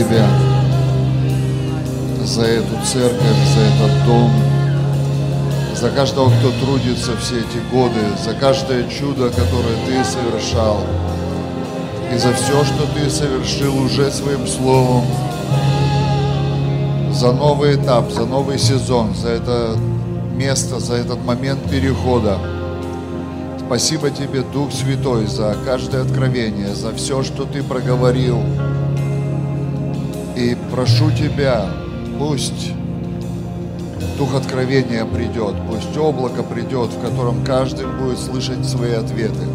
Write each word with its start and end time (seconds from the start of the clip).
Тебя 0.00 0.26
за 2.24 2.40
эту 2.40 2.86
церковь, 2.86 3.20
за 3.54 3.60
этот 3.60 4.06
дом, 4.06 4.30
за 5.78 5.90
каждого, 5.90 6.30
кто 6.30 6.50
трудится 6.64 7.14
все 7.18 7.40
эти 7.40 7.58
годы, 7.70 8.00
за 8.24 8.32
каждое 8.32 8.88
чудо, 8.88 9.28
которое 9.28 9.76
Ты 9.86 10.02
совершал, 10.02 10.78
и 12.14 12.16
за 12.16 12.32
все, 12.32 12.64
что 12.64 12.86
Ты 12.94 13.10
совершил 13.10 13.76
уже 13.76 14.10
своим 14.10 14.46
словом, 14.46 15.04
за 17.12 17.32
новый 17.32 17.76
этап, 17.76 18.10
за 18.10 18.24
новый 18.24 18.58
сезон, 18.58 19.14
за 19.14 19.28
это 19.28 19.76
место, 20.34 20.80
за 20.80 20.94
этот 20.94 21.22
момент 21.26 21.60
перехода. 21.70 22.38
Спасибо 23.66 24.08
Тебе, 24.08 24.40
Дух 24.40 24.72
Святой, 24.72 25.26
за 25.26 25.54
каждое 25.66 26.00
откровение, 26.00 26.74
за 26.74 26.94
все, 26.94 27.22
что 27.22 27.44
Ты 27.44 27.62
проговорил. 27.62 28.40
Прошу 30.70 31.10
Тебя, 31.10 31.66
пусть 32.18 32.72
Дух 34.16 34.34
откровения 34.34 35.04
придет, 35.04 35.54
пусть 35.68 35.96
облако 35.96 36.42
придет, 36.42 36.90
в 36.90 37.00
котором 37.00 37.44
каждый 37.44 37.86
будет 37.86 38.18
слышать 38.18 38.64
свои 38.64 38.92
ответы. 38.92 39.46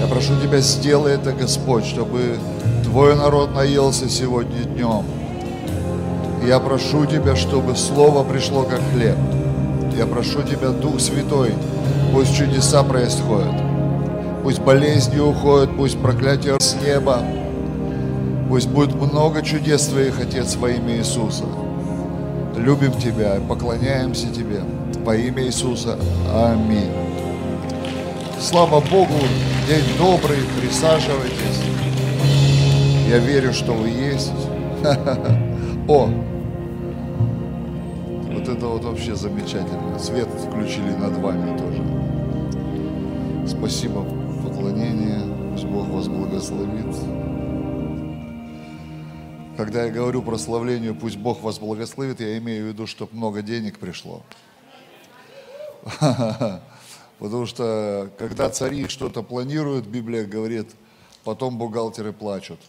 Я 0.00 0.06
прошу 0.06 0.32
Тебя, 0.40 0.60
сделай 0.60 1.14
это, 1.14 1.32
Господь, 1.32 1.84
чтобы 1.84 2.38
Твой 2.84 3.16
народ 3.16 3.54
наелся 3.54 4.08
сегодня 4.08 4.62
днем. 4.64 5.04
Я 6.46 6.58
прошу 6.58 7.04
Тебя, 7.04 7.36
чтобы 7.36 7.76
Слово 7.76 8.24
пришло 8.24 8.62
как 8.62 8.80
хлеб. 8.92 9.16
Я 9.96 10.06
прошу 10.06 10.42
Тебя, 10.42 10.70
Дух 10.70 11.00
Святой, 11.00 11.52
пусть 12.12 12.34
чудеса 12.34 12.82
происходят. 12.82 13.54
Пусть 14.42 14.60
болезни 14.60 15.18
уходят, 15.18 15.76
пусть 15.76 16.00
проклятие 16.00 16.58
с 16.58 16.76
неба. 16.82 17.18
Пусть 18.48 18.68
будет 18.68 18.94
много 18.94 19.42
чудес 19.42 19.88
Твоих, 19.88 20.20
Отец, 20.20 20.56
во 20.56 20.70
имя 20.70 20.96
Иисуса. 20.96 21.44
Любим 22.56 22.92
Тебя 22.92 23.36
поклоняемся 23.46 24.28
Тебе 24.32 24.62
во 25.04 25.14
имя 25.14 25.44
Иисуса. 25.44 25.98
Аминь. 26.34 26.90
Слава 28.40 28.80
Богу, 28.80 29.12
день 29.68 29.84
добрый, 29.98 30.38
присаживайтесь. 30.60 31.60
Я 33.08 33.18
верю, 33.18 33.52
что 33.52 33.72
вы 33.72 33.88
есть. 33.88 34.32
О, 35.88 36.08
вот 38.32 38.48
это 38.48 38.66
вот 38.66 38.84
вообще 38.84 39.14
замечательно. 39.14 39.98
Свет 39.98 40.28
включили 40.28 40.94
над 40.98 41.18
вами 41.18 41.58
тоже. 41.58 41.82
Спасибо, 43.46 44.04
поклонение. 44.42 45.20
Пусть 45.52 45.64
Бог 45.64 45.88
вас 45.88 46.08
благословит. 46.08 46.94
Когда 49.58 49.86
я 49.86 49.90
говорю 49.90 50.22
прославлению, 50.22 50.94
пусть 50.94 51.16
Бог 51.16 51.40
вас 51.40 51.58
благословит, 51.58 52.20
я 52.20 52.38
имею 52.38 52.66
в 52.66 52.68
виду, 52.68 52.86
чтобы 52.86 53.16
много 53.16 53.42
денег 53.42 53.80
пришло. 53.80 54.22
Потому 57.18 57.44
что 57.44 58.08
когда 58.18 58.50
цари 58.50 58.86
что-то 58.86 59.24
планируют, 59.24 59.84
Библия 59.84 60.24
говорит, 60.26 60.70
потом 61.24 61.58
бухгалтеры 61.58 62.12
плачут. 62.12 62.60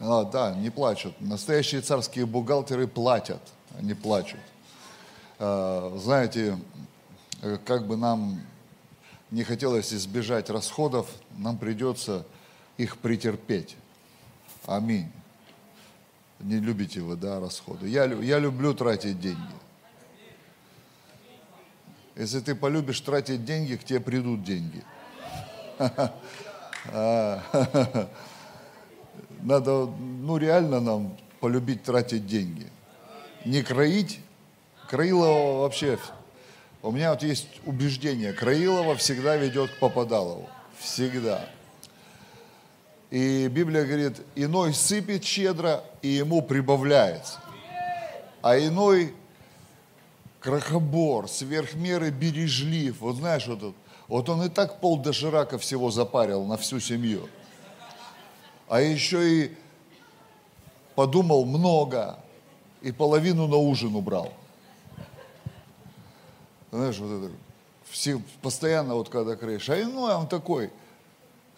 А, 0.00 0.22
да, 0.22 0.54
не 0.54 0.70
плачут. 0.70 1.20
Настоящие 1.20 1.80
царские 1.80 2.24
бухгалтеры 2.24 2.86
платят, 2.86 3.42
они 3.76 3.94
плачут. 3.94 4.38
А, 5.40 5.98
знаете, 5.98 6.56
как 7.64 7.88
бы 7.88 7.96
нам 7.96 8.40
не 9.32 9.42
хотелось 9.42 9.92
избежать 9.92 10.48
расходов, 10.48 11.08
нам 11.36 11.58
придется 11.58 12.24
их 12.76 12.98
претерпеть. 12.98 13.74
Аминь. 14.68 15.10
Не 16.40 16.60
любите 16.60 17.00
вы, 17.00 17.16
да, 17.16 17.40
расходы. 17.40 17.88
Я, 17.88 18.04
я 18.04 18.38
люблю 18.38 18.74
тратить 18.74 19.18
деньги. 19.18 19.40
Если 22.14 22.40
ты 22.40 22.54
полюбишь 22.54 23.00
тратить 23.00 23.44
деньги, 23.44 23.76
к 23.76 23.84
тебе 23.84 23.98
придут 24.00 24.44
деньги. 24.44 24.84
Надо, 29.42 29.86
ну 29.86 30.36
реально 30.36 30.80
нам 30.80 31.16
полюбить 31.40 31.82
тратить 31.84 32.26
деньги. 32.26 32.66
Не 33.44 33.62
кроить. 33.62 34.20
Краилова 34.88 35.62
вообще, 35.62 35.98
у 36.82 36.90
меня 36.90 37.10
вот 37.10 37.22
есть 37.22 37.48
убеждение, 37.66 38.32
Краилова 38.32 38.96
всегда 38.96 39.36
ведет 39.36 39.70
к 39.70 39.78
Попадалову. 39.78 40.48
Всегда. 40.78 41.46
И 43.10 43.48
Библия 43.48 43.84
говорит, 43.84 44.20
иной 44.34 44.74
сыпет 44.74 45.24
щедро, 45.24 45.82
и 46.02 46.08
ему 46.08 46.42
прибавляется. 46.42 47.40
А 48.42 48.58
иной 48.58 49.14
крохобор, 50.40 51.26
сверх 51.26 51.74
меры 51.74 52.10
бережлив. 52.10 53.00
Вот 53.00 53.16
знаешь, 53.16 53.46
вот, 53.46 53.62
вот, 53.62 53.74
вот 54.08 54.28
он 54.28 54.44
и 54.44 54.48
так 54.50 54.80
пол 54.80 54.98
доширака 54.98 55.58
всего 55.58 55.90
запарил 55.90 56.44
на 56.44 56.58
всю 56.58 56.80
семью. 56.80 57.28
А 58.68 58.82
еще 58.82 59.44
и 59.44 59.56
подумал 60.94 61.46
много, 61.46 62.18
и 62.82 62.92
половину 62.92 63.46
на 63.46 63.56
ужин 63.56 63.96
убрал. 63.96 64.34
Знаешь, 66.70 66.98
вот 66.98 67.24
это, 67.24 67.32
все, 67.88 68.20
постоянно 68.42 68.94
вот 68.94 69.08
когда 69.08 69.34
кроешь, 69.34 69.70
а 69.70 69.80
иной 69.80 70.14
он 70.14 70.28
такой– 70.28 70.70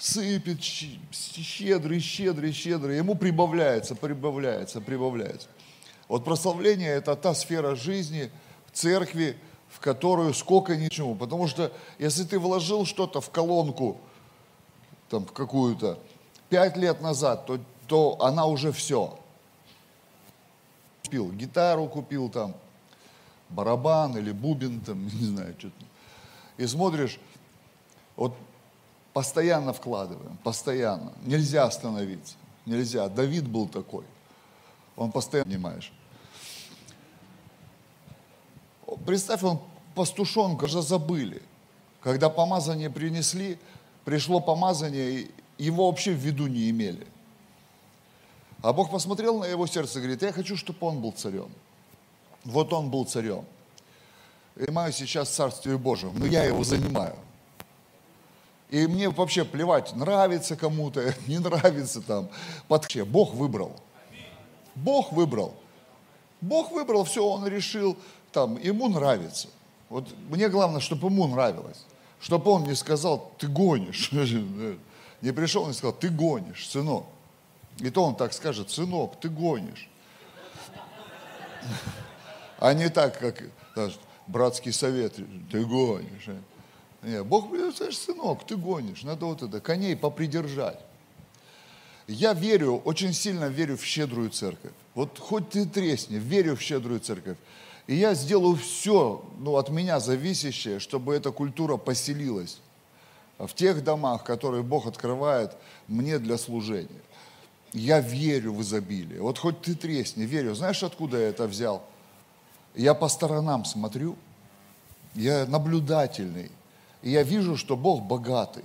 сыпет 0.01 0.63
щедрый, 0.63 2.01
щедрый, 2.01 2.53
щедрый, 2.53 2.97
ему 2.97 3.15
прибавляется, 3.15 3.95
прибавляется, 3.95 4.81
прибавляется. 4.81 5.49
Вот 6.09 6.25
прославление– 6.25 6.91
это 6.97 7.15
та 7.17 7.35
сфера 7.35 7.75
жизни 7.75 8.31
в 8.67 8.73
церкви, 8.73 9.37
в 9.69 9.79
которую 9.79 10.33
сколько 10.35 10.75
ничего. 10.75 11.15
Потому 11.15 11.47
что 11.47 11.71
если 11.99 12.25
ты 12.25 12.39
вложил 12.39 12.87
что-то 12.87 13.21
в 13.21 13.31
колонку, 13.31 13.99
там, 15.11 15.27
в 15.27 15.33
какую-то, 15.33 15.99
пять 16.49 16.77
лет 16.77 17.01
назад, 17.03 17.47
то, 17.47 17.61
то 17.87 18.17
она 18.23 18.47
уже 18.47 18.73
все. 18.73 19.19
Купил 21.05 21.31
гитару, 21.31 21.87
купил 21.87 22.31
там, 22.31 22.55
барабан 23.51 24.17
или 24.17 24.33
бубен, 24.33 24.81
там, 24.81 25.05
не 25.21 25.27
знаю, 25.27 25.55
что-то. 25.59 25.85
И 26.57 26.67
смотришь, 26.67 27.21
вот 28.17 28.35
Постоянно 29.13 29.73
вкладываем, 29.73 30.37
постоянно. 30.45 31.13
Нельзя 31.23 31.65
остановиться, 31.65 32.35
нельзя. 32.65 33.09
Давид 33.09 33.49
был 33.49 33.69
такой. 33.69 34.05
Он 34.97 35.11
постоянно, 35.11 35.51
понимаешь. 35.51 35.93
Представь, 39.07 39.43
он 39.43 39.61
пастушонка 39.95 40.69
же 40.69 40.83
забыли. 40.83 41.43
Когда 42.01 42.31
помазание 42.31 42.89
принесли, 42.89 43.59
пришло 44.05 44.41
помазание, 44.41 45.29
его 45.59 45.87
вообще 45.87 46.13
в 46.13 46.19
виду 46.19 46.47
не 46.47 46.71
имели. 46.71 47.07
А 48.63 48.73
Бог 48.73 48.91
посмотрел 48.91 49.39
на 49.39 49.47
его 49.47 49.67
сердце 49.67 49.99
и 49.99 50.03
говорит, 50.03 50.23
я 50.23 50.33
хочу, 50.33 50.57
чтобы 50.57 50.87
он 50.87 51.01
был 51.01 51.13
царем. 51.13 51.51
Вот 52.45 52.73
он 52.73 52.91
был 52.91 53.05
царем. 53.05 53.45
Я 54.57 54.67
занимаю 54.67 54.93
сейчас 54.93 55.31
Царствие 55.31 55.79
Божие, 55.79 56.13
но 56.13 56.27
я 56.27 56.45
его 56.45 56.65
занимаю. 56.65 57.17
И 58.71 58.87
мне 58.87 59.11
вообще 59.11 59.45
плевать, 59.45 59.95
нравится 59.97 60.55
кому-то, 60.55 61.13
не 61.27 61.39
нравится 61.39 62.01
там. 62.01 62.29
Вообще, 62.69 63.05
Бог 63.05 63.35
выбрал. 63.35 63.81
Бог 64.77 65.13
выбрал. 65.13 65.55
Бог 66.41 66.71
выбрал, 66.71 67.05
все, 67.05 67.27
он 67.27 67.47
решил, 67.47 67.97
там, 68.33 68.57
ему 68.59 68.89
нравится. 68.89 69.49
Вот 69.89 70.09
мне 70.29 70.49
главное, 70.49 70.81
чтобы 70.81 71.09
ему 71.09 71.27
нравилось. 71.27 71.85
Чтобы 72.21 72.51
он 72.53 72.63
не 72.65 72.75
сказал, 72.75 73.33
ты 73.39 73.49
гонишь. 73.49 74.13
Не 75.21 75.33
пришел 75.33 75.69
и 75.69 75.75
сказал, 75.75 75.93
ты 75.93 76.09
гонишь, 76.09 76.67
сынок. 76.67 77.05
И 77.79 77.91
то 77.91 78.05
он 78.05 78.15
так 78.15 78.33
скажет, 78.33 78.71
сынок, 78.71 79.21
ты 79.21 79.29
гонишь. 79.29 79.89
А 82.59 82.75
не 82.75 82.91
так, 82.91 83.19
как 83.19 83.43
братский 84.27 84.73
совет, 84.73 85.15
ты 85.51 85.65
гонишь. 85.65 86.29
Нет, 87.03 87.25
Бог 87.25 87.49
говорит, 87.49 87.77
знаешь, 87.77 87.99
сынок, 87.99 88.47
ты 88.47 88.57
гонишь, 88.57 89.03
надо 89.03 89.27
вот 89.27 89.43
это, 89.43 89.61
коней 89.61 89.97
попридержать. 89.97 90.79
Я 92.07 92.35
верю, 92.35 92.77
очень 92.85 93.13
сильно 93.13 93.45
верю 93.45 93.77
в 93.77 93.85
щедрую 93.85 94.31
церковь. 94.31 94.73
Вот 94.95 95.19
хоть 95.19 95.51
ты 95.51 95.65
тресни, 95.65 96.17
верю 96.17 96.57
в 96.57 96.61
щедрую 96.61 97.01
церковь. 97.01 97.37
И 97.87 97.95
я 97.95 98.15
сделаю 98.15 98.57
все, 98.57 99.25
ну, 99.39 99.57
от 99.57 99.71
меня 99.71 100.01
зависящее, 100.01 100.81
чтобы 100.81 101.15
эта 101.15 101.31
культура 101.31 101.77
поселилась 101.77 102.59
в 103.39 103.55
тех 103.55 103.83
домах, 103.83 104.25
которые 104.25 104.63
Бог 104.63 104.87
открывает 104.87 105.57
мне 105.89 106.19
для 106.19 106.37
служения. 106.37 106.89
Я 107.73 108.01
верю 108.01 108.53
в 108.53 108.63
изобилие. 108.63 109.23
Вот 109.23 109.39
хоть 109.39 109.63
ты 109.63 109.75
тресни, 109.75 110.25
верю. 110.25 110.55
Знаешь, 110.55 110.83
откуда 110.83 111.19
я 111.19 111.29
это 111.29 111.47
взял? 111.47 111.83
Я 112.75 112.95
по 112.95 113.09
сторонам 113.09 113.65
смотрю, 113.65 114.17
я 115.15 115.47
наблюдательный. 115.47 116.51
И 117.03 117.11
я 117.11 117.23
вижу, 117.23 117.57
что 117.57 117.77
Бог 117.77 118.03
богатый. 118.03 118.65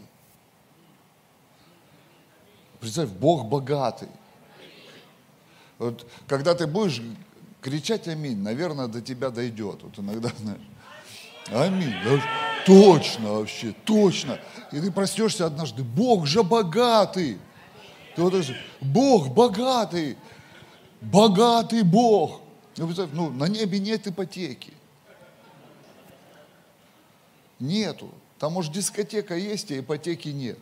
Представь, 2.80 3.10
Бог 3.10 3.46
богатый. 3.46 4.10
Вот, 5.78 6.06
когда 6.28 6.54
ты 6.54 6.68
будешь 6.68 7.02
кричать 7.62 8.08
аминь, 8.08 8.38
наверное, 8.38 8.88
до 8.88 9.02
тебя 9.02 9.30
дойдет. 9.30 9.82
Вот 9.84 9.98
иногда, 9.98 10.30
знаешь, 10.38 10.62
аминь. 11.52 11.94
Точно 12.66 13.34
вообще, 13.34 13.74
точно. 13.86 14.40
И 14.72 14.80
ты 14.80 14.92
проснешься 14.92 15.46
однажды, 15.46 15.84
Бог 15.84 16.26
же 16.26 16.44
богатый. 16.44 17.38
Ты 18.16 18.22
вот 18.22 18.34
это, 18.34 18.54
Бог 18.82 19.30
богатый, 19.30 20.18
богатый 21.02 21.84
Бог. 21.84 22.42
Ну, 22.78 22.90
ну, 23.14 23.30
на 23.30 23.46
небе 23.46 23.80
нет 23.80 24.08
ипотеки. 24.08 24.74
Нету. 27.60 28.12
Там, 28.40 28.54
может, 28.54 28.74
дискотека 28.74 29.36
есть, 29.36 29.72
а 29.72 29.80
ипотеки 29.80 30.30
нет. 30.30 30.58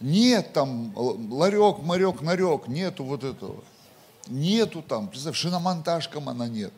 Нет 0.00 0.52
там 0.52 0.92
ларек, 0.96 1.80
марек, 1.80 2.22
нарек, 2.22 2.68
нету 2.68 3.04
вот 3.04 3.24
этого. 3.24 3.62
Нету 4.26 4.82
там, 4.82 5.08
представь, 5.08 5.36
шиномонтажкам 5.36 6.28
она 6.28 6.48
нет. 6.48 6.72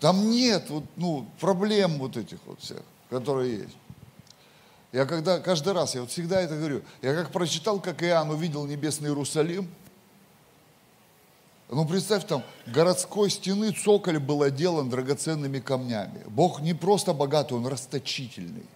Там 0.00 0.30
нет 0.30 0.70
вот, 0.70 0.84
ну, 0.96 1.26
проблем 1.38 1.98
вот 1.98 2.16
этих 2.16 2.38
вот 2.46 2.60
всех, 2.60 2.82
которые 3.10 3.58
есть. 3.58 3.76
Я 4.92 5.04
когда, 5.04 5.38
каждый 5.38 5.72
раз, 5.72 5.94
я 5.94 6.00
вот 6.00 6.10
всегда 6.10 6.40
это 6.40 6.56
говорю, 6.56 6.82
я 7.02 7.14
как 7.14 7.30
прочитал, 7.30 7.80
как 7.80 8.02
Иоанн 8.02 8.30
увидел 8.30 8.66
небесный 8.66 9.08
Иерусалим, 9.08 9.68
ну, 11.70 11.86
представь, 11.86 12.26
там 12.26 12.42
городской 12.66 13.30
стены 13.30 13.70
цоколь 13.70 14.18
был 14.18 14.42
отделан 14.42 14.90
драгоценными 14.90 15.60
камнями. 15.60 16.24
Бог 16.26 16.60
не 16.60 16.74
просто 16.74 17.14
богатый, 17.14 17.54
Он 17.54 17.66
расточительный. 17.66 18.66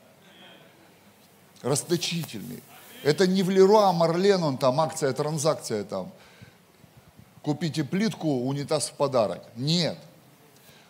Расточительный. 1.63 2.63
Это 3.03 3.27
не 3.27 3.43
в 3.43 3.51
Леруа 3.51 3.93
Марлен, 3.93 4.43
он 4.45 4.59
там 4.59 4.81
акция, 4.81 5.13
транзакция 5.13 5.85
там. 5.85 6.11
Купите 7.43 7.85
плитку, 7.85 8.29
унитаз 8.29 8.89
в 8.89 8.93
подарок. 8.93 9.43
Нет. 9.57 9.99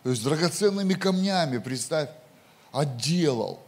То 0.03 0.11
есть 0.11 0.23
драгоценными 0.23 0.95
камнями, 0.95 1.59
представь, 1.59 2.11
отделал. 2.71 3.59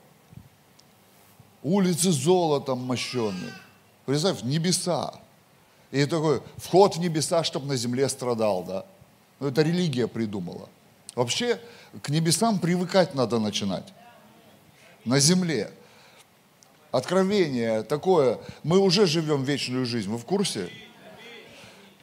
Улицы 1.63 2.13
золотом 2.13 2.85
мощенные. 2.85 3.53
Представь, 4.05 4.43
небеса. 4.43 5.15
И 5.97 6.05
такой 6.05 6.43
вход 6.59 6.97
в 6.97 7.01
небеса, 7.01 7.43
чтобы 7.43 7.69
на 7.69 7.77
земле 7.77 8.07
страдал, 8.11 8.63
да. 8.65 8.85
Ну, 9.41 9.49
это 9.49 9.63
религия 9.63 10.07
придумала. 10.07 10.69
Вообще 11.15 11.59
к 12.03 12.11
небесам 12.11 12.59
привыкать 12.59 13.15
надо 13.15 13.39
начинать. 13.39 13.95
На 15.07 15.21
земле. 15.21 15.73
Откровение 16.91 17.83
такое. 17.83 18.39
Мы 18.63 18.79
уже 18.79 19.07
живем 19.07 19.43
вечную 19.45 19.87
жизнь. 19.87 20.11
Вы 20.11 20.19
в 20.19 20.27
курсе? 20.27 20.69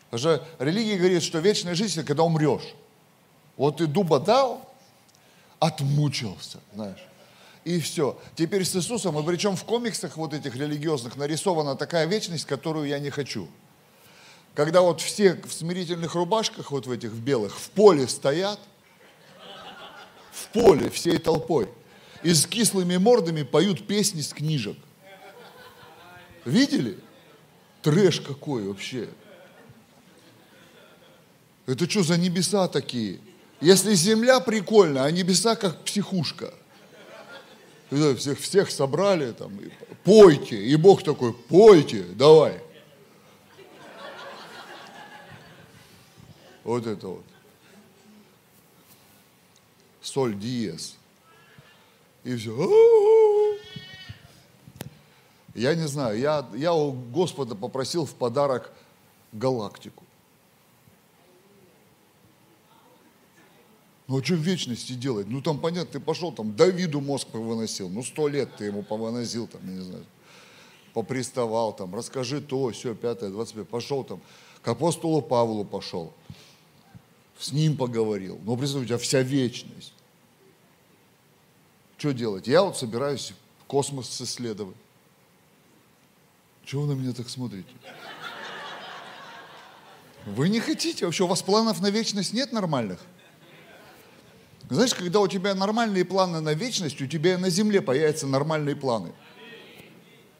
Потому 0.10 0.38
что 0.38 0.48
религия 0.58 0.98
говорит, 0.98 1.22
что 1.22 1.38
вечная 1.38 1.76
жизнь, 1.76 2.00
это 2.00 2.08
когда 2.08 2.24
умрешь. 2.24 2.74
Вот 3.58 3.78
ты 3.78 3.86
дуба 3.86 4.20
дал, 4.20 4.68
отмучился, 5.60 6.58
знаешь. 6.74 7.06
И 7.64 7.80
все. 7.80 8.20
Теперь 8.36 8.66
с 8.66 8.76
Иисусом, 8.76 9.20
и 9.20 9.24
причем 9.24 9.56
в 9.56 9.64
комиксах 9.66 10.18
вот 10.18 10.34
этих 10.34 10.56
религиозных 10.56 11.16
нарисована 11.16 11.76
такая 11.76 12.08
вечность, 12.08 12.46
которую 12.46 12.88
я 12.88 12.98
не 12.98 13.12
хочу. 13.12 13.48
Когда 14.56 14.82
вот 14.82 15.02
все 15.02 15.36
в 15.36 15.52
смирительных 15.52 16.14
рубашках, 16.14 16.72
вот 16.72 16.86
в 16.86 16.92
этих 16.92 17.10
в 17.10 17.20
белых, 17.20 17.58
в 17.60 17.70
поле 17.72 18.08
стоят, 18.08 18.60
в 20.32 20.48
поле 20.50 20.90
всей 20.90 21.18
толпой, 21.18 21.70
и 22.22 22.34
с 22.34 22.46
кислыми 22.46 22.98
мордами 22.98 23.44
поют 23.44 23.88
песни 23.88 24.22
с 24.22 24.30
книжек. 24.30 24.78
Видели? 26.46 27.00
Трэш 27.82 28.22
какой 28.22 28.68
вообще. 28.68 29.10
Это 31.66 31.90
что 31.90 32.04
за 32.04 32.18
небеса 32.18 32.68
такие? 32.68 33.20
Если 33.60 33.94
земля 33.94 34.40
прикольная, 34.40 35.04
а 35.04 35.12
небеса 35.12 35.56
как 35.56 35.84
психушка. 35.84 36.54
Всех, 37.90 38.40
всех 38.40 38.72
собрали, 38.72 39.32
там, 39.32 39.60
пойте. 40.04 40.58
И 40.64 40.76
Бог 40.76 41.04
такой, 41.04 41.34
пойте, 41.34 42.04
давай. 42.04 42.63
Вот 46.64 46.88
это 46.88 47.08
вот. 47.08 47.26
Соль 50.02 50.38
диез. 50.38 50.96
И 52.24 52.36
все. 52.36 53.58
Я 55.56 55.76
не 55.76 55.88
знаю, 55.88 56.18
я, 56.18 56.48
я 56.56 56.74
у 56.74 56.92
Господа 56.92 57.56
попросил 57.56 58.06
в 58.06 58.14
подарок 58.14 58.72
галактику. 59.32 60.04
Ну 64.08 64.20
а 64.20 64.24
что 64.24 64.34
в 64.34 64.40
вечности 64.40 64.94
делать? 64.94 65.28
Ну 65.28 65.42
там 65.42 65.60
понятно, 65.60 65.94
ты 65.94 66.00
пошел, 66.00 66.32
там 66.32 66.56
Давиду 66.56 67.02
мозг 67.02 67.28
повыносил, 67.28 67.90
ну 67.90 68.04
сто 68.04 68.28
лет 68.28 68.56
ты 68.58 68.66
ему 68.66 68.84
повыносил, 68.84 69.48
там, 69.48 69.62
я 69.66 69.78
не 69.78 69.82
знаю, 69.82 70.06
поприставал, 70.94 71.74
там, 71.74 71.96
расскажи 71.96 72.42
то, 72.42 72.70
все, 72.72 72.96
пятое, 72.96 73.30
двадцать 73.30 73.56
пять, 73.56 73.70
пошел 73.70 74.04
там, 74.04 74.22
к 74.62 74.68
апостолу 74.68 75.22
Павлу 75.22 75.64
пошел, 75.64 76.14
с 77.44 77.52
ним 77.52 77.76
поговорил. 77.76 78.40
Ну, 78.46 78.56
представьте, 78.56 78.86
у 78.86 78.88
тебя 78.88 78.98
вся 78.98 79.22
вечность. 79.22 79.94
Что 81.98 82.14
делать? 82.14 82.48
Я 82.48 82.64
вот 82.64 82.78
собираюсь 82.78 83.34
космос 83.68 84.22
исследовать. 84.22 84.78
Чего 86.64 86.84
вы 86.84 86.96
на 86.96 87.00
меня 87.00 87.12
так 87.12 87.30
смотрите? 87.30 87.70
Вы 90.26 90.48
не 90.48 90.62
хотите? 90.62 91.06
Вообще 91.06 91.26
у 91.26 91.28
вас 91.28 91.42
планов 91.42 91.82
на 91.82 91.90
вечность 91.90 92.32
нет 92.32 92.54
нормальных? 92.54 93.02
Знаешь, 94.70 94.94
когда 94.94 95.20
у 95.20 95.28
тебя 95.28 95.54
нормальные 95.54 96.06
планы 96.06 96.40
на 96.40 96.54
вечность, 96.54 97.02
у 97.02 97.08
тебя 97.08 97.38
на 97.38 97.50
земле 97.50 97.82
появятся 97.82 98.26
нормальные 98.26 98.78
планы. 98.78 99.12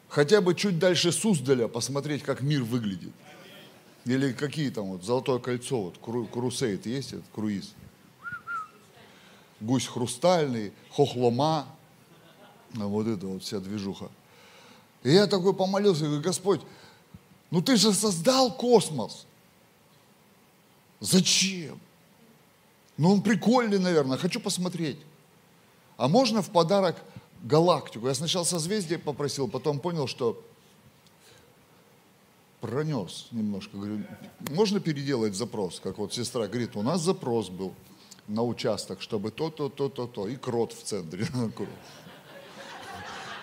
Хотя 0.08 0.40
бы 0.40 0.56
чуть 0.56 0.80
дальше 0.80 1.12
Суздаля 1.12 1.68
посмотреть, 1.68 2.24
как 2.24 2.42
мир 2.42 2.64
выглядит. 2.64 3.12
Или 4.06 4.34
какие 4.34 4.70
там 4.70 4.86
вот, 4.88 5.04
Золотое 5.04 5.40
кольцо, 5.40 5.82
вот, 5.82 5.98
кру, 5.98 6.26
крусейд 6.26 6.86
есть, 6.86 7.14
этот 7.14 7.26
круиз. 7.34 7.74
Гусь 9.62 9.88
хрустальный, 9.88 10.74
хохлома, 10.92 11.68
а 12.76 12.86
вот 12.86 13.08
это 13.08 13.28
вот 13.28 13.44
вся 13.44 13.60
движуха. 13.60 14.10
И 15.04 15.12
я 15.12 15.28
такой 15.28 15.54
помолился, 15.54 16.06
говорю, 16.06 16.22
Господь, 16.22 16.62
ну 17.50 17.62
ты 17.62 17.78
же 17.78 17.94
создал 17.94 18.52
космос. 18.56 19.26
Зачем? 21.00 21.80
Ну, 22.98 23.12
он 23.12 23.22
прикольный, 23.22 23.80
наверное, 23.80 24.18
хочу 24.18 24.40
посмотреть. 24.40 24.98
А 25.98 26.08
можно 26.08 26.42
в 26.42 26.50
подарок 26.50 27.02
галактику? 27.42 28.08
Я 28.08 28.14
сначала 28.14 28.44
созвездие 28.44 29.00
попросил, 29.00 29.48
потом 29.48 29.80
понял, 29.80 30.08
что 30.08 30.42
пронес 32.64 33.28
немножко. 33.32 33.78
Говорю, 33.78 34.04
можно 34.50 34.80
переделать 34.80 35.36
запрос? 35.36 35.80
Как 35.80 35.98
вот 35.98 36.14
сестра 36.14 36.48
говорит, 36.48 36.76
у 36.76 36.82
нас 36.82 37.02
запрос 37.02 37.50
был 37.50 37.74
на 38.28 38.44
участок, 38.44 39.02
чтобы 39.02 39.32
то-то, 39.32 39.70
то-то, 39.70 40.08
то. 40.08 40.30
И 40.30 40.38
крот 40.38 40.72
в 40.72 40.84
центре. 40.84 41.28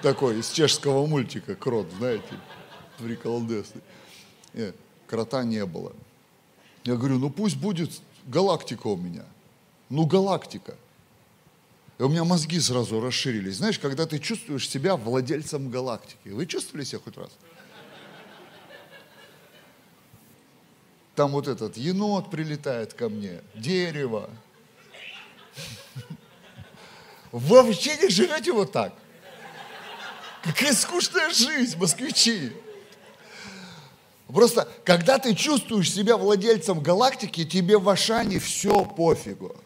Такой 0.03 0.41
из 0.41 0.50
чешского 0.50 1.07
мультика 1.07 1.55
крот, 1.55 1.87
знаете, 1.99 2.41
приколдесный. 2.99 3.83
Нет, 4.55 4.75
крота 5.07 5.45
не 5.45 5.67
было. 5.67 5.93
Я 6.85 6.97
говорю, 6.97 7.19
ну 7.19 7.29
пусть 7.29 7.59
будет 7.59 7.91
галактика 8.27 8.87
у 8.87 8.97
меня– 8.97 9.25
ну, 9.91 10.07
галактика. 10.07 10.77
И 11.99 12.03
у 12.03 12.09
меня 12.09 12.25
мозги 12.25 12.59
сразу 12.61 13.00
расширились. 13.00 13.57
Знаешь, 13.57 13.79
когда 13.79 14.07
ты 14.07 14.19
чувствуешь 14.19 14.69
себя 14.69 14.97
владельцем 14.97 15.69
галактики. 15.69 16.29
Вы 16.29 16.47
чувствовали 16.47 16.85
себя 16.85 17.00
хоть 17.05 17.19
раз? 17.19 17.31
Там 21.14 21.33
вот 21.33 21.49
этот 21.49 21.76
енот 21.76 22.31
прилетает 22.31 22.95
ко 22.95 23.09
мне, 23.09 23.43
дерево. 23.55 24.31
Вы 27.33 27.62
вообще 27.62 27.97
не 27.97 28.09
живете 28.09 28.52
вот 28.52 28.73
так. 28.73 28.95
Какая 30.43 30.73
скучная 30.73 31.31
жизнь, 31.31 31.76
москвичи. 31.79 32.52
Просто, 34.26 34.69
когда 34.85 35.19
ты 35.19 35.35
чувствуешь 35.35 35.93
себя 35.93 36.17
владельцем 36.17 36.81
галактики, 36.81 37.45
тебе 37.45 37.79
в 37.79 37.88
Ашане 37.88 38.38
все 38.38 38.85
пофигу. 38.85 39.57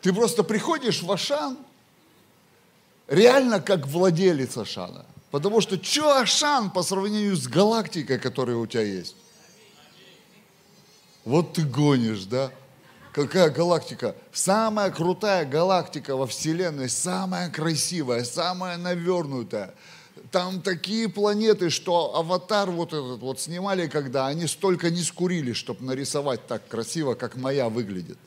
Ты 0.00 0.12
просто 0.12 0.42
приходишь 0.42 1.02
в 1.02 1.12
Ашан, 1.12 1.56
реально 3.06 3.60
как 3.60 3.86
владелец 3.86 4.56
Ашана. 4.56 5.06
Потому 5.32 5.62
что 5.62 5.82
что 5.82 6.18
Ашан 6.18 6.70
по 6.70 6.82
сравнению 6.82 7.34
с 7.34 7.48
галактикой, 7.48 8.18
которая 8.18 8.56
у 8.56 8.66
тебя 8.66 8.82
есть? 8.82 9.16
Вот 11.24 11.54
ты 11.54 11.62
гонишь, 11.62 12.24
да? 12.24 12.52
Какая 13.12 13.48
галактика? 13.48 14.14
Самая 14.30 14.90
крутая 14.90 15.46
галактика 15.46 16.16
во 16.16 16.26
Вселенной, 16.26 16.90
самая 16.90 17.50
красивая, 17.50 18.24
самая 18.24 18.76
навернутая. 18.76 19.74
там 20.30 20.60
такие 20.60 21.08
планеты, 21.08 21.70
что 21.70 22.14
аватар 22.14 22.70
вот 22.70 22.88
этот 22.92 23.20
вот 23.20 23.40
снимали, 23.40 23.88
когда 23.88 24.26
они 24.26 24.46
столько 24.46 24.90
не 24.90 25.02
скурили, 25.02 25.54
чтобы 25.54 25.82
нарисовать 25.82 26.46
так 26.46 26.68
красиво, 26.68 27.14
как 27.14 27.36
моя 27.36 27.70
выглядит. 27.70 28.18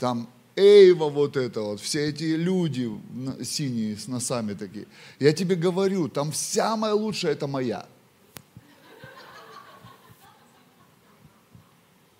Там 0.00 0.28
Эйва 0.56 1.10
вот 1.10 1.36
это 1.36 1.60
вот, 1.60 1.80
все 1.80 2.08
эти 2.08 2.24
люди 2.24 2.90
синие 3.44 3.96
с 3.96 4.08
носами 4.08 4.54
такие. 4.54 4.86
Я 5.20 5.32
тебе 5.32 5.54
говорю, 5.54 6.08
там 6.08 6.32
самая 6.32 6.94
лучшая 6.94 7.32
это 7.32 7.46
моя. 7.46 7.86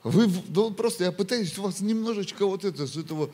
Вы, 0.02 0.30
ну, 0.48 0.70
просто 0.70 1.04
я 1.04 1.12
пытаюсь 1.12 1.56
вас 1.58 1.80
немножечко 1.80 2.46
вот 2.46 2.64
это, 2.64 2.86
с 2.86 2.96
этого 2.96 3.30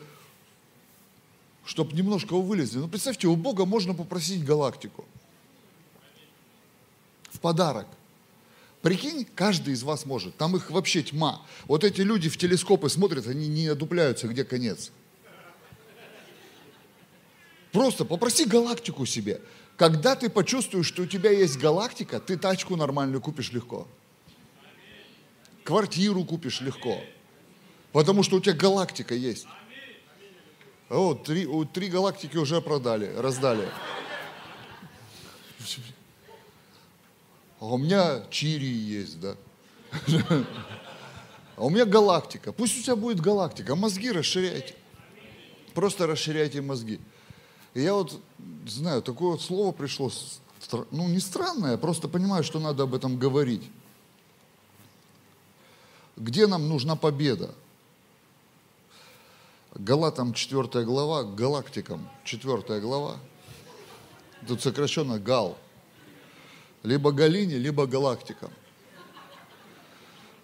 чтобы 1.65 1.93
немножко 1.95 2.35
вы 2.35 2.43
вылезли. 2.43 2.79
Ну, 2.79 2.89
представьте, 2.89 3.29
у 3.29 3.37
Бога 3.37 3.65
можно 3.65 3.95
попросить 3.95 4.45
галактику. 4.45 5.05
В 7.31 7.39
подарок. 7.41 7.87
Прикинь, 8.83 9.27
каждый 9.37 9.75
из 9.75 9.85
вас 9.85 10.05
может. 10.07 10.37
Там 10.37 10.57
их 10.57 10.71
вообще 10.71 11.03
тьма. 11.03 11.47
Вот 11.67 11.85
эти 11.85 12.01
люди 12.01 12.29
в 12.29 12.37
телескопы 12.37 12.89
смотрят, 12.89 13.29
они 13.29 13.47
не 13.47 13.69
одупляются, 13.69 14.27
где 14.27 14.45
конец. 14.45 14.91
Просто 17.71 18.05
попроси 18.05 18.45
галактику 18.45 19.07
себе. 19.07 19.41
Когда 19.77 20.17
ты 20.17 20.29
почувствуешь, 20.29 20.87
что 20.87 21.03
у 21.03 21.07
тебя 21.07 21.31
есть 21.31 21.59
галактика, 21.59 22.21
ты 22.21 22.37
тачку 22.37 22.77
нормальную 22.77 23.21
купишь 23.21 23.53
легко. 23.53 23.87
Квартиру 25.65 26.25
купишь 26.25 26.61
легко. 26.61 27.01
Потому 27.93 28.25
что 28.25 28.37
у 28.37 28.41
тебя 28.41 28.55
галактика 28.55 29.15
есть. 29.15 29.47
О, 30.91 31.15
три, 31.15 31.47
о, 31.47 31.65
три 31.65 31.89
галактики 31.89 32.37
уже 32.37 32.61
продали, 32.61 33.15
раздали. 33.17 33.69
А 37.62 37.66
у 37.66 37.78
меня 37.78 38.25
Чири 38.28 38.66
есть, 38.66 39.21
да. 39.21 39.37
А 41.57 41.64
у 41.64 41.71
меня 41.71 41.85
галактика. 41.85 42.52
Пусть 42.52 42.76
у 42.81 42.83
тебя 42.83 42.97
будет 42.97 43.21
галактика. 43.21 43.76
Мозги 43.76 44.11
расширяйте. 44.11 44.75
Просто 45.73 46.09
расширяйте 46.09 46.61
мозги. 46.61 46.99
И 47.75 47.83
я 47.83 47.95
вот 47.95 48.21
знаю, 48.66 49.00
такое 49.00 49.31
вот 49.31 49.42
слово 49.42 49.71
пришло, 49.71 50.11
ну 50.90 51.07
не 51.07 51.21
странное, 51.21 51.78
просто 51.78 52.09
понимаю, 52.09 52.42
что 52.42 52.59
надо 52.59 52.83
об 52.83 52.95
этом 52.97 53.16
говорить. 53.16 53.71
Где 56.16 56.49
нам 56.49 56.69
нужна 56.69 56.97
победа? 56.97 57.54
Галатам 59.76 60.35
4 60.35 60.85
глава, 60.85 61.23
галактикам 61.23 62.11
4 62.25 62.81
глава. 62.81 63.19
Тут 64.49 64.62
сокращенно 64.62 65.21
ГАЛ. 65.21 65.57
Либо 66.83 67.12
Галине, 67.12 67.59
либо 67.59 67.87
галактикам. 67.87 68.51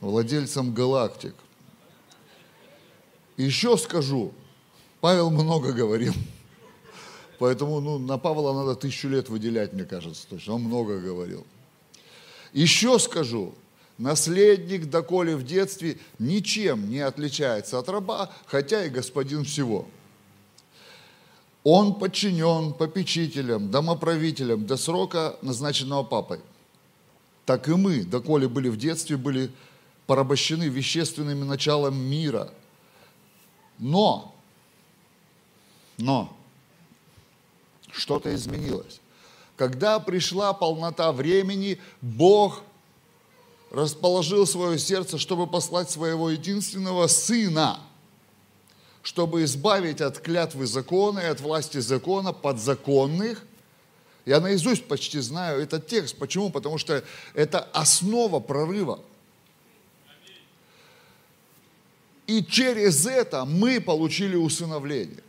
Владельцам 0.00 0.73
галактик. 0.73 1.35
Еще 3.37 3.76
скажу, 3.76 4.33
Павел 5.00 5.30
много 5.30 5.73
говорил. 5.73 6.14
Поэтому 7.38 7.80
ну, 7.80 7.99
на 7.99 8.18
Павла 8.18 8.52
надо 8.52 8.75
тысячу 8.75 9.09
лет 9.09 9.28
выделять, 9.28 9.73
мне 9.73 9.85
кажется, 9.85 10.26
точно. 10.28 10.54
Он 10.54 10.62
много 10.62 10.99
говорил. 10.99 11.47
Еще 12.52 12.99
скажу, 12.99 13.54
наследник, 13.97 14.87
доколе 14.87 15.37
в 15.37 15.45
детстве, 15.45 15.99
ничем 16.18 16.88
не 16.88 17.00
отличается 17.00 17.78
от 17.78 17.88
раба, 17.88 18.33
хотя 18.47 18.85
и 18.85 18.88
господин 18.88 19.45
всего. 19.45 19.88
Он 21.65 21.95
подчинен 21.95 22.73
попечителям, 22.73 23.71
домоправителям 23.71 24.67
до 24.67 24.77
срока, 24.77 25.37
назначенного 25.43 26.03
папой. 26.03 26.41
Так 27.45 27.69
и 27.69 27.73
мы, 27.73 28.05
доколе 28.05 28.49
были 28.49 28.69
в 28.69 28.77
детстве, 28.77 29.17
были 29.17 29.50
порабощены 30.07 30.65
вещественными 30.65 31.45
началами 31.45 31.97
мира. 31.97 32.53
Но, 33.79 34.35
но, 35.99 36.35
что-то 37.91 38.35
изменилось. 38.35 39.00
Когда 39.57 39.99
пришла 39.99 40.53
полнота 40.53 41.12
времени, 41.12 41.81
Бог 42.00 42.62
расположил 43.71 44.47
свое 44.47 44.79
сердце, 44.79 45.19
чтобы 45.19 45.47
послать 45.47 45.91
своего 45.91 46.31
единственного 46.31 47.07
сына, 47.07 47.81
чтобы 49.02 49.45
избавить 49.45 50.00
от 50.00 50.19
клятвы 50.19 50.67
закона 50.67 51.21
и 51.21 51.26
от 51.26 51.40
власти 51.40 51.78
закона 51.78 52.33
подзаконных. 52.33 53.45
Я 54.25 54.40
наизусть 54.40 54.87
почти 54.87 55.21
знаю 55.21 55.62
этот 55.62 55.87
текст. 55.87 56.17
Почему? 56.19 56.50
Потому 56.50 56.78
что 56.78 57.02
это 57.35 57.61
основа 57.73 58.40
прорыва. 58.40 59.00
И 62.26 62.45
через 62.45 63.07
это 63.07 63.47
мы 63.47 63.81
получили 63.81 64.37
усыновление. 64.37 65.23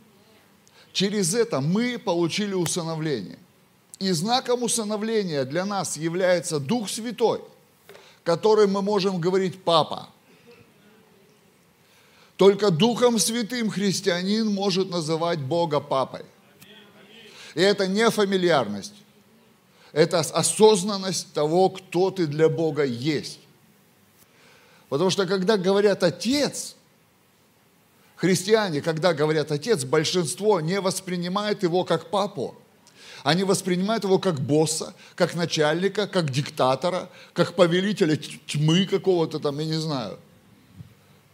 Через 0.92 1.34
это 1.34 1.60
мы 1.60 1.98
получили 1.98 2.52
усыновление. 2.52 3.38
И 3.98 4.10
знаком 4.12 4.62
усыновления 4.62 5.44
для 5.44 5.64
нас 5.64 5.96
является 5.96 6.60
Дух 6.60 6.90
Святой– 6.90 7.40
которым 8.24 8.72
мы 8.72 8.82
можем 8.82 9.20
говорить 9.20 9.62
«папа». 9.62 10.08
Только 12.40 12.70
Духом 12.70 13.18
Святым 13.18 13.68
христианин 13.68 14.46
может 14.46 14.88
называть 14.88 15.40
Бога 15.40 15.78
папой. 15.78 16.22
И 17.54 17.60
это 17.60 17.86
не 17.86 18.08
фамильярность. 18.08 18.94
Это 19.92 20.20
осознанность 20.20 21.34
того, 21.34 21.68
кто 21.68 22.10
ты 22.10 22.26
для 22.26 22.48
Бога 22.48 22.82
есть. 22.82 23.40
Потому 24.88 25.10
что 25.10 25.26
когда 25.26 25.58
говорят 25.58 26.02
«отец», 26.02 26.76
христиане, 28.16 28.80
когда 28.80 29.12
говорят 29.12 29.52
«отец», 29.52 29.84
большинство 29.84 30.62
не 30.62 30.80
воспринимает 30.80 31.62
его 31.62 31.84
как 31.84 32.08
папу. 32.08 32.56
Они 33.22 33.44
воспринимают 33.44 34.04
его 34.04 34.18
как 34.18 34.40
босса, 34.40 34.94
как 35.14 35.34
начальника, 35.34 36.06
как 36.06 36.30
диктатора, 36.30 37.10
как 37.34 37.54
повелителя 37.54 38.16
тьмы 38.16 38.86
какого-то 38.86 39.40
там, 39.40 39.58
я 39.58 39.66
не 39.66 39.78
знаю, 39.78 40.18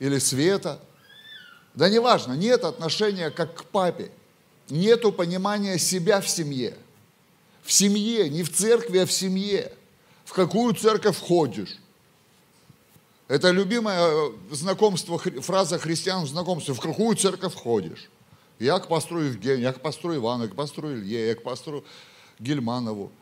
или 0.01 0.19
света. 0.19 0.81
Да 1.77 1.91
неважно, 1.91 2.33
нет 2.33 2.65
отношения 2.65 3.31
как 3.31 3.55
к 3.55 3.65
папе. 3.65 4.11
Нету 4.71 5.13
понимания 5.13 5.79
себя 5.79 6.21
в 6.21 6.29
семье. 6.29 6.77
В 7.63 7.71
семье, 7.71 8.29
не 8.29 8.43
в 8.43 8.53
церкви, 8.53 8.99
а 8.99 9.07
в 9.07 9.13
семье. 9.13 9.73
В 10.25 10.33
какую 10.33 10.75
церковь 10.75 11.17
входишь? 11.17 11.77
Это 13.29 13.51
любимое 13.51 13.99
э, 14.01 14.33
знакомство, 14.53 15.19
фраза 15.19 15.79
христиан 15.79 16.25
в 16.25 16.29
знакомстве. 16.29 16.75
В 16.75 16.81
какую 16.81 17.17
церковь 17.17 17.53
входишь? 17.53 18.09
Я 18.59 18.79
к 18.79 18.89
пастору 18.89 19.21
Евгению, 19.21 19.63
я 19.63 19.73
к 19.73 19.81
пастору 19.81 20.15
Ивану, 20.15 20.45
я 20.45 20.49
к 20.49 20.55
пастору 20.55 20.93
Илье, 20.93 21.29
я 21.29 21.35
к 21.35 21.43
пастору 21.43 21.85
Гельманову 22.39 23.13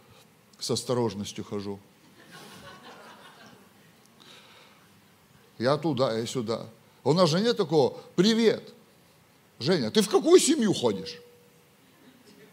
с 0.61 0.70
осторожностью 0.70 1.44
хожу. 1.44 1.80
Я 5.58 5.76
туда, 5.76 6.16
я 6.16 6.26
сюда. 6.26 6.68
У 7.04 7.12
нас 7.12 7.28
же 7.28 7.38
нет 7.40 7.58
такого, 7.58 7.99
привет, 8.16 8.73
Женя, 9.58 9.90
ты 9.90 10.00
в 10.00 10.08
какую 10.08 10.40
семью 10.40 10.73
ходишь? 10.73 11.20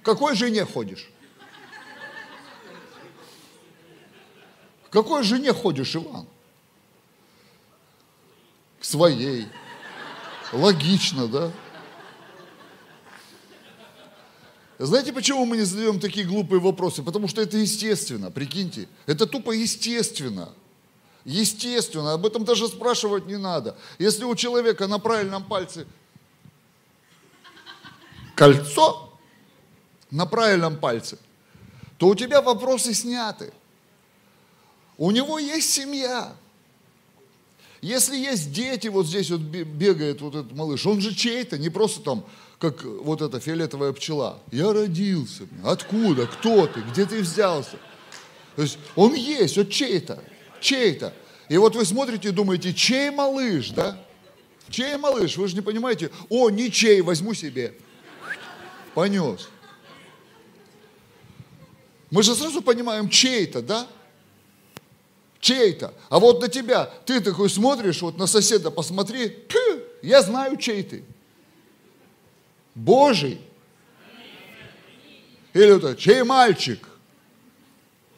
В 0.01 0.03
какой 0.03 0.36
жене 0.36 0.65
ходишь? 0.65 1.10
В 4.84 4.89
какой 4.89 5.24
жене 5.24 5.53
ходишь, 5.53 5.96
Иван? 5.96 6.27
К 8.81 8.84
своей. 8.84 9.48
Логично, 10.51 11.27
да? 11.27 11.51
Знаете, 14.79 15.13
почему 15.13 15.46
мы 15.46 15.58
не 15.58 15.63
задаем 15.63 16.00
такие 16.00 16.25
глупые 16.25 16.60
вопросы? 16.60 17.03
Потому 17.03 17.29
что 17.29 17.41
это 17.41 17.55
естественно, 17.58 18.31
прикиньте. 18.31 18.89
Это 19.05 19.27
тупо 19.27 19.51
естественно. 19.51 20.51
Естественно, 21.25 22.13
об 22.13 22.25
этом 22.25 22.46
даже 22.46 22.68
спрашивать 22.68 23.28
не 23.28 23.38
надо. 23.38 23.78
Если 24.00 24.24
у 24.24 24.36
человека 24.36 24.88
на 24.88 25.00
правильном 25.00 25.44
пальце 25.44 25.86
кольцо, 28.36 29.13
на 30.10 30.25
правильном 30.25 30.78
пальце, 30.78 31.18
то 31.98 32.08
у 32.08 32.16
тебя 32.16 32.42
вопросы 32.42 32.94
сняты. 32.94 33.54
У 34.98 35.12
него 35.12 35.38
есть 35.38 35.72
семья. 35.72 36.36
Если 37.82 38.16
есть 38.16 38.51
дети, 38.51 38.88
вот 38.88 39.08
здесь 39.08 39.30
вот 39.32 39.42
бегает 39.42 40.22
вот 40.22 40.36
этот 40.36 40.51
малыш, 40.54 40.86
он 40.86 41.01
же 41.01 41.13
чей-то, 41.16 41.58
не 41.58 41.70
просто 41.70 42.01
там 42.01 42.25
как 42.60 42.84
вот 42.84 43.24
эта 43.24 43.40
фиолетовая 43.40 43.92
пчела. 43.92 44.40
Я 44.51 44.72
родился. 44.72 45.48
Откуда? 45.66 46.28
Кто 46.28 46.68
ты? 46.68 46.82
Где 46.82 47.08
ты 47.08 47.22
взялся? 47.22 47.80
То 48.56 48.62
есть 48.62 48.78
он 48.96 49.16
есть, 49.16 49.58
вот 49.58 49.72
чей-то, 49.72 50.24
чей-то. 50.62 51.13
И 51.50 51.58
вот 51.58 51.75
вы 51.75 51.84
смотрите 51.84 52.30
и 52.30 52.32
думаете, 52.32 52.74
чей 52.74 53.10
малыш, 53.10 53.72
да? 53.72 53.98
Чей 54.70 54.96
малыш? 54.96 55.36
Вы 55.36 55.50
же 55.50 55.56
не 55.56 55.62
понимаете, 55.62 56.10
о, 56.30 56.50
ничей, 56.50 57.01
возьму 57.01 57.34
себе. 57.34 57.74
Понес. 58.94 59.50
Мы 62.10 62.24
же 62.24 62.36
сразу 62.36 62.62
понимаем, 62.62 63.10
чей-то, 63.10 63.62
да? 63.62 63.88
Чей-то. 65.39 65.94
А 66.10 66.20
вот 66.20 66.41
на 66.41 66.48
тебя, 66.48 66.86
ты 67.06 67.20
такой 67.20 67.50
смотришь, 67.50 68.01
вот 68.01 68.18
на 68.18 68.27
соседа 68.27 68.70
посмотри, 68.70 69.30
пы, 69.30 69.84
я 70.01 70.22
знаю, 70.22 70.56
чей 70.58 70.84
ты. 70.84 71.03
Божий. 72.75 73.41
Или 75.53 75.72
вот 75.74 75.98
чей 75.98 76.24
мальчик, 76.24 76.88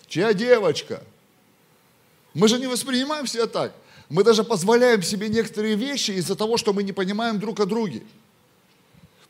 чья 0.07 0.33
девочка. 0.33 1.03
Мы 2.33 2.47
же 2.47 2.59
не 2.59 2.67
воспринимаем 2.67 3.27
себя 3.27 3.47
так. 3.47 3.73
Мы 4.09 4.23
даже 4.23 4.43
позволяем 4.43 5.01
себе 5.01 5.29
некоторые 5.29 5.75
вещи 5.75 6.11
из-за 6.11 6.35
того, 6.35 6.57
что 6.57 6.73
мы 6.73 6.83
не 6.83 6.91
понимаем 6.91 7.39
друг 7.39 7.59
о 7.59 7.65
друге. 7.65 8.03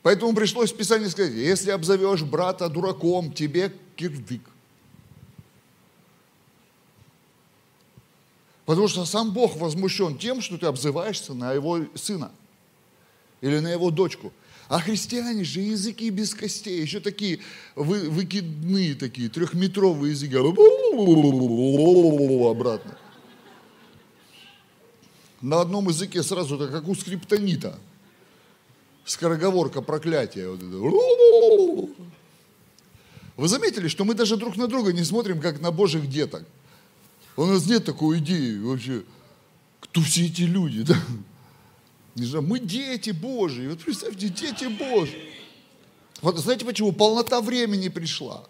Поэтому 0.02 0.34
пришлось 0.34 0.72
в 0.72 0.76
Писании 0.76 1.06
сказать, 1.06 1.32
если 1.32 1.70
обзовешь 1.70 2.22
брата 2.22 2.68
дураком, 2.68 3.32
тебе 3.32 3.72
кирдык. 3.96 4.42
Потому 8.66 8.88
что 8.88 9.04
сам 9.04 9.32
Бог 9.32 9.56
возмущен 9.56 10.18
тем, 10.18 10.40
что 10.40 10.58
ты 10.58 10.66
обзываешься 10.66 11.34
на 11.34 11.52
его 11.52 11.80
сына 11.94 12.32
или 13.40 13.58
на 13.58 13.68
его 13.68 13.90
дочку. 13.90 14.32
А 14.68 14.80
христиане 14.80 15.44
же 15.44 15.60
языки 15.60 16.08
без 16.10 16.34
костей, 16.34 16.80
еще 16.80 17.00
такие 17.00 17.40
вы, 17.74 18.08
выкидные 18.08 18.94
такие, 18.94 19.28
трехметровые 19.28 20.12
языки. 20.12 20.34
Обратно. 22.50 22.96
На 25.42 25.60
одном 25.60 25.88
языке 25.88 26.22
сразу, 26.22 26.56
так 26.56 26.70
как 26.70 26.88
у 26.88 26.94
скриптонита. 26.94 27.78
Скороговорка 29.04 29.82
проклятия. 29.82 30.48
Вот. 30.48 30.60
Вы 33.36 33.48
заметили, 33.48 33.88
что 33.88 34.04
мы 34.04 34.14
даже 34.14 34.38
друг 34.38 34.56
на 34.56 34.66
друга 34.66 34.94
не 34.94 35.04
смотрим, 35.04 35.40
как 35.40 35.60
на 35.60 35.70
божьих 35.70 36.08
деток. 36.08 36.46
У 37.36 37.44
нас 37.44 37.66
нет 37.66 37.84
такой 37.84 38.18
идеи 38.18 38.56
вообще, 38.58 39.02
кто 39.80 40.00
все 40.00 40.24
эти 40.26 40.42
люди, 40.42 40.82
да? 40.82 40.96
Не 42.14 42.26
знаю, 42.26 42.44
мы 42.44 42.60
дети 42.60 43.10
Божьи. 43.10 43.66
Вот 43.66 43.80
представьте, 43.80 44.28
дети 44.28 44.66
Божьи. 44.66 45.30
Вот 46.22 46.38
знаете 46.38 46.64
почему? 46.64 46.92
Полнота 46.92 47.40
времени 47.40 47.88
пришла. 47.88 48.44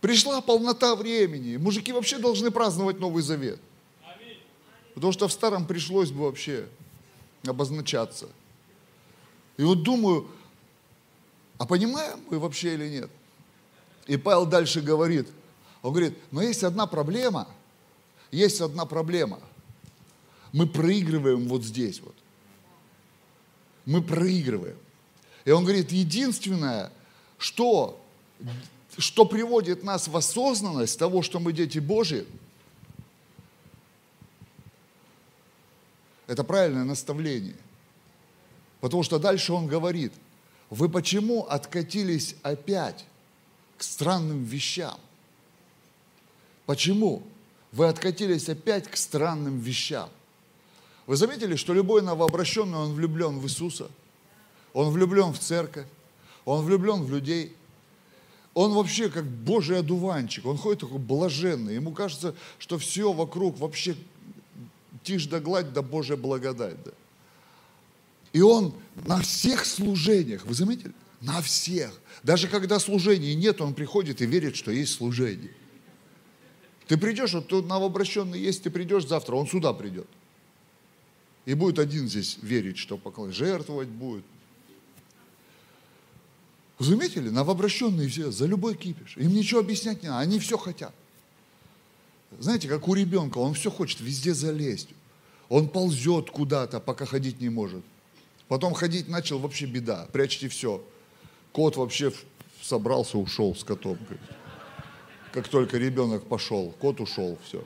Пришла 0.00 0.40
полнота 0.40 0.96
времени. 0.96 1.56
Мужики 1.56 1.92
вообще 1.92 2.18
должны 2.18 2.50
праздновать 2.50 2.98
Новый 2.98 3.22
Завет. 3.22 3.60
Потому 4.94 5.12
что 5.12 5.28
в 5.28 5.32
старом 5.32 5.66
пришлось 5.66 6.10
бы 6.10 6.24
вообще 6.24 6.66
обозначаться. 7.46 8.28
И 9.56 9.62
вот 9.62 9.82
думаю, 9.82 10.28
а 11.58 11.66
понимаем 11.66 12.20
мы 12.30 12.38
вообще 12.38 12.74
или 12.74 12.88
нет? 12.88 13.10
И 14.06 14.16
Павел 14.16 14.46
дальше 14.46 14.80
говорит, 14.80 15.28
он 15.82 15.92
говорит, 15.92 16.18
но 16.30 16.42
есть 16.42 16.64
одна 16.64 16.86
проблема, 16.86 17.48
есть 18.30 18.60
одна 18.60 18.86
проблема. 18.86 19.38
Мы 20.52 20.66
проигрываем 20.66 21.46
вот 21.46 21.62
здесь 21.62 22.00
вот 22.00 22.14
мы 23.88 24.02
проигрываем. 24.02 24.76
И 25.46 25.50
он 25.50 25.64
говорит, 25.64 25.92
единственное, 25.92 26.92
что, 27.38 27.98
что 28.98 29.24
приводит 29.24 29.82
нас 29.82 30.08
в 30.08 30.16
осознанность 30.16 30.98
того, 30.98 31.22
что 31.22 31.40
мы 31.40 31.54
дети 31.54 31.78
Божьи, 31.78 32.26
это 36.26 36.44
правильное 36.44 36.84
наставление. 36.84 37.56
Потому 38.80 39.02
что 39.02 39.18
дальше 39.18 39.54
он 39.54 39.66
говорит, 39.66 40.12
вы 40.68 40.90
почему 40.90 41.44
откатились 41.44 42.36
опять 42.42 43.06
к 43.78 43.82
странным 43.82 44.44
вещам? 44.44 45.00
Почему? 46.66 47.22
Вы 47.72 47.88
откатились 47.88 48.50
опять 48.50 48.86
к 48.86 48.98
странным 48.98 49.58
вещам. 49.58 50.10
Вы 51.08 51.16
заметили, 51.16 51.56
что 51.56 51.72
любой 51.72 52.02
новообращенный, 52.02 52.76
он 52.76 52.92
влюблен 52.92 53.38
в 53.38 53.46
Иисуса, 53.46 53.90
он 54.74 54.90
влюблен 54.90 55.32
в 55.32 55.38
церковь, 55.38 55.86
он 56.44 56.62
влюблен 56.66 57.02
в 57.02 57.10
людей. 57.10 57.56
Он 58.52 58.74
вообще 58.74 59.08
как 59.08 59.24
Божий 59.24 59.78
одуванчик, 59.78 60.44
он 60.44 60.58
ходит 60.58 60.80
такой 60.80 60.98
блаженный. 60.98 61.76
Ему 61.76 61.92
кажется, 61.92 62.34
что 62.58 62.76
все 62.76 63.10
вокруг 63.10 63.58
вообще 63.58 63.96
тишь 65.02 65.24
да 65.26 65.40
гладь, 65.40 65.72
да 65.72 65.80
Божья 65.80 66.16
благодать. 66.16 66.76
Да. 66.84 66.90
И 68.34 68.42
он 68.42 68.74
на 69.06 69.22
всех 69.22 69.64
служениях, 69.64 70.44
вы 70.44 70.52
заметили? 70.52 70.92
На 71.22 71.40
всех. 71.40 71.90
Даже 72.22 72.48
когда 72.48 72.78
служений 72.78 73.34
нет, 73.34 73.62
он 73.62 73.72
приходит 73.72 74.20
и 74.20 74.26
верит, 74.26 74.56
что 74.56 74.70
есть 74.70 74.92
служение. 74.92 75.54
Ты 76.86 76.98
придешь, 76.98 77.32
вот 77.32 77.48
тут 77.48 77.66
новообращенный 77.66 78.38
есть, 78.38 78.62
ты 78.64 78.68
придешь 78.70 79.06
завтра, 79.06 79.36
он 79.36 79.46
сюда 79.46 79.72
придет. 79.72 80.06
И 81.48 81.54
будет 81.54 81.78
один 81.78 82.06
здесь 82.08 82.36
верить, 82.42 82.76
что 82.76 82.98
поклон, 82.98 83.32
жертвовать 83.32 83.88
будет. 83.88 84.22
Заметили, 86.78 87.30
новообращенные 87.30 88.06
все 88.06 88.30
за 88.30 88.44
любой 88.44 88.76
кипиш. 88.76 89.16
Им 89.16 89.32
ничего 89.32 89.60
объяснять 89.60 90.02
не 90.02 90.10
надо, 90.10 90.20
они 90.20 90.40
все 90.40 90.58
хотят. 90.58 90.92
Знаете, 92.38 92.68
как 92.68 92.86
у 92.86 92.92
ребенка, 92.92 93.38
он 93.38 93.54
все 93.54 93.70
хочет 93.70 94.02
везде 94.02 94.34
залезть. 94.34 94.90
Он 95.48 95.70
ползет 95.70 96.30
куда-то, 96.30 96.80
пока 96.80 97.06
ходить 97.06 97.40
не 97.40 97.48
может. 97.48 97.82
Потом 98.48 98.74
ходить 98.74 99.08
начал, 99.08 99.38
вообще 99.38 99.64
беда, 99.64 100.06
прячьте 100.12 100.50
все. 100.50 100.84
Кот 101.52 101.78
вообще 101.78 102.12
собрался, 102.60 103.16
ушел 103.16 103.56
с 103.56 103.64
котом. 103.64 103.96
Как 105.32 105.48
только 105.48 105.78
ребенок 105.78 106.26
пошел, 106.26 106.74
кот 106.78 107.00
ушел, 107.00 107.38
все. 107.42 107.64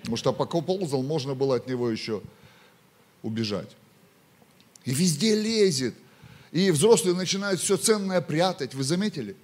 Потому 0.00 0.18
что 0.18 0.34
пока 0.34 0.60
ползал, 0.60 1.02
можно 1.02 1.34
было 1.34 1.56
от 1.56 1.66
него 1.66 1.88
еще 1.88 2.20
убежать. 3.24 3.70
И 4.84 4.94
везде 4.94 5.34
лезет. 5.34 5.94
И 6.52 6.70
взрослые 6.70 7.16
начинают 7.16 7.60
все 7.60 7.76
ценное 7.76 8.20
прятать. 8.20 8.74
Вы 8.74 8.84
заметили? 8.84 9.34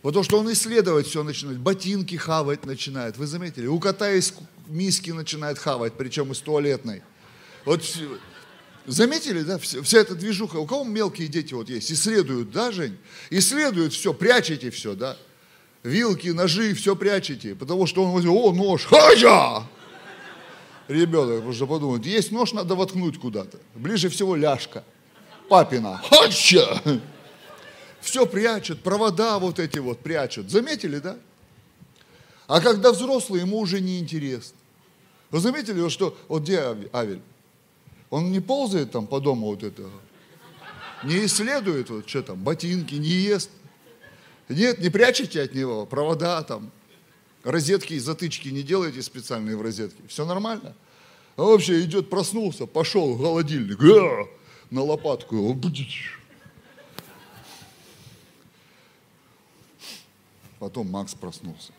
Потому 0.00 0.24
что 0.24 0.40
он 0.40 0.52
исследовать 0.52 1.06
все 1.06 1.22
начинает. 1.22 1.60
Ботинки 1.60 2.16
хавать 2.16 2.66
начинает. 2.66 3.16
Вы 3.16 3.28
заметили? 3.28 3.66
У 3.66 3.78
кота 3.78 4.10
из 4.10 4.34
миски 4.66 5.10
начинает 5.10 5.58
хавать, 5.58 5.92
причем 5.96 6.32
из 6.32 6.38
туалетной. 6.38 7.02
Вот 7.64 7.84
заметили, 8.86 9.42
да, 9.42 9.58
вся, 9.58 9.98
эта 9.98 10.16
движуха. 10.16 10.56
У 10.56 10.66
кого 10.66 10.82
мелкие 10.82 11.28
дети 11.28 11.54
вот 11.54 11.68
есть? 11.68 11.92
Исследуют, 11.92 12.50
да, 12.50 12.72
Жень? 12.72 12.96
Исследуют 13.30 13.92
все, 13.92 14.12
прячете 14.12 14.70
все, 14.70 14.94
да? 14.94 15.16
Вилки, 15.84 16.28
ножи, 16.28 16.74
все 16.74 16.96
прячете. 16.96 17.54
Потому 17.54 17.86
что 17.86 18.02
он 18.04 18.12
возьмет, 18.12 18.32
о, 18.34 18.52
нож, 18.52 18.86
хажа! 18.86 19.68
Ребенок, 20.88 21.54
что 21.54 21.66
подумают, 21.66 22.06
есть 22.06 22.32
нож, 22.32 22.52
надо 22.52 22.74
воткнуть 22.74 23.18
куда-то. 23.18 23.58
Ближе 23.74 24.08
всего 24.08 24.36
ляжка. 24.36 24.84
Папина. 25.48 26.00
Хача! 26.08 26.82
Все 28.00 28.26
прячут, 28.26 28.82
провода 28.82 29.38
вот 29.38 29.58
эти 29.58 29.78
вот 29.78 30.00
прячут. 30.00 30.50
Заметили, 30.50 30.98
да? 30.98 31.16
А 32.46 32.60
когда 32.60 32.92
взрослый, 32.92 33.40
ему 33.40 33.58
уже 33.58 33.80
не 33.80 33.98
интересно. 33.98 34.56
Вы 35.30 35.40
заметили, 35.40 35.88
что 35.88 36.16
вот 36.28 36.42
где 36.42 36.76
Авель? 36.92 37.22
Он 38.10 38.30
не 38.30 38.40
ползает 38.40 38.90
там 38.90 39.06
по 39.06 39.20
дому 39.20 39.46
вот 39.46 39.62
этого, 39.62 39.90
не 41.04 41.24
исследует 41.24 41.88
вот 41.88 42.08
что 42.08 42.22
там, 42.22 42.42
ботинки, 42.42 42.94
не 42.94 43.08
ест. 43.08 43.50
Нет, 44.48 44.80
не 44.80 44.90
прячете 44.90 45.42
от 45.42 45.54
него 45.54 45.86
провода 45.86 46.42
там, 46.42 46.70
розетки 47.44 47.94
и 47.94 47.98
затычки 47.98 48.48
не 48.48 48.62
делаете 48.62 49.02
специальные 49.02 49.56
в 49.56 49.62
розетке. 49.62 50.02
Все 50.08 50.24
нормально? 50.24 50.74
А 51.36 51.42
вообще 51.42 51.80
идет, 51.82 52.10
проснулся, 52.10 52.66
пошел 52.66 53.14
в 53.14 53.22
холодильник, 53.22 53.78
а, 53.82 54.28
на 54.70 54.82
лопатку. 54.82 55.58
Потом 60.58 60.88
Макс 60.90 61.14
проснулся. 61.14 61.72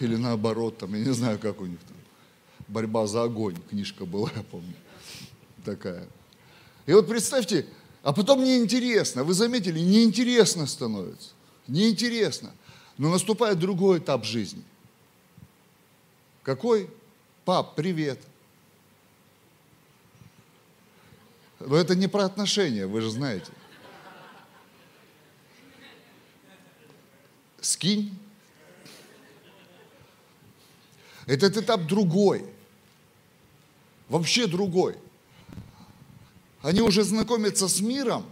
Или 0.00 0.16
наоборот, 0.16 0.78
там, 0.78 0.94
я 0.94 1.04
не 1.04 1.12
знаю, 1.12 1.38
как 1.38 1.60
у 1.60 1.66
них 1.66 1.78
там. 1.80 1.96
Борьба 2.68 3.06
за 3.06 3.24
огонь, 3.24 3.56
книжка 3.70 4.04
была, 4.04 4.30
я 4.36 4.42
помню. 4.42 4.74
Такая. 5.64 6.08
И 6.86 6.92
вот 6.92 7.08
представьте, 7.08 7.66
а 8.02 8.12
потом 8.12 8.44
неинтересно, 8.44 9.24
вы 9.24 9.34
заметили, 9.34 9.78
неинтересно 9.78 10.66
становится. 10.66 11.30
Неинтересно. 11.68 12.52
Но 12.98 13.10
наступает 13.10 13.58
другой 13.58 13.98
этап 13.98 14.24
жизни. 14.24 14.62
Какой? 16.42 16.90
Пап, 17.44 17.74
привет. 17.74 18.20
Но 21.60 21.76
это 21.76 21.94
не 21.94 22.08
про 22.08 22.24
отношения, 22.24 22.86
вы 22.86 23.00
же 23.00 23.10
знаете. 23.10 23.52
Скинь. 27.60 28.16
Этот 31.26 31.56
этап 31.56 31.86
другой. 31.86 32.44
Вообще 34.08 34.46
другой. 34.46 34.96
Они 36.60 36.80
уже 36.80 37.04
знакомятся 37.04 37.68
с 37.68 37.80
миром, 37.80 38.26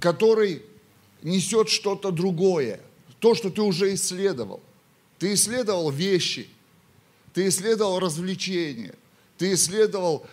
который 0.00 0.62
несет 1.22 1.68
что-то 1.68 2.10
другое. 2.12 2.80
То, 3.20 3.34
что 3.34 3.50
ты 3.50 3.62
уже 3.62 3.94
исследовал. 3.94 4.60
Ты 5.18 5.34
исследовал 5.34 5.90
вещи, 5.90 6.48
ты 7.32 7.48
исследовал 7.48 7.98
развлечения, 7.98 8.94
ты 9.36 9.52
исследовал 9.54 10.26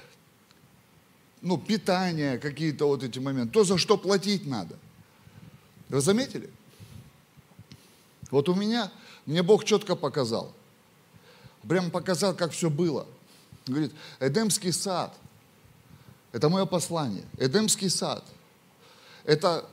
ну, 1.42 1.58
питание, 1.58 2.38
какие-то 2.38 2.88
вот 2.88 3.04
эти 3.04 3.20
моменты, 3.20 3.52
то, 3.52 3.64
за 3.64 3.78
что 3.78 3.98
платить 3.98 4.46
надо. 4.46 4.78
Вы 5.90 6.02
заметили? 6.02 6.50
Вот 8.32 8.50
у 8.50 8.56
меня, 8.56 8.92
мне 9.26 9.44
Бог 9.44 9.64
четко 9.64 9.96
показал. 9.96 10.54
Прямо 11.68 11.90
показал, 11.90 12.36
как 12.36 12.52
все 12.52 12.70
было. 12.70 13.08
Говорит, 13.68 13.94
Эдемский 14.20 14.72
сад, 14.72 15.16
это 16.32 16.50
мое 16.50 16.66
послание. 16.66 17.26
Эдемский 17.38 17.90
сад, 17.90 18.24
это 19.24 19.68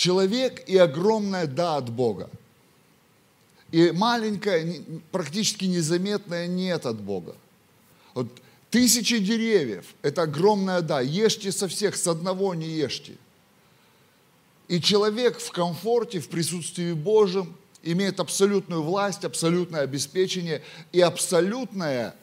человек 0.00 0.66
и 0.66 0.78
огромная 0.78 1.46
да 1.46 1.76
от 1.76 1.90
Бога. 1.90 2.30
И 3.70 3.90
маленькая, 3.92 4.82
практически 5.12 5.66
незаметная 5.66 6.46
нет 6.46 6.86
от 6.86 6.98
Бога. 6.98 7.36
Вот 8.14 8.26
тысячи 8.70 9.18
деревьев– 9.18 9.84
это 10.02 10.22
огромная 10.22 10.80
да. 10.80 11.00
Ешьте 11.00 11.52
со 11.52 11.68
всех, 11.68 11.96
с 11.96 12.06
одного 12.06 12.54
не 12.54 12.66
ешьте. 12.66 13.16
И 14.68 14.80
человек 14.80 15.38
в 15.38 15.50
комфорте, 15.50 16.18
в 16.18 16.28
присутствии 16.28 16.94
Божьем 16.94 17.54
имеет 17.82 18.20
абсолютную 18.20 18.82
власть, 18.82 19.24
абсолютное 19.24 19.82
обеспечение 19.82 20.62
и 20.92 21.00
абсолютное 21.00 22.14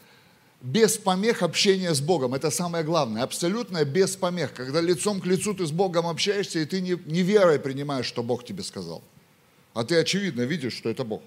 без 0.62 0.98
помех 0.98 1.44
общение 1.44 1.94
с 1.94 2.02
Богом. 2.02 2.34
Это 2.34 2.50
самое 2.50 2.84
главное. 2.84 3.24
Абсолютное 3.24 3.86
без 3.86 4.16
помех. 4.16 4.54
Когда 4.54 4.82
лицом 4.82 5.22
к 5.22 5.26
лицу 5.26 5.54
ты 5.54 5.66
с 5.66 5.72
Богом 5.72 6.08
общаешься, 6.08 6.60
и 6.60 6.66
ты 6.66 6.82
не, 6.82 6.98
не 7.06 7.22
верой 7.22 7.60
принимаешь, 7.60 8.06
что 8.06 8.24
Бог 8.24 8.44
тебе 8.44 8.64
сказал. 8.64 9.04
А 9.74 9.84
ты 9.84 9.96
очевидно 9.98 10.42
видишь, 10.42 10.74
что 10.74 10.90
это 10.90 11.04
Бог. 11.04 11.22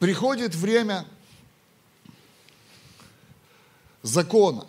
Приходит 0.00 0.54
время 0.54 1.04
закона. 4.02 4.66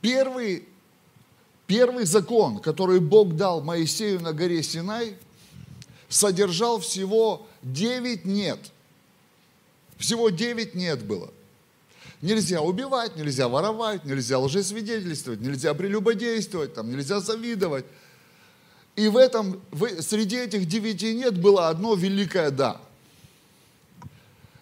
Первый, 0.00 0.68
первый 1.66 2.04
закон, 2.04 2.58
который 2.58 3.00
Бог 3.00 3.36
дал 3.36 3.62
Моисею 3.62 4.20
на 4.20 4.34
горе 4.34 4.62
Синай, 4.62 5.16
содержал 6.08 6.80
всего 6.80 7.46
девять 7.62 8.26
«нет». 8.26 8.70
Всего 9.98 10.30
девять 10.30 10.74
«нет» 10.74 11.04
было. 11.04 11.32
Нельзя 12.22 12.60
убивать, 12.62 13.16
нельзя 13.16 13.48
воровать, 13.48 14.04
нельзя 14.04 14.38
лжесвидетельствовать, 14.38 15.40
нельзя 15.40 15.74
прелюбодействовать, 15.74 16.74
там, 16.74 16.90
нельзя 16.90 17.20
завидовать– 17.20 17.84
и 18.96 19.08
в 19.08 19.16
этом, 19.16 19.60
в, 19.72 20.02
среди 20.02 20.36
этих 20.36 20.66
девяти 20.66 21.14
нет 21.14 21.38
было 21.38 21.68
одно 21.68 21.94
великое 21.94 22.50
«да». 22.50 22.80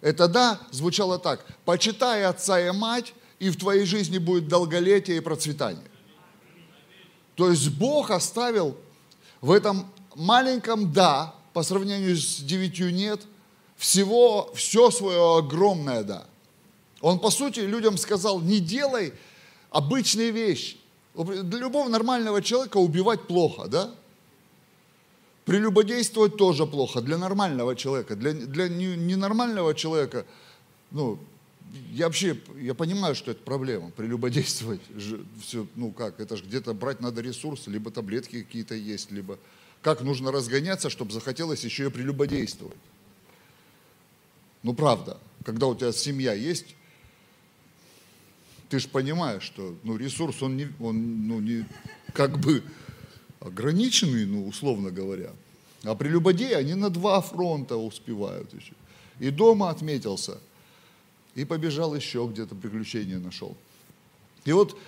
Это 0.00 0.26
«да» 0.26 0.60
звучало 0.70 1.18
так. 1.18 1.44
«Почитай 1.64 2.24
отца 2.24 2.58
и 2.60 2.70
мать, 2.70 3.14
и 3.38 3.50
в 3.50 3.56
твоей 3.58 3.84
жизни 3.84 4.18
будет 4.18 4.48
долголетие 4.48 5.18
и 5.18 5.20
процветание». 5.20 5.84
То 7.34 7.50
есть 7.50 7.68
Бог 7.70 8.10
оставил 8.10 8.76
в 9.40 9.50
этом 9.50 9.90
маленьком 10.14 10.92
«да», 10.92 11.34
по 11.52 11.62
сравнению 11.62 12.16
с 12.16 12.38
девятью 12.38 12.92
«нет», 12.94 13.20
всего, 13.82 14.52
все 14.54 14.92
свое 14.92 15.38
огромное 15.38 16.04
«да». 16.04 16.24
Он, 17.00 17.18
по 17.18 17.30
сути, 17.30 17.58
людям 17.58 17.98
сказал, 17.98 18.40
не 18.40 18.60
делай 18.60 19.12
обычные 19.70 20.30
вещи. 20.30 20.76
Для 21.16 21.58
любого 21.58 21.88
нормального 21.88 22.40
человека 22.42 22.76
убивать 22.76 23.26
плохо, 23.26 23.66
да? 23.66 23.92
Прелюбодействовать 25.46 26.36
тоже 26.36 26.64
плохо 26.64 27.00
для 27.00 27.18
нормального 27.18 27.74
человека. 27.74 28.14
Для, 28.14 28.32
для 28.32 28.68
ненормального 28.68 29.74
человека, 29.74 30.26
ну, 30.92 31.18
я 31.90 32.06
вообще, 32.06 32.38
я 32.60 32.74
понимаю, 32.74 33.16
что 33.16 33.32
это 33.32 33.42
проблема, 33.42 33.90
прелюбодействовать. 33.90 34.80
Все, 35.42 35.66
ну 35.74 35.90
как, 35.90 36.20
это 36.20 36.36
же 36.36 36.44
где-то 36.44 36.72
брать 36.72 37.00
надо 37.00 37.20
ресурсы, 37.20 37.68
либо 37.68 37.90
таблетки 37.90 38.44
какие-то 38.44 38.76
есть, 38.76 39.10
либо 39.10 39.40
как 39.80 40.02
нужно 40.02 40.30
разгоняться, 40.30 40.88
чтобы 40.88 41.10
захотелось 41.12 41.64
еще 41.64 41.86
и 41.86 41.90
прелюбодействовать. 41.90 42.78
Ну 44.62 44.74
правда, 44.74 45.18
когда 45.44 45.66
у 45.66 45.74
тебя 45.74 45.92
семья 45.92 46.32
есть, 46.34 46.74
ты 48.68 48.78
же 48.78 48.88
понимаешь, 48.88 49.42
что 49.42 49.74
ну, 49.82 49.96
ресурс, 49.96 50.42
он, 50.42 50.56
не, 50.56 50.68
он 50.80 51.28
ну, 51.28 51.40
не, 51.40 51.66
как 52.14 52.38
бы 52.38 52.62
ограниченный, 53.40 54.24
ну, 54.24 54.46
условно 54.46 54.90
говоря. 54.90 55.30
А 55.84 55.94
прелюбодеи, 55.94 56.52
они 56.52 56.74
на 56.74 56.90
два 56.90 57.20
фронта 57.20 57.76
успевают 57.76 58.54
еще. 58.54 58.72
И 59.18 59.30
дома 59.30 59.70
отметился, 59.70 60.38
и 61.34 61.44
побежал 61.44 61.94
еще 61.94 62.28
где-то, 62.30 62.54
приключения 62.54 63.18
нашел. 63.18 63.56
И 64.44 64.52
вот 64.52 64.78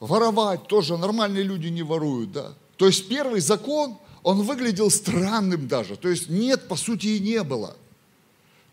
воровать 0.00 0.66
тоже 0.66 0.96
нормальные 0.96 1.44
люди 1.44 1.68
не 1.68 1.82
воруют, 1.82 2.32
да. 2.32 2.54
То 2.76 2.86
есть 2.86 3.08
первый 3.08 3.40
закон, 3.40 3.98
он 4.22 4.42
выглядел 4.42 4.90
странным 4.90 5.68
даже. 5.68 5.96
То 5.96 6.08
есть 6.08 6.28
нет, 6.28 6.68
по 6.68 6.76
сути, 6.76 7.06
и 7.08 7.20
не 7.20 7.42
было. 7.42 7.76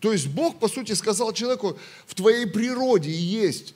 То 0.00 0.12
есть 0.12 0.28
Бог, 0.28 0.58
по 0.58 0.68
сути, 0.68 0.92
сказал 0.92 1.32
человеку, 1.32 1.78
в 2.06 2.14
твоей 2.14 2.46
природе 2.46 3.10
есть 3.10 3.74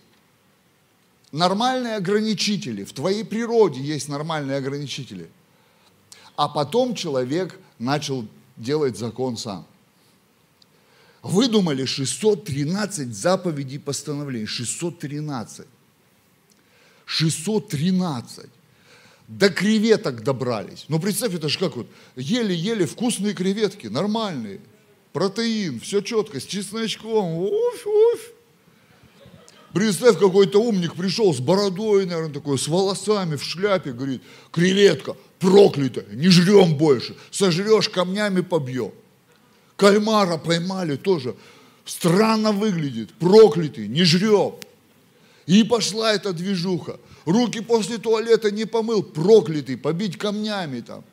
нормальные 1.33 1.97
ограничители, 1.97 2.85
в 2.85 2.93
твоей 2.93 3.25
природе 3.25 3.81
есть 3.81 4.09
нормальные 4.09 4.59
ограничители. 4.59 5.31
А 6.37 6.49
потом 6.49 6.95
человек 6.95 7.59
начал 7.79 8.27
делать 8.57 8.99
закон 8.99 9.37
сам. 9.37 9.67
Выдумали 11.23 11.85
613 11.85 13.15
заповедей 13.15 13.77
и 13.77 13.79
постановлений. 13.79 14.47
613. 14.47 15.67
613. 17.05 18.47
До 19.29 19.51
креветок 19.51 20.23
добрались. 20.23 20.87
Ну, 20.89 20.99
представь, 20.99 21.35
это 21.35 21.49
же 21.49 21.59
как 21.59 21.77
вот, 21.77 21.89
еле-еле 22.17 22.87
вкусные 22.87 23.35
креветки, 23.35 23.87
нормальные. 23.87 24.61
Протеин, 25.13 25.81
все 25.81 26.01
четко, 26.01 26.41
с 26.41 26.45
чесночком. 26.45 27.39
Уф, 27.39 27.87
уф. 27.87 28.21
Представь, 29.73 30.19
какой-то 30.19 30.61
умник 30.61 30.95
пришел 30.95 31.33
с 31.33 31.39
бородой, 31.39 32.05
наверное, 32.05 32.35
такой, 32.35 32.59
с 32.59 32.67
волосами, 32.67 33.37
в 33.37 33.45
шляпе, 33.45 33.93
говорит, 33.93 34.23
креветка, 34.51 35.17
проклятая, 35.39 36.07
не 36.13 36.29
жрем 36.29 36.77
больше, 36.77 37.17
сожрешь, 37.31 37.89
камнями 37.89 38.41
побьем. 38.41 38.93
Кальмара 39.77 40.39
поймали 40.39 40.97
тоже, 40.97 41.37
странно 41.85 42.51
выглядит, 42.51 43.13
проклятый, 43.15 43.87
не 43.87 44.03
жрем. 44.03 44.57
И 45.47 45.63
пошла 45.63 46.13
эта 46.13 46.33
движуха. 46.33 46.99
Руки 47.25 47.61
после 47.61 47.99
туалета 47.99 48.51
не 48.51 48.65
помыл, 48.65 49.05
проклятый, 49.05 49.77
побить 49.77 50.19
камнями 50.19 50.81
там. 50.81 51.05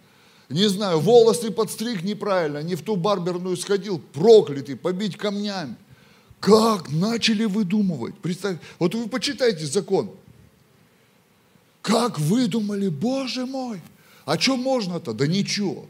Не 0.49 0.69
знаю, 0.69 0.99
волосы 0.99 1.51
подстриг 1.51 2.03
неправильно, 2.03 2.63
не 2.63 2.75
в 2.75 2.81
ту 2.81 2.95
барберную 2.95 3.57
сходил, 3.57 3.99
проклятый, 3.99 4.77
побить 4.77 5.17
камнями. 5.17 5.75
Как 6.39 6.89
начали 6.89 7.45
выдумывать? 7.45 8.15
Представь, 8.19 8.57
вот 8.79 8.95
вы 8.95 9.09
почитайте 9.09 9.65
закон. 9.65 10.11
Как 11.81 12.19
выдумали, 12.19 12.89
Боже 12.89 13.45
мой, 13.45 13.81
а 14.25 14.39
что 14.39 14.55
можно-то? 14.55 15.13
Да 15.13 15.27
ничего. 15.27 15.85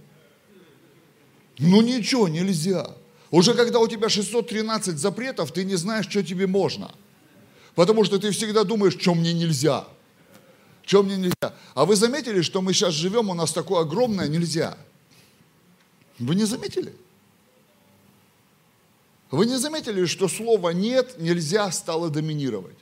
Ну 1.59 1.81
ничего 1.81 2.27
нельзя. 2.27 2.87
Уже 3.29 3.53
когда 3.53 3.79
у 3.79 3.87
тебя 3.87 4.09
613 4.09 4.97
запретов, 4.97 5.51
ты 5.51 5.65
не 5.65 5.75
знаешь, 5.75 6.07
что 6.07 6.23
тебе 6.23 6.47
можно. 6.47 6.91
Потому 7.75 8.03
что 8.05 8.19
ты 8.19 8.31
всегда 8.31 8.63
думаешь, 8.63 8.97
что 8.99 9.13
мне 9.13 9.33
нельзя. 9.33 9.85
Что 10.87 11.03
мне 11.03 11.17
нельзя. 11.17 11.53
А 11.73 11.83
вы 11.83 11.97
заметили, 11.97 12.41
что 12.41 12.61
мы 12.61 12.71
сейчас 12.71 12.93
живем, 12.93 13.29
у 13.29 13.33
нас 13.33 13.51
такое 13.51 13.81
огромное 13.81 14.29
нельзя? 14.29 14.77
Вы 16.17 16.33
не 16.33 16.45
заметили? 16.45 16.95
Вы 19.29 19.47
не 19.47 19.57
заметили, 19.57 20.05
что 20.05 20.29
слово 20.29 20.69
«нет» 20.69 21.19
нельзя 21.19 21.69
стало 21.73 22.09
доминировать? 22.09 22.77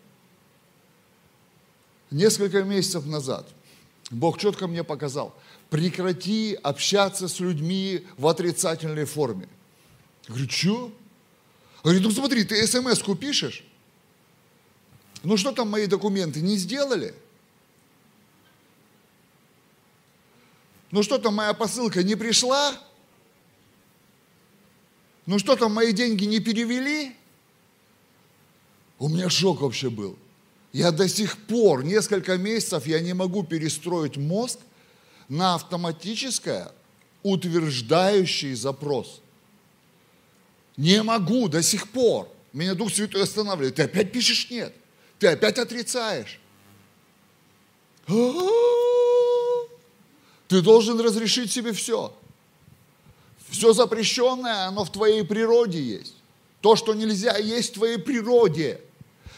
Несколько 2.11 2.63
месяцев 2.63 3.07
назад 3.07 3.47
Бог 4.11 4.37
четко 4.37 4.67
мне 4.67 4.83
показал, 4.83 5.33
прекрати 5.71 6.59
общаться 6.61 7.27
с 7.27 7.39
людьми 7.39 8.05
в 8.17 8.27
отрицательной 8.27 9.05
форме. 9.05 9.49
Я 10.27 10.35
говорю, 10.35 10.51
что? 10.51 10.91
Говорит, 11.83 12.03
ну 12.03 12.11
смотри, 12.11 12.43
ты 12.43 12.67
смс-ку 12.67 13.15
пишешь, 13.15 13.63
ну 15.23 15.37
что 15.37 15.51
там 15.51 15.71
мои 15.71 15.87
документы 15.87 16.41
не 16.41 16.55
сделали? 16.57 17.15
Ну 20.95 21.03
что 21.03 21.17
там 21.17 21.35
моя 21.35 21.53
посылка 21.53 22.03
не 22.03 22.15
пришла? 22.15 22.73
ну 25.25 25.39
что 25.39 25.57
там, 25.57 25.73
мои 25.73 25.91
деньги 25.91 26.23
не 26.23 26.39
перевели? 26.39 27.13
У 28.97 29.09
меня 29.09 29.29
шок 29.29 29.59
вообще 29.59 29.89
был. 29.89 30.17
Я 30.71 30.91
до 30.91 31.09
сих 31.09 31.37
пор, 31.47 31.83
несколько 31.83 32.37
месяцев, 32.37 32.87
я 32.87 33.01
не 33.01 33.11
могу 33.11 33.43
перестроить 33.43 34.15
мозг 34.15 34.59
на 35.27 35.55
автоматическое 35.55 36.71
утверждающий 37.23 38.53
запрос. 38.53 39.19
Не 40.77 41.03
могу 41.03 41.49
до 41.49 41.61
сих 41.61 41.89
пор. 41.89 42.29
Меня 42.53 42.73
Дух 42.73 42.89
Святой 42.89 43.23
останавливает. 43.23 43.75
Ты 43.75 43.83
опять 43.83 44.13
пишешь 44.13 44.49
нет. 44.49 44.73
Ты 45.19 45.27
опять 45.27 45.57
отрицаешь. 45.57 46.39
Ты 50.47 50.61
должен 50.61 50.99
разрешить 50.99 51.51
себе 51.51 51.73
все. 51.73 52.13
Все 53.49 53.73
запрещенное, 53.73 54.67
оно 54.67 54.83
в 54.85 54.91
твоей 54.91 55.23
природе 55.23 55.81
есть. 55.81 56.15
То, 56.61 56.75
что 56.75 56.93
нельзя, 56.93 57.37
есть 57.37 57.71
в 57.71 57.73
твоей 57.75 57.97
природе. 57.97 58.81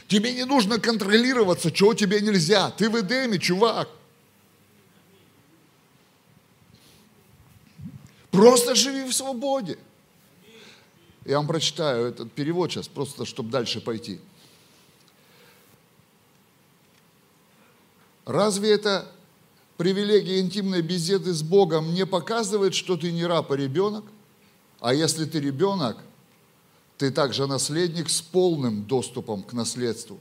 Тебе 0.07 0.33
не 0.33 0.45
нужно 0.45 0.79
контролироваться, 0.79 1.71
чего 1.71 1.93
тебе 1.93 2.21
нельзя. 2.21 2.71
Ты 2.71 2.89
в 2.89 2.99
Эдеме, 2.99 3.37
чувак. 3.37 3.89
Просто 8.31 8.75
живи 8.75 9.03
в 9.03 9.13
свободе. 9.13 9.77
Я 11.25 11.37
вам 11.37 11.47
прочитаю 11.47 12.07
этот 12.07 12.31
перевод 12.31 12.71
сейчас, 12.71 12.87
просто 12.87 13.25
чтобы 13.25 13.49
дальше 13.49 13.81
пойти. 13.81 14.21
Разве 18.25 18.71
это 18.71 19.11
привилегия 19.77 20.39
интимной 20.39 20.81
беседы 20.81 21.33
с 21.33 21.43
Богом 21.43 21.93
не 21.93 22.05
показывает, 22.05 22.73
что 22.73 22.97
ты 22.97 23.11
не 23.11 23.25
раб, 23.25 23.51
а 23.51 23.55
ребенок? 23.55 24.05
А 24.79 24.93
если 24.93 25.25
ты 25.25 25.39
ребенок, 25.39 25.97
ты 26.97 27.11
также 27.11 27.47
наследник 27.47 28.09
с 28.09 28.21
полным 28.21 28.85
доступом 28.85 29.43
к 29.43 29.53
наследству. 29.53 30.19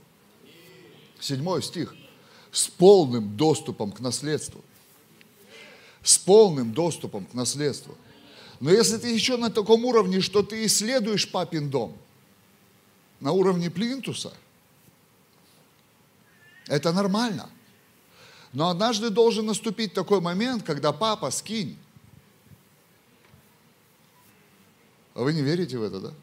Седьмой 1.18 1.62
стих. 1.62 1.94
С 2.52 2.68
полным 2.68 3.36
доступом 3.36 3.92
к 3.92 4.00
наследству. 4.00 4.62
С 6.02 6.18
полным 6.18 6.72
доступом 6.72 7.26
к 7.26 7.34
наследству. 7.34 7.96
Но 8.60 8.70
если 8.70 8.96
ты 8.98 9.12
еще 9.12 9.36
на 9.36 9.50
таком 9.50 9.84
уровне, 9.84 10.20
что 10.20 10.42
ты 10.42 10.64
исследуешь 10.66 11.30
папин 11.30 11.68
дом, 11.68 11.96
на 13.20 13.32
уровне 13.32 13.70
плинтуса, 13.70 14.32
это 16.66 16.92
нормально. 16.92 17.48
Но 18.56 18.70
однажды 18.70 19.10
должен 19.10 19.44
наступить 19.44 19.92
такой 19.92 20.22
момент, 20.22 20.62
когда 20.62 20.90
папа, 20.90 21.30
скинь. 21.30 21.76
А 25.12 25.20
вы 25.20 25.34
не 25.34 25.42
верите 25.42 25.76
в 25.76 25.82
это, 25.82 26.00
да? 26.00 26.14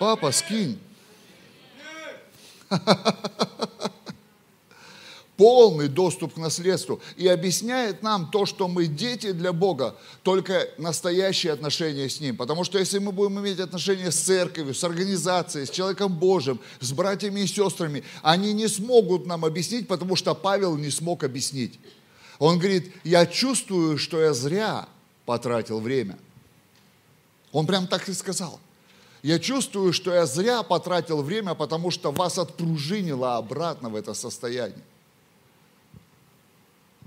Папа, 0.00 0.32
скинь. 0.32 0.80
полный 5.38 5.86
доступ 5.86 6.34
к 6.34 6.36
наследству 6.36 7.00
и 7.16 7.28
объясняет 7.28 8.02
нам 8.02 8.28
то, 8.30 8.44
что 8.44 8.66
мы 8.66 8.86
дети 8.86 9.30
для 9.30 9.52
Бога, 9.52 9.96
только 10.24 10.68
настоящие 10.78 11.52
отношения 11.52 12.08
с 12.08 12.20
Ним. 12.20 12.36
Потому 12.36 12.64
что 12.64 12.76
если 12.76 12.98
мы 12.98 13.12
будем 13.12 13.38
иметь 13.38 13.60
отношения 13.60 14.10
с 14.10 14.16
церковью, 14.16 14.74
с 14.74 14.82
организацией, 14.82 15.66
с 15.66 15.70
человеком 15.70 16.12
Божьим, 16.12 16.60
с 16.80 16.92
братьями 16.92 17.40
и 17.40 17.46
сестрами, 17.46 18.02
они 18.22 18.52
не 18.52 18.66
смогут 18.66 19.26
нам 19.26 19.44
объяснить, 19.44 19.86
потому 19.86 20.16
что 20.16 20.34
Павел 20.34 20.76
не 20.76 20.90
смог 20.90 21.22
объяснить. 21.22 21.78
Он 22.40 22.58
говорит, 22.58 22.92
я 23.04 23.24
чувствую, 23.24 23.96
что 23.96 24.20
я 24.20 24.34
зря 24.34 24.88
потратил 25.24 25.78
время. 25.78 26.18
Он 27.52 27.64
прям 27.64 27.86
так 27.86 28.08
и 28.08 28.12
сказал. 28.12 28.58
Я 29.22 29.38
чувствую, 29.38 29.92
что 29.92 30.12
я 30.12 30.26
зря 30.26 30.64
потратил 30.64 31.22
время, 31.22 31.54
потому 31.54 31.92
что 31.92 32.10
вас 32.10 32.38
отпружинило 32.38 33.36
обратно 33.36 33.88
в 33.88 33.94
это 33.94 34.14
состояние 34.14 34.82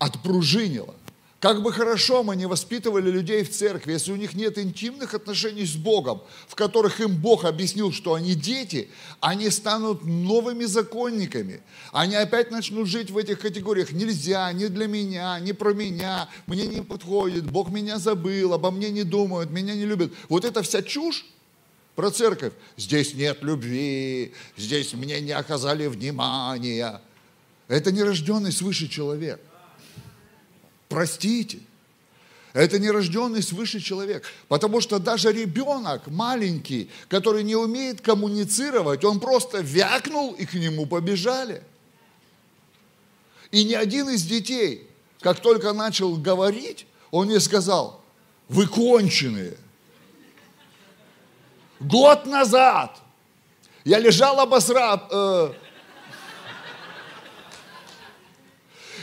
отпружинило. 0.01 0.95
Как 1.39 1.61
бы 1.61 1.71
хорошо 1.71 2.23
мы 2.23 2.35
не 2.35 2.47
воспитывали 2.47 3.09
людей 3.09 3.43
в 3.43 3.51
церкви, 3.51 3.93
если 3.93 4.11
у 4.11 4.15
них 4.15 4.33
нет 4.33 4.57
интимных 4.57 5.13
отношений 5.13 5.65
с 5.65 5.75
Богом, 5.75 6.21
в 6.47 6.55
которых 6.55 6.99
им 6.99 7.15
Бог 7.15 7.45
объяснил, 7.45 7.91
что 7.91 8.13
они 8.15 8.35
дети, 8.35 8.89
они 9.19 9.49
станут 9.49 10.03
новыми 10.03 10.65
законниками. 10.65 11.61
Они 11.91 12.15
опять 12.15 12.51
начнут 12.51 12.87
жить 12.87 13.09
в 13.09 13.17
этих 13.17 13.39
категориях. 13.39 13.91
Нельзя, 13.91 14.51
не 14.53 14.67
для 14.67 14.87
меня, 14.87 15.39
не 15.39 15.53
про 15.53 15.73
меня, 15.73 16.29
мне 16.47 16.67
не 16.67 16.81
подходит, 16.81 17.49
Бог 17.49 17.69
меня 17.69 17.97
забыл, 17.97 18.53
обо 18.53 18.69
мне 18.71 18.89
не 18.89 19.03
думают, 19.03 19.51
меня 19.51 19.75
не 19.75 19.85
любят. 19.85 20.11
Вот 20.29 20.45
эта 20.45 20.61
вся 20.63 20.81
чушь 20.83 21.25
про 21.95 22.11
церковь. 22.11 22.53
Здесь 22.77 23.13
нет 23.13 23.39
любви, 23.41 24.33
здесь 24.57 24.93
мне 24.93 25.21
не 25.21 25.31
оказали 25.31 25.87
внимания. 25.87 27.01
Это 27.67 27.91
нерожденный 27.91 28.51
свыше 28.51 28.87
человек. 28.87 29.39
Простите. 30.91 31.59
Это 32.51 32.77
нерожденный 32.77 33.41
свыше 33.41 33.79
человек. 33.79 34.25
Потому 34.49 34.81
что 34.81 34.99
даже 34.99 35.31
ребенок 35.31 36.07
маленький, 36.07 36.89
который 37.07 37.43
не 37.43 37.55
умеет 37.55 38.01
коммуницировать, 38.01 39.05
он 39.05 39.21
просто 39.21 39.61
вякнул 39.61 40.33
и 40.33 40.45
к 40.45 40.53
нему 40.53 40.85
побежали. 40.85 41.63
И 43.51 43.63
ни 43.63 43.73
один 43.73 44.09
из 44.09 44.23
детей, 44.23 44.85
как 45.21 45.39
только 45.39 45.71
начал 45.71 46.17
говорить, 46.17 46.85
он 47.09 47.29
не 47.29 47.39
сказал, 47.39 48.03
вы 48.49 48.67
конченые. 48.67 49.55
Год 51.79 52.25
назад 52.25 52.99
я 53.85 53.97
лежал 53.97 54.41
обосрав, 54.41 55.03
э, 55.09 55.53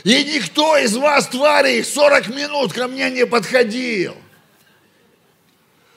И 0.03 0.23
никто 0.23 0.77
из 0.77 0.95
вас, 0.95 1.27
твари, 1.27 1.81
40 1.81 2.27
минут 2.29 2.73
ко 2.73 2.87
мне 2.87 3.09
не 3.09 3.25
подходил. 3.25 4.15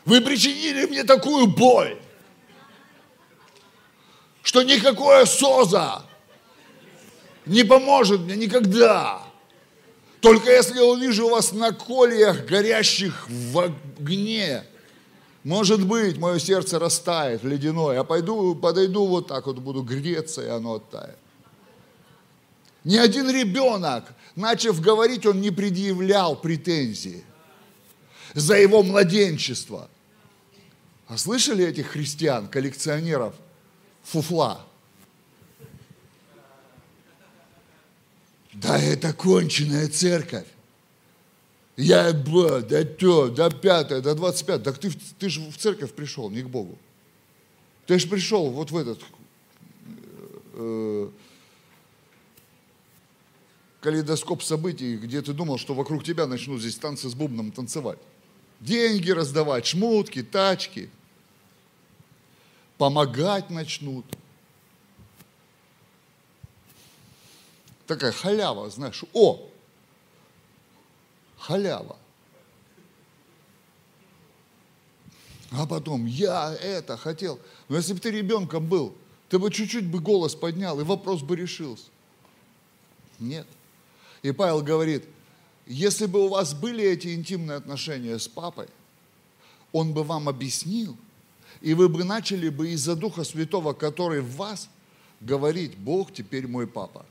Вы 0.05 0.21
причинили 0.21 0.87
мне 0.87 1.05
такую 1.05 1.47
боль, 1.47 1.97
что 4.43 4.63
никакое 4.63 5.25
соза 5.25 6.05
не 7.47 7.63
поможет 7.63 8.21
мне 8.21 8.37
никогда. 8.37 9.23
Только 10.21 10.51
если 10.51 10.77
я 10.77 10.85
увижу 10.85 11.29
вас 11.29 11.53
на 11.53 11.73
кольях, 11.73 12.45
горящих 12.47 13.29
в 13.29 13.59
огне, 13.59 14.65
может 15.45 15.85
быть, 15.85 16.19
мое 16.19 16.39
сердце 16.39 16.79
растает 16.79 17.43
ледяное. 17.43 17.97
Я 17.97 18.05
пойду, 18.05 18.55
подойду 18.55 19.07
вот 19.07 19.27
так 19.27 19.47
вот, 19.47 19.59
буду 19.59 19.83
греться, 19.83 20.43
и 20.43 20.49
оно 20.49 20.75
оттает. 20.75 21.19
Ни 22.85 22.97
один 22.97 23.31
ребенок, 23.31 24.13
начав 24.35 24.81
говорить, 24.81 25.25
он 25.27 25.41
не 25.41 25.51
предъявлял 25.51 26.37
претензии 26.37 27.25
за 28.35 28.57
его 28.57 28.83
младенчество. 28.83 29.89
А 31.07 31.17
слышали 31.17 31.65
этих 31.65 31.89
христиан, 31.89 32.49
коллекционеров 32.49 33.35
фуфла? 34.03 34.65
Да 38.53 38.79
это 38.79 39.13
конченая 39.13 39.89
церковь. 39.89 40.47
Я, 41.77 42.13
ба, 42.13 42.61
да 42.61 42.85
то, 42.85 43.29
да 43.29 43.51
пятое, 43.51 44.01
да 44.01 44.15
двадцать 44.15 44.47
пятое. 44.47 44.65
Так 44.65 44.79
ты, 44.79 44.91
ты 45.19 45.29
же 45.29 45.41
в 45.41 45.57
церковь 45.57 45.93
пришел, 45.93 46.31
не 46.31 46.43
к 46.43 46.49
Богу. 46.49 46.79
Ты 47.87 47.99
же 47.99 48.09
пришел 48.09 48.51
вот 48.51 48.71
в 48.71 48.77
этот 48.77 49.01
э, 50.55 51.11
калейдоскоп 53.83 54.43
событий, 54.43 54.97
где 54.97 55.21
ты 55.21 55.33
думал, 55.33 55.59
что 55.59 55.75
вокруг 55.75 56.05
тебя 56.05 56.27
начнут 56.27 56.61
здесь 56.61 56.77
танцы 56.77 57.11
с 57.11 57.15
бубном 57.15 57.51
танцевать. 57.51 57.99
Деньги 58.61 59.11
раздавать, 59.11 59.67
шмутки, 59.67 60.23
тачки. 60.23 60.89
Помогать 62.79 63.51
начнут. 63.51 64.07
Такая 67.89 68.13
халява, 68.13 68.71
знаешь. 68.71 69.03
О! 69.13 69.51
Халява. 71.39 71.99
А 75.51 75.67
потом, 75.67 76.07
я 76.07 76.55
это 76.55 76.97
хотел. 76.97 77.41
Но 77.69 77.77
если 77.77 77.95
бы 77.95 77.99
ты 77.99 78.13
ребенком 78.13 78.65
был, 78.67 78.95
ты 79.29 79.41
бы 79.41 79.51
чуть-чуть 79.51 79.87
бы 79.87 79.99
голос 79.99 80.37
поднял, 80.37 80.81
и 80.81 80.85
вопрос 80.85 81.21
бы 81.23 81.35
решился. 81.35 81.87
Нет. 83.19 83.47
И 84.23 84.31
Павел 84.33 84.63
говорит, 84.63 85.05
если 85.67 86.07
бы 86.07 86.25
у 86.25 86.29
вас 86.29 86.55
были 86.55 86.85
эти 86.85 87.15
интимные 87.15 87.57
отношения 87.57 88.19
с 88.19 88.29
папой, 88.29 88.69
он 89.73 89.93
бы 89.93 90.05
вам 90.05 90.29
объяснил, 90.29 90.97
и 91.61 91.75
вы 91.75 91.89
бы 91.89 92.05
начали 92.05 92.49
бы 92.49 92.71
из-за 92.71 92.95
Духа 92.97 93.25
Святого, 93.25 93.73
который 93.73 94.21
в 94.21 94.37
вас, 94.37 94.69
говорить, 95.21 95.77
Бог 95.77 96.13
теперь 96.13 96.47
мой 96.47 96.67
папа. 96.67 97.07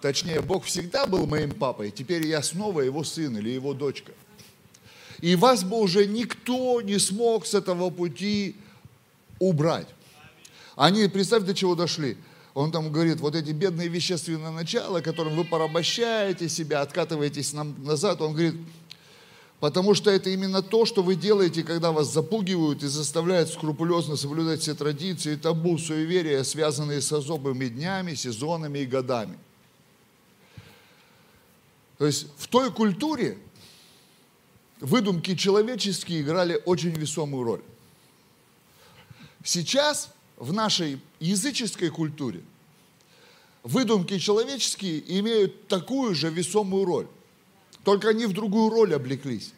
Точнее, 0.00 0.40
Бог 0.40 0.64
всегда 0.64 1.06
был 1.06 1.26
моим 1.26 1.50
папой, 1.50 1.90
теперь 1.90 2.26
я 2.26 2.42
снова 2.42 2.80
его 2.82 3.02
сын 3.02 3.36
или 3.36 3.50
его 3.50 3.74
дочка. 3.74 4.12
И 5.20 5.34
вас 5.34 5.64
бы 5.64 5.80
уже 5.80 6.06
никто 6.06 6.80
не 6.80 6.98
смог 6.98 7.46
с 7.46 7.54
этого 7.54 7.90
пути 7.90 8.56
убрать. 9.40 9.88
Они, 10.76 11.08
представь, 11.08 11.42
до 11.42 11.54
чего 11.54 11.74
дошли. 11.74 12.16
Он 12.54 12.72
там 12.72 12.90
говорит, 12.90 13.20
вот 13.20 13.34
эти 13.34 13.50
бедные 13.50 13.88
вещественные 13.88 14.50
начала, 14.50 15.00
которым 15.00 15.36
вы 15.36 15.44
порабощаете 15.44 16.48
себя, 16.48 16.80
откатываетесь 16.80 17.52
назад, 17.52 18.20
он 18.20 18.32
говорит, 18.32 18.56
потому 19.60 19.94
что 19.94 20.10
это 20.10 20.30
именно 20.30 20.62
то, 20.62 20.84
что 20.84 21.02
вы 21.02 21.14
делаете, 21.14 21.62
когда 21.62 21.92
вас 21.92 22.12
запугивают 22.12 22.82
и 22.82 22.88
заставляют 22.88 23.50
скрупулезно 23.50 24.16
соблюдать 24.16 24.60
все 24.60 24.74
традиции, 24.74 25.36
табу, 25.36 25.78
суеверия, 25.78 26.42
связанные 26.42 27.00
с 27.00 27.12
особыми 27.12 27.68
днями, 27.68 28.14
сезонами 28.14 28.80
и 28.80 28.86
годами. 28.86 29.38
То 31.98 32.06
есть 32.06 32.28
в 32.38 32.46
той 32.46 32.72
культуре 32.72 33.38
выдумки 34.80 35.34
человеческие 35.34 36.22
играли 36.22 36.60
очень 36.64 36.90
весомую 36.90 37.44
роль. 37.44 37.62
Сейчас 39.44 40.10
в 40.36 40.52
нашей 40.52 41.00
языческой 41.20 41.90
культуре 41.90 42.42
выдумки 43.62 44.18
человеческие 44.18 45.02
имеют 45.20 45.68
такую 45.68 46.14
же 46.14 46.30
весомую 46.30 46.84
роль. 46.84 47.06
Только 47.84 48.08
они 48.10 48.26
в 48.26 48.32
другую 48.32 48.70
роль 48.70 48.94
облеклись. 48.94 49.52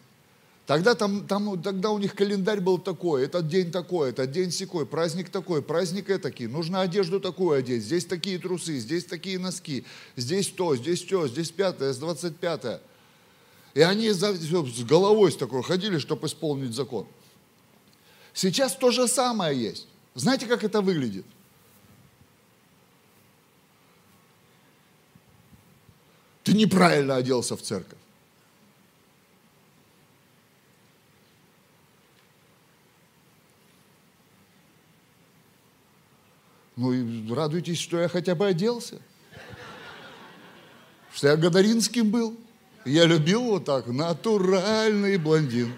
Тогда, 0.66 0.94
там, 0.94 1.26
там, 1.26 1.60
тогда 1.60 1.90
у 1.90 1.98
них 1.98 2.14
календарь 2.14 2.60
был 2.60 2.78
такой, 2.78 3.24
этот 3.24 3.48
день 3.48 3.72
такой, 3.72 4.10
этот 4.10 4.30
день 4.30 4.52
секой, 4.52 4.86
праздник 4.86 5.28
такой, 5.28 5.62
праздник 5.62 6.08
этакий, 6.10 6.46
нужно 6.46 6.80
одежду 6.80 7.18
такую 7.18 7.58
одеть, 7.58 7.82
здесь 7.82 8.04
такие 8.04 8.38
трусы, 8.38 8.78
здесь 8.78 9.04
такие 9.04 9.40
носки, 9.40 9.84
здесь 10.14 10.46
то, 10.46 10.76
здесь 10.76 11.02
то, 11.02 11.26
здесь 11.26 11.50
пятое, 11.50 11.92
с 11.92 11.98
двадцать 11.98 12.36
пятое. 12.36 12.80
И 13.74 13.80
они 13.80 14.10
с 14.10 14.84
головой 14.84 15.32
с 15.32 15.36
такой 15.36 15.64
ходили, 15.64 15.98
чтобы 15.98 16.28
исполнить 16.28 16.72
закон. 16.72 17.06
Сейчас 18.32 18.76
то 18.76 18.92
же 18.92 19.08
самое 19.08 19.60
есть. 19.60 19.88
Знаете, 20.14 20.46
как 20.46 20.62
это 20.62 20.82
выглядит? 20.82 21.26
Ты 26.42 26.54
неправильно 26.54 27.16
оделся 27.16 27.56
в 27.56 27.62
церковь. 27.62 27.98
Ну 36.76 36.94
и 36.94 37.30
радуйтесь, 37.30 37.78
что 37.78 38.00
я 38.00 38.08
хотя 38.08 38.34
бы 38.34 38.46
оделся. 38.46 39.00
Что 41.12 41.28
я 41.28 41.36
Гадаринским 41.36 42.10
был. 42.10 42.38
Я 42.86 43.04
любил 43.04 43.42
вот 43.42 43.66
так, 43.66 43.86
натуральный 43.86 45.18
блондин. 45.18 45.74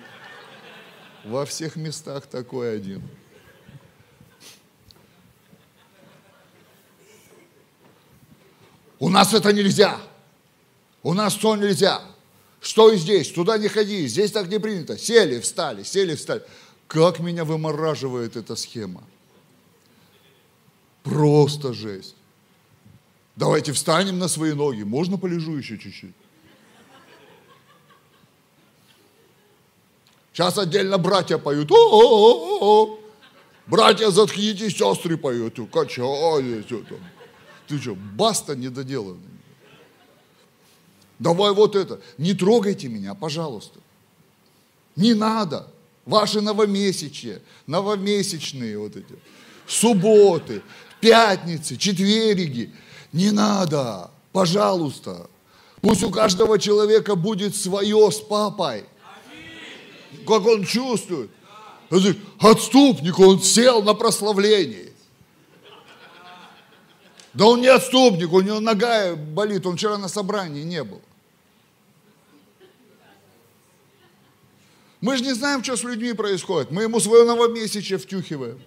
Во 1.24 1.44
всех 1.44 1.74
местах 1.74 2.26
такой 2.26 2.76
один. 2.76 3.02
У 9.00 9.08
нас 9.08 9.34
это 9.34 9.52
нельзя. 9.52 9.98
У 11.02 11.14
нас 11.14 11.34
то 11.34 11.56
нельзя. 11.56 12.00
Что 12.60 12.92
и 12.92 12.96
здесь? 12.96 13.30
Туда 13.32 13.58
не 13.58 13.68
ходи. 13.68 14.06
Здесь 14.06 14.30
так 14.30 14.48
не 14.48 14.60
принято. 14.60 14.96
Сели, 14.96 15.40
встали, 15.40 15.82
сели, 15.82 16.14
встали. 16.14 16.42
Как 16.86 17.18
меня 17.18 17.44
вымораживает 17.44 18.36
эта 18.36 18.54
схема. 18.54 19.02
Просто 21.02 21.72
жесть. 21.72 22.14
Давайте 23.34 23.72
встанем 23.72 24.18
на 24.18 24.28
свои 24.28 24.52
ноги. 24.52 24.82
Можно 24.82 25.18
полежу 25.18 25.56
еще 25.56 25.78
чуть-чуть? 25.78 26.14
Сейчас 30.32 30.56
отдельно 30.56 30.98
братья 30.98 31.38
поют. 31.38 31.70
О-о-о-о. 31.72 32.98
Братья, 33.66 34.10
заткнитесь, 34.10 34.76
сестры 34.76 35.16
поют. 35.16 35.58
Качай. 35.72 36.62
Ты 37.66 37.78
что, 37.78 37.94
баста 37.94 38.54
недоделанный. 38.54 39.31
Давай 41.22 41.52
вот 41.52 41.76
это. 41.76 42.00
Не 42.18 42.34
трогайте 42.34 42.88
меня, 42.88 43.14
пожалуйста. 43.14 43.78
Не 44.96 45.14
надо. 45.14 45.68
Ваши 46.04 46.40
новомесячья, 46.40 47.40
новомесячные 47.68 48.76
вот 48.76 48.96
эти, 48.96 49.14
субботы, 49.68 50.62
пятницы, 51.00 51.76
четверги. 51.76 52.72
Не 53.12 53.30
надо, 53.30 54.10
пожалуйста. 54.32 55.30
Пусть 55.80 56.02
у 56.02 56.10
каждого 56.10 56.58
человека 56.58 57.14
будет 57.14 57.54
свое 57.54 58.10
с 58.10 58.18
папой 58.18 58.84
как 60.26 60.46
он 60.46 60.64
чувствует. 60.64 61.30
Отступник, 62.38 63.18
он 63.18 63.40
сел 63.40 63.82
на 63.82 63.94
прославлении. 63.94 64.92
Да 67.34 67.46
он 67.46 67.60
не 67.60 67.68
отступник, 67.68 68.32
у 68.32 68.40
него 68.40 68.60
нога 68.60 69.16
болит, 69.16 69.66
он 69.66 69.76
вчера 69.76 69.96
на 69.98 70.08
собрании 70.08 70.62
не 70.62 70.84
был. 70.84 71.00
Мы 75.02 75.16
же 75.16 75.24
не 75.24 75.34
знаем, 75.34 75.64
что 75.64 75.76
с 75.76 75.82
людьми 75.82 76.12
происходит. 76.12 76.70
Мы 76.70 76.84
ему 76.84 77.00
свое 77.00 77.24
новомесячие 77.24 77.98
втюхиваем. 77.98 78.62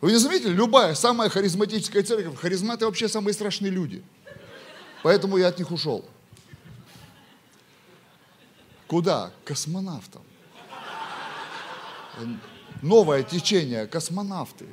Вы 0.00 0.10
не 0.10 0.18
заметили? 0.18 0.52
Любая, 0.52 0.94
самая 0.94 1.28
харизматическая 1.28 2.02
церковь, 2.02 2.36
харизматы 2.36 2.84
вообще 2.84 3.08
самые 3.08 3.32
страшные 3.32 3.70
люди. 3.70 4.02
Поэтому 5.04 5.36
я 5.36 5.48
от 5.48 5.58
них 5.58 5.70
ушел. 5.70 6.04
Куда? 8.88 9.32
Космонавтам. 9.44 10.22
Новое 12.82 13.22
течение, 13.22 13.86
космонавты. 13.86 14.66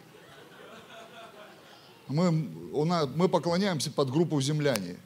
Мы, 2.08 2.50
у 2.74 2.86
нас, 2.86 3.08
мы 3.16 3.30
поклоняемся 3.30 3.92
под 3.92 4.10
группу 4.10 4.42
земляне. 4.42 4.98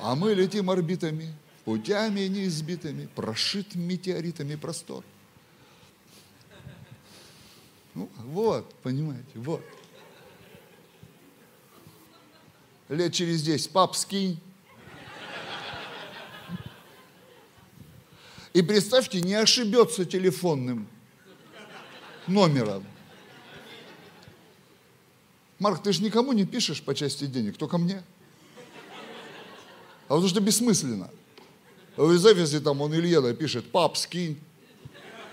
А 0.00 0.14
мы 0.14 0.32
летим 0.32 0.70
орбитами, 0.70 1.34
путями 1.68 2.20
неизбитыми, 2.20 3.10
прошит 3.14 3.74
метеоритами 3.74 4.54
простор. 4.54 5.04
Ну, 7.94 8.08
вот, 8.24 8.74
понимаете, 8.76 9.28
вот. 9.34 9.62
Лет 12.88 13.12
через 13.12 13.42
10, 13.42 13.70
пап, 13.70 13.96
скинь. 13.96 14.40
И 18.54 18.62
представьте, 18.62 19.20
не 19.20 19.34
ошибется 19.34 20.06
телефонным 20.06 20.88
номером. 22.26 22.86
Марк, 25.58 25.82
ты 25.82 25.92
же 25.92 26.02
никому 26.02 26.32
не 26.32 26.46
пишешь 26.46 26.82
по 26.82 26.94
части 26.94 27.26
денег, 27.26 27.58
только 27.58 27.76
мне. 27.76 28.02
А 30.04 30.14
потому 30.14 30.28
что 30.28 30.40
бессмысленно. 30.40 31.10
В 31.98 32.16
записи 32.16 32.60
там 32.60 32.80
он 32.80 32.94
Илье 32.94 33.20
напишет, 33.20 33.72
пап, 33.72 33.96
скинь. 33.96 34.38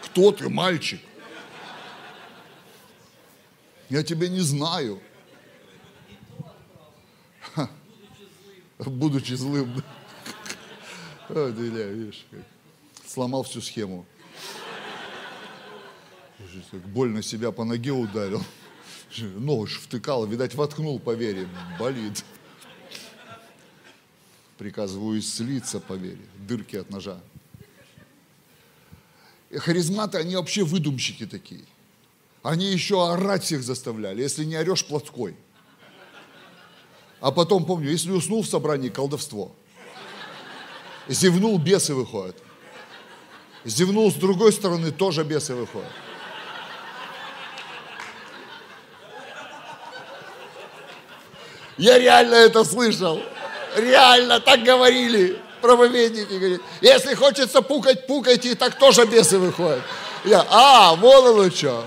Кто 0.01 0.31
ты, 0.31 0.49
мальчик? 0.49 0.99
Я 3.87 4.01
тебя 4.01 4.27
не 4.29 4.39
знаю. 4.39 4.99
Будучи 8.79 9.33
злым. 9.33 9.83
Видишь, 11.29 12.25
как 12.31 12.41
сломал 13.07 13.43
всю 13.43 13.61
схему. 13.61 14.07
Больно 16.87 17.21
себя 17.21 17.51
по 17.51 17.63
ноге 17.63 17.91
ударил. 17.91 18.43
Нож 19.19 19.77
втыкал, 19.77 20.25
видать, 20.25 20.55
воткнул 20.55 20.99
по 20.99 21.13
вере. 21.13 21.47
Болит. 21.79 22.25
Приказываю 24.57 25.19
исцелиться 25.19 25.79
по 25.79 25.93
вере. 25.93 26.21
Дырки 26.47 26.77
от 26.77 26.89
ножа. 26.89 27.19
И 29.49 29.57
харизматы, 29.57 30.17
они 30.17 30.35
вообще 30.35 30.63
выдумщики 30.63 31.25
такие. 31.25 31.65
Они 32.41 32.71
еще 32.71 33.11
орать 33.11 33.43
всех 33.43 33.63
заставляли. 33.63 34.21
Если 34.21 34.45
не 34.45 34.55
орешь, 34.55 34.85
плотской. 34.85 35.35
А 37.19 37.31
потом, 37.31 37.65
помню, 37.65 37.89
если 37.89 38.11
уснул 38.11 38.43
в 38.43 38.47
собрании, 38.47 38.89
колдовство. 38.89 39.55
Зевнул, 41.07 41.57
бесы 41.57 41.93
выходят. 41.93 42.37
Зевнул 43.63 44.11
с 44.11 44.15
другой 44.15 44.53
стороны, 44.53 44.91
тоже 44.91 45.23
бесы 45.23 45.55
выходят. 45.55 45.91
Я 51.77 51.97
реально 51.97 52.35
это 52.35 52.63
слышал. 52.63 53.21
Реально 53.75 54.39
так 54.39 54.63
говорили 54.63 55.39
проповедники. 55.61 56.33
Говорит, 56.33 56.61
если 56.81 57.13
хочется 57.13 57.61
пукать, 57.61 58.07
пукайте, 58.07 58.51
и 58.51 58.55
так 58.55 58.77
тоже 58.77 59.05
бесы 59.05 59.37
выходят. 59.37 59.81
Я, 60.23 60.45
а, 60.49 60.95
вон 60.95 61.27
оно 61.27 61.49
что. 61.49 61.85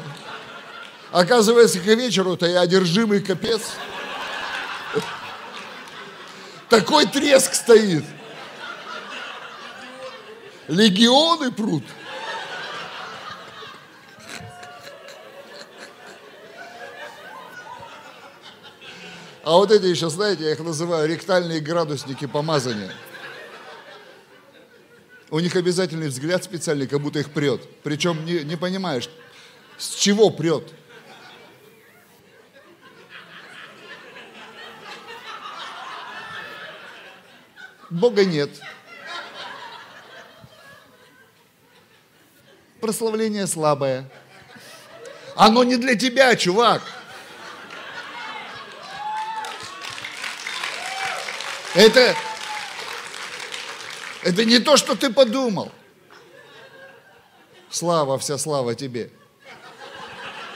Оказывается, 1.10 1.80
к 1.80 1.84
вечеру-то 1.84 2.46
я 2.46 2.60
одержимый 2.60 3.20
капец. 3.20 3.62
Такой 6.68 7.06
треск 7.06 7.54
стоит 7.54 8.04
легионы 10.68 11.50
прут. 11.50 11.84
А 19.48 19.52
вот 19.52 19.70
эти 19.70 19.86
еще, 19.86 20.10
знаете, 20.10 20.44
я 20.44 20.52
их 20.52 20.58
называю 20.58 21.08
ректальные 21.08 21.60
градусники 21.60 22.26
помазания. 22.26 22.92
У 25.30 25.38
них 25.38 25.56
обязательный 25.56 26.08
взгляд 26.08 26.44
специальный, 26.44 26.86
как 26.86 27.00
будто 27.00 27.18
их 27.20 27.30
прет. 27.30 27.62
Причем 27.82 28.26
не, 28.26 28.40
не 28.44 28.56
понимаешь, 28.56 29.08
с 29.78 29.94
чего 29.94 30.28
прет. 30.28 30.70
Бога 37.88 38.26
нет. 38.26 38.50
Прославление 42.82 43.46
слабое. 43.46 44.10
Оно 45.36 45.64
не 45.64 45.78
для 45.78 45.94
тебя, 45.94 46.36
чувак. 46.36 46.82
Это, 51.78 52.12
это 54.24 54.44
не 54.44 54.58
то, 54.58 54.76
что 54.76 54.96
ты 54.96 55.12
подумал. 55.12 55.70
Слава, 57.70 58.18
вся 58.18 58.36
слава 58.36 58.74
тебе. 58.74 59.12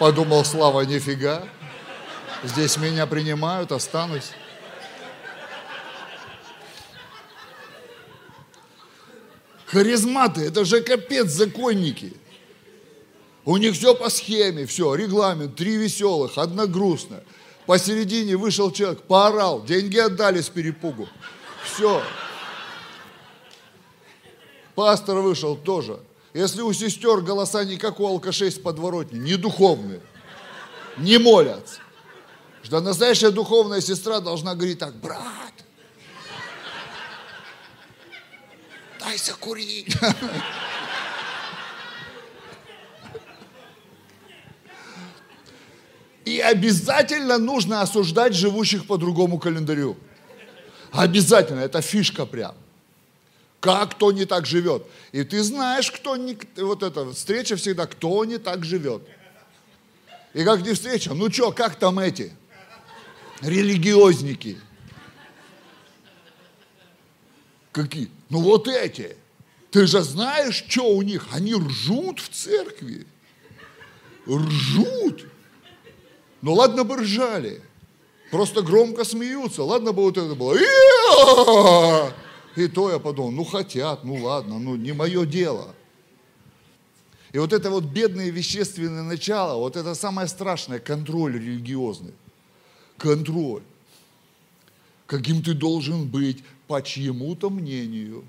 Подумал, 0.01 0.45
слава, 0.45 0.81
нифига. 0.81 1.47
Здесь 2.43 2.77
меня 2.77 3.07
принимают, 3.07 3.71
останусь. 3.71 4.33
Харизматы, 9.67 10.41
это 10.41 10.65
же 10.65 10.81
капец 10.81 11.29
законники. 11.29 12.15
У 13.45 13.59
них 13.59 13.75
все 13.75 13.95
по 13.95 14.11
схеме, 14.11 14.67
все, 14.67 14.97
регламент, 14.97 15.55
три 15.55 15.77
веселых, 15.77 16.37
одна 16.37 16.67
грустная. 16.67 17.23
Посередине 17.67 18.37
вышел 18.37 18.73
человек, 18.73 19.03
поорал, 19.03 19.65
деньги 19.65 19.97
отдали 19.97 20.41
с 20.41 20.49
перепугу. 20.49 21.09
Все. 21.65 22.03
Пастор 24.75 25.19
вышел 25.19 25.57
тоже. 25.57 26.01
Если 26.35 26.63
у 26.63 26.73
сестер 26.73 27.21
голоса 27.21 27.65
не 27.65 27.77
как 27.77 28.01
у 28.01 28.07
алкашей 28.07 28.51
с 28.51 28.59
подворотни, 28.59 29.19
не 29.19 29.37
духовные, 29.37 30.01
не 30.97 31.19
молятся. 31.19 31.81
Что 32.63 32.81
настоящая 32.81 33.31
духовная 33.31 33.81
сестра 33.81 34.21
должна 34.21 34.55
говорить 34.55 34.79
так, 34.79 34.95
брат, 34.97 35.53
дай 38.99 39.19
закурить. 39.19 39.95
И 46.33 46.41
обязательно 46.41 47.37
нужно 47.37 47.83
осуждать 47.83 48.33
живущих 48.33 48.87
по 48.87 48.97
другому 48.97 49.39
календарю. 49.39 49.99
Обязательно, 50.91 51.61
это 51.61 51.83
фишка 51.83 52.25
прям. 52.25 52.55
Как 53.61 53.91
кто 53.91 54.13
не 54.13 54.25
так 54.25 54.47
живет. 54.47 54.87
И 55.13 55.25
ты 55.25 55.43
знаешь, 55.43 55.91
кто 55.91 56.17
не... 56.17 56.39
Вот 56.57 56.83
эта 56.83 57.13
встреча 57.13 57.57
всегда, 57.57 57.87
кто 57.87 58.25
не 58.25 58.39
так 58.39 58.65
живет. 58.65 59.03
И 60.33 60.43
как 60.43 60.63
не 60.63 60.73
встреча, 60.73 61.13
ну 61.13 61.31
что, 61.31 61.53
как 61.53 61.77
там 61.79 61.99
эти? 61.99 62.33
Религиозники. 63.43 64.59
Какие? 67.73 68.09
Ну 68.31 68.41
вот 68.41 68.69
эти. 68.69 69.19
Ты 69.71 69.87
же 69.87 70.01
знаешь, 70.01 70.65
что 70.67 70.97
у 70.97 71.03
них? 71.03 71.27
Они 71.31 71.55
ржут 71.55 72.21
в 72.21 72.31
церкви. 72.31 73.07
Ржут. 74.27 75.27
Ну 76.43 76.55
ладно 76.55 76.85
бы 76.85 76.97
ржали. 76.97 77.63
Просто 78.31 78.63
громко 78.63 79.05
смеются. 79.05 79.63
Ладно 79.63 79.93
бы 79.93 80.03
вот 80.03 80.19
это 80.19 80.35
было. 80.35 82.13
И 82.57 82.69
то 82.69 82.91
я 82.91 82.99
подумал, 82.99 83.31
ну 83.31 83.45
хотят, 83.45 84.05
ну 84.05 84.17
ладно, 84.17 84.59
ну 84.59 84.77
не 84.77 84.93
мое 84.93 85.25
дело. 85.25 85.75
И 87.33 87.39
вот 87.39 87.53
это 87.55 87.71
вот 87.71 87.85
бедное 87.85 88.29
вещественное 88.29 89.03
начало, 89.03 89.59
вот 89.59 89.77
это 89.77 89.95
самое 89.95 90.29
страшное, 90.29 90.79
контроль 90.79 91.35
религиозный. 91.35 92.13
Контроль. 92.99 93.63
Каким 95.07 95.43
ты 95.43 95.55
должен 95.55 96.09
быть 96.09 96.45
по 96.67 96.83
чьему-то 96.83 97.49
мнению. 97.49 98.25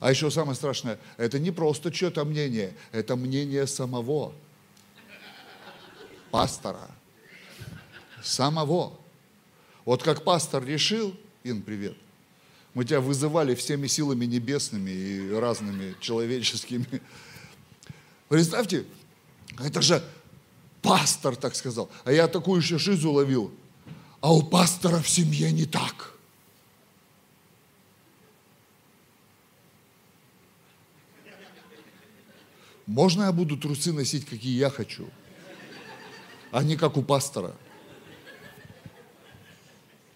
А 0.00 0.10
еще 0.10 0.30
самое 0.30 0.54
страшное, 0.54 0.98
это 1.16 1.38
не 1.38 1.50
просто 1.50 1.92
что-то 1.92 2.24
мнение, 2.24 2.74
это 2.92 3.14
мнение 3.14 3.66
самого 3.66 4.32
пастора. 6.32 6.88
Самого. 8.22 8.98
Вот 9.84 10.02
как 10.02 10.24
пастор 10.24 10.64
решил, 10.64 11.14
Ин, 11.44 11.62
привет, 11.62 11.96
мы 12.74 12.84
тебя 12.84 13.00
вызывали 13.00 13.54
всеми 13.54 13.86
силами 13.86 14.24
небесными 14.24 14.90
и 14.90 15.30
разными 15.32 15.94
человеческими. 16.00 17.02
Представьте, 18.28 18.86
это 19.58 19.82
же 19.82 20.02
пастор 20.80 21.36
так 21.36 21.54
сказал. 21.54 21.90
А 22.04 22.12
я 22.12 22.26
такую 22.28 22.62
еще 22.62 22.78
шизу 22.78 23.12
ловил. 23.12 23.52
А 24.20 24.32
у 24.32 24.42
пастора 24.42 25.00
в 25.00 25.08
семье 25.08 25.52
не 25.52 25.66
так. 25.66 26.14
Можно 32.86 33.24
я 33.24 33.32
буду 33.32 33.56
трусы 33.58 33.92
носить, 33.92 34.24
какие 34.24 34.56
я 34.56 34.70
хочу? 34.70 35.08
А 36.52 36.62
не 36.62 36.76
как 36.76 36.96
у 36.96 37.02
пастора. 37.02 37.52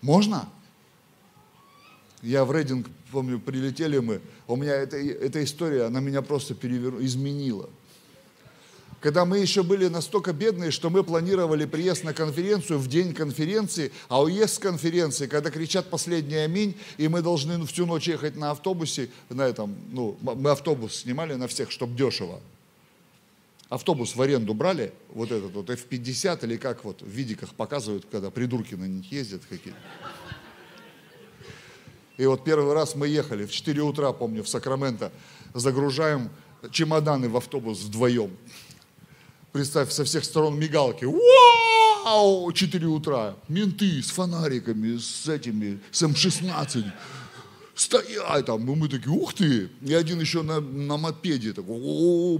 Можно? 0.02 0.48
Я 2.22 2.44
в 2.44 2.52
рейдинг, 2.52 2.88
помню, 3.10 3.40
прилетели 3.40 3.98
мы, 3.98 4.20
у 4.46 4.56
меня 4.56 4.74
эта, 4.74 4.96
эта 4.96 5.42
история, 5.42 5.84
она 5.84 6.00
меня 6.00 6.22
просто 6.22 6.54
перевер... 6.54 6.96
изменила. 7.00 7.68
Когда 9.00 9.24
мы 9.24 9.38
еще 9.38 9.62
были 9.62 9.88
настолько 9.88 10.32
бедные, 10.32 10.70
что 10.70 10.90
мы 10.90 11.04
планировали 11.04 11.64
приезд 11.64 12.04
на 12.04 12.12
конференцию 12.12 12.78
в 12.78 12.88
день 12.88 13.14
конференции, 13.14 13.92
а 14.08 14.22
уезд 14.22 14.54
с 14.54 14.58
конференции, 14.58 15.26
когда 15.26 15.50
кричат 15.50 15.90
последний 15.90 16.36
аминь, 16.36 16.76
и 16.96 17.08
мы 17.08 17.22
должны 17.22 17.64
всю 17.66 17.86
ночь 17.86 18.08
ехать 18.08 18.36
на 18.36 18.50
автобусе, 18.50 19.10
на 19.28 19.42
этом, 19.42 19.76
ну, 19.90 20.18
мы 20.20 20.50
автобус 20.50 20.96
снимали 20.96 21.34
на 21.34 21.46
всех, 21.46 21.70
чтобы 21.70 21.96
дешево 21.96 22.40
автобус 23.68 24.14
в 24.14 24.22
аренду 24.22 24.54
брали, 24.54 24.92
вот 25.08 25.32
этот 25.32 25.52
вот 25.52 25.70
F-50 25.70 26.44
или 26.44 26.56
как 26.56 26.84
вот 26.84 27.02
в 27.02 27.08
видиках 27.08 27.54
показывают, 27.54 28.06
когда 28.10 28.30
придурки 28.30 28.74
на 28.74 28.84
них 28.84 29.10
ездят 29.10 29.42
какие-то. 29.48 29.78
И 32.16 32.24
вот 32.24 32.44
первый 32.44 32.72
раз 32.72 32.94
мы 32.94 33.08
ехали 33.08 33.44
в 33.44 33.52
4 33.52 33.82
утра, 33.82 34.12
помню, 34.12 34.42
в 34.42 34.48
Сакраменто, 34.48 35.12
загружаем 35.52 36.30
чемоданы 36.70 37.28
в 37.28 37.36
автобус 37.36 37.82
вдвоем. 37.82 38.36
Представь, 39.52 39.90
со 39.90 40.04
всех 40.04 40.24
сторон 40.24 40.58
мигалки. 40.58 41.04
Вау! 41.04 42.52
4 42.52 42.86
утра. 42.86 43.36
Менты 43.48 44.02
с 44.02 44.10
фонариками, 44.10 44.96
с 44.98 45.28
этими, 45.28 45.78
с 45.90 46.02
М-16. 46.02 46.84
Стоять 47.74 48.46
там. 48.46 48.70
И 48.70 48.74
мы 48.74 48.88
такие, 48.88 49.10
ух 49.10 49.34
ты! 49.34 49.68
И 49.82 49.92
один 49.92 50.20
еще 50.20 50.42
на, 50.42 50.60
на 50.60 50.96
мопеде 50.96 51.52
такой, 51.52 52.38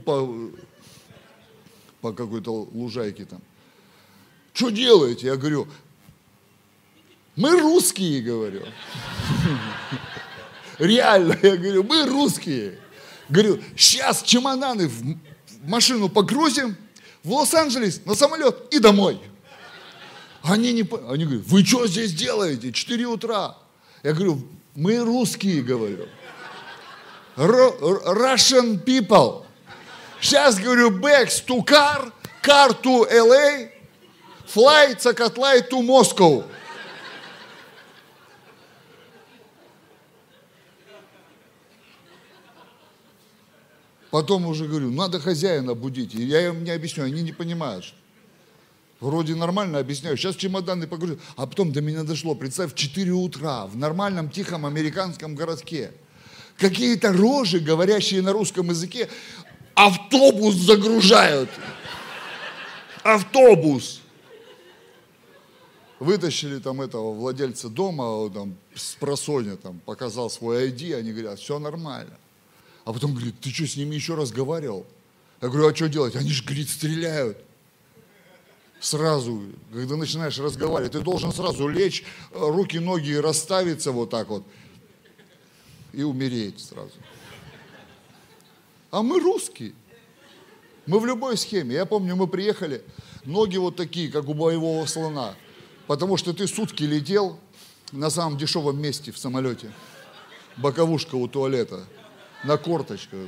по 2.07 2.13
какой-то 2.13 2.69
лужайке 2.73 3.25
там. 3.25 3.43
Что 4.53 4.71
делаете? 4.71 5.27
Я 5.27 5.37
говорю, 5.37 5.67
мы 7.35 7.59
русские, 7.59 8.23
говорю. 8.23 8.63
Реально, 10.79 11.37
я 11.43 11.57
говорю, 11.57 11.83
мы 11.83 12.07
русские. 12.07 12.79
Говорю, 13.29 13.61
сейчас 13.77 14.23
чемоданы 14.23 14.87
в 14.87 15.17
машину 15.65 16.09
погрузим, 16.09 16.77
в 17.25 17.33
Лос-Анджелес 17.33 18.05
на 18.05 18.15
самолет 18.15 18.73
и 18.73 18.79
домой. 18.79 19.21
Они, 20.43 20.73
не, 20.73 20.89
они 21.09 21.25
говорят, 21.25 21.47
вы 21.47 21.65
что 21.65 21.89
здесь 21.89 22.15
делаете? 22.15 22.73
4 22.73 23.05
утра. 23.07 23.59
Я 24.05 24.13
говорю, 24.13 24.47
мы 24.77 24.99
русские, 24.99 25.61
говорю. 25.63 26.07
Russian 27.37 28.85
people. 28.85 29.46
Сейчас, 30.27 30.59
говорю, 30.59 30.91
backs 30.91 31.41
to 31.41 31.65
car, 31.65 32.13
car 32.43 32.71
to 32.83 33.07
LA, 33.09 33.69
fly 34.45 34.97
Цакатлай 34.97 35.61
to 35.71 35.81
Moscow. 35.81 36.45
Потом 44.11 44.47
уже 44.47 44.67
говорю, 44.67 44.91
надо 44.91 45.21
хозяина 45.21 45.75
будить. 45.75 46.17
И 46.17 46.25
я 46.25 46.49
им 46.49 46.65
не 46.65 46.73
объясню, 46.73 47.05
они 47.05 47.23
не 47.23 47.31
понимают. 47.31 47.95
Вроде 48.99 49.37
нормально 49.37 49.79
объясняю. 49.79 50.17
Сейчас 50.17 50.35
чемоданы 50.35 50.89
погрузят. 50.89 51.21
А 51.37 51.47
потом 51.47 51.71
до 51.71 51.81
меня 51.81 52.03
дошло. 52.03 52.35
Представь, 52.35 52.73
в 52.73 52.75
4 52.75 53.13
утра 53.13 53.67
в 53.67 53.77
нормальном 53.77 54.29
тихом 54.31 54.67
американском 54.67 55.37
городке. 55.37 55.93
Какие-то 56.59 57.13
рожи, 57.13 57.61
говорящие 57.61 58.23
на 58.23 58.33
русском 58.33 58.71
языке, 58.71 59.09
автобус 59.77 60.55
загружают. 60.55 61.51
Автобус. 63.05 64.01
Вытащили 66.01 66.59
там 66.59 66.83
этого 66.83 67.15
владельца 67.15 67.69
дома, 67.69 68.29
там, 68.31 68.57
с 68.75 68.97
просоня, 68.97 69.57
там, 69.57 69.81
показал 69.85 70.29
свой 70.29 70.69
ID, 70.71 70.95
они 70.95 71.13
говорят, 71.13 71.39
все 71.39 71.59
нормально. 71.59 72.19
А 72.85 72.93
потом 72.93 73.15
говорит, 73.15 73.41
ты 73.41 73.51
что, 73.51 73.67
с 73.67 73.77
ними 73.77 73.95
еще 73.95 74.15
разговаривал? 74.15 74.87
Я 75.41 75.49
говорю, 75.49 75.69
а 75.69 75.75
что 75.75 75.89
делать? 75.89 76.17
Они 76.17 76.31
же, 76.31 76.43
говорит, 76.43 76.69
стреляют. 76.69 77.39
Сразу, 78.81 79.43
когда 79.73 79.97
начинаешь 79.97 80.39
разговаривать, 80.39 80.93
ты 80.93 81.01
должен 81.01 81.33
сразу 81.33 81.67
лечь, 81.67 82.05
руки, 82.33 82.79
ноги 82.79 83.15
расставиться 83.15 83.93
вот 83.93 84.11
так 84.11 84.29
вот 84.29 84.45
и 85.93 86.03
умереть 86.03 86.61
сразу. 86.61 86.93
А 88.91 89.03
мы 89.03 89.21
русские. 89.21 89.73
Мы 90.87 91.01
в 91.01 91.07
любой 91.07 91.37
схеме. 91.37 91.75
Я 91.75 91.87
помню, 91.87 92.15
мы 92.17 92.29
приехали, 92.29 92.83
ноги 93.25 93.57
вот 93.57 93.77
такие, 93.77 94.11
как 94.11 94.29
у 94.29 94.35
боевого 94.35 94.87
слона. 94.87 95.35
Потому 95.87 96.17
что 96.17 96.33
ты 96.33 96.47
сутки 96.47 96.85
летел 96.85 97.39
на 97.93 98.11
самом 98.11 98.39
дешевом 98.39 98.81
месте 98.81 99.13
в 99.13 99.19
самолете. 99.19 99.73
Боковушка 100.57 101.17
у 101.17 101.27
туалета. 101.29 101.85
На 102.45 102.57
корточках. 102.57 103.21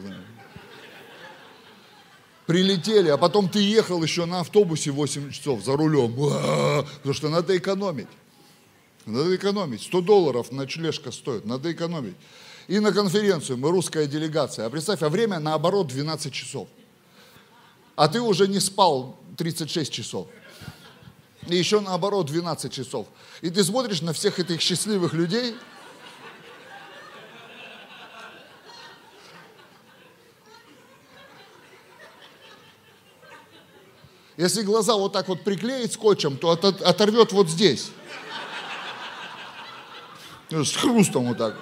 Прилетели, 2.47 3.09
а 3.09 3.19
потом 3.19 3.49
ты 3.49 3.61
ехал 3.61 4.03
еще 4.03 4.25
на 4.25 4.41
автобусе 4.41 4.91
8 4.91 5.33
часов 5.33 5.63
за 5.63 5.77
рулем. 5.77 6.15
Потому 6.15 7.15
что 7.15 7.29
надо 7.29 7.57
экономить. 7.57 8.09
Надо 9.05 9.35
экономить. 9.35 9.83
100 9.83 10.01
долларов 10.03 10.53
ночлежка 10.53 11.11
стоит. 11.11 11.45
Надо 11.45 11.73
экономить. 11.73 12.15
И 12.69 12.79
на 12.79 12.93
конференцию 12.93 13.59
мы 13.59 13.71
русская 13.71 14.07
делегация. 14.07 14.66
А 14.66 14.71
представь, 14.71 15.03
а 15.03 15.09
время 15.09 15.41
наоборот 15.41 15.89
12 15.89 16.33
часов 16.33 16.69
а 17.99 18.07
ты 18.07 18.21
уже 18.21 18.47
не 18.47 18.61
спал 18.61 19.19
36 19.37 19.93
часов. 19.93 20.29
И 21.49 21.57
еще 21.57 21.81
наоборот 21.81 22.27
12 22.27 22.73
часов. 22.73 23.09
И 23.41 23.51
ты 23.51 23.64
смотришь 23.64 24.03
на 24.03 24.12
всех 24.12 24.39
этих 24.39 24.61
счастливых 24.61 25.12
людей, 25.12 25.57
Если 34.37 34.62
глаза 34.62 34.95
вот 34.95 35.12
так 35.12 35.27
вот 35.27 35.43
приклеить 35.43 35.95
скотчем, 35.95 36.37
то 36.37 36.53
оторвет 36.53 37.33
вот 37.33 37.49
здесь. 37.49 37.91
С 40.49 40.77
хрустом 40.77 41.27
вот 41.27 41.39
так. 41.39 41.57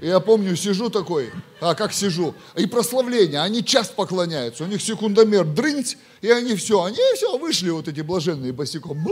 Я 0.00 0.20
помню, 0.20 0.54
сижу 0.54 0.90
такой, 0.90 1.32
а 1.60 1.74
как 1.74 1.92
сижу, 1.92 2.32
и 2.54 2.66
прославление, 2.66 3.40
они 3.40 3.64
час 3.64 3.88
поклоняются, 3.88 4.62
у 4.62 4.68
них 4.68 4.80
секундомер 4.80 5.44
дрынь, 5.44 5.84
и 6.20 6.30
они 6.30 6.54
все, 6.54 6.84
они 6.84 6.98
все, 7.16 7.36
вышли 7.36 7.70
вот 7.70 7.88
эти 7.88 8.00
блаженные 8.00 8.52
босиком. 8.52 9.04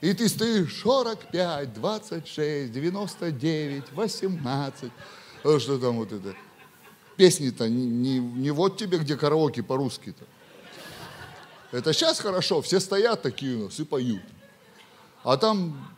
И 0.00 0.12
ты 0.14 0.28
стоишь 0.28 0.80
45, 0.80 1.74
26, 1.74 2.72
99, 2.72 3.84
18. 3.92 4.92
Что 5.40 5.78
там 5.78 5.96
вот 5.96 6.12
это? 6.12 6.36
Песни-то 7.16 7.68
не, 7.68 7.84
не, 7.84 8.18
не 8.18 8.50
вот 8.52 8.76
тебе, 8.76 8.98
где 8.98 9.16
караоке 9.16 9.64
по-русски-то. 9.64 10.24
Это 11.72 11.92
сейчас 11.92 12.20
хорошо, 12.20 12.62
все 12.62 12.78
стоят 12.78 13.22
такие 13.22 13.56
у 13.56 13.64
нас 13.64 13.80
и 13.80 13.84
поют. 13.84 14.22
А 15.24 15.36
там... 15.36 15.88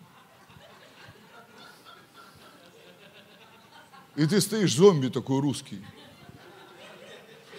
И 4.16 4.26
ты 4.26 4.40
стоишь, 4.40 4.74
зомби 4.74 5.08
такой 5.08 5.40
русский. 5.40 5.84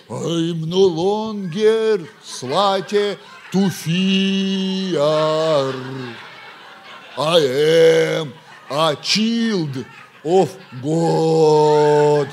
I'm 0.07 0.69
no 0.69 0.85
longer 0.85 2.07
slate 2.23 3.17
to 3.51 3.69
fear. 3.69 4.99
I 7.17 7.39
am 7.39 8.33
a 8.69 8.95
child 9.01 9.85
of 10.23 10.55
God. 10.83 12.29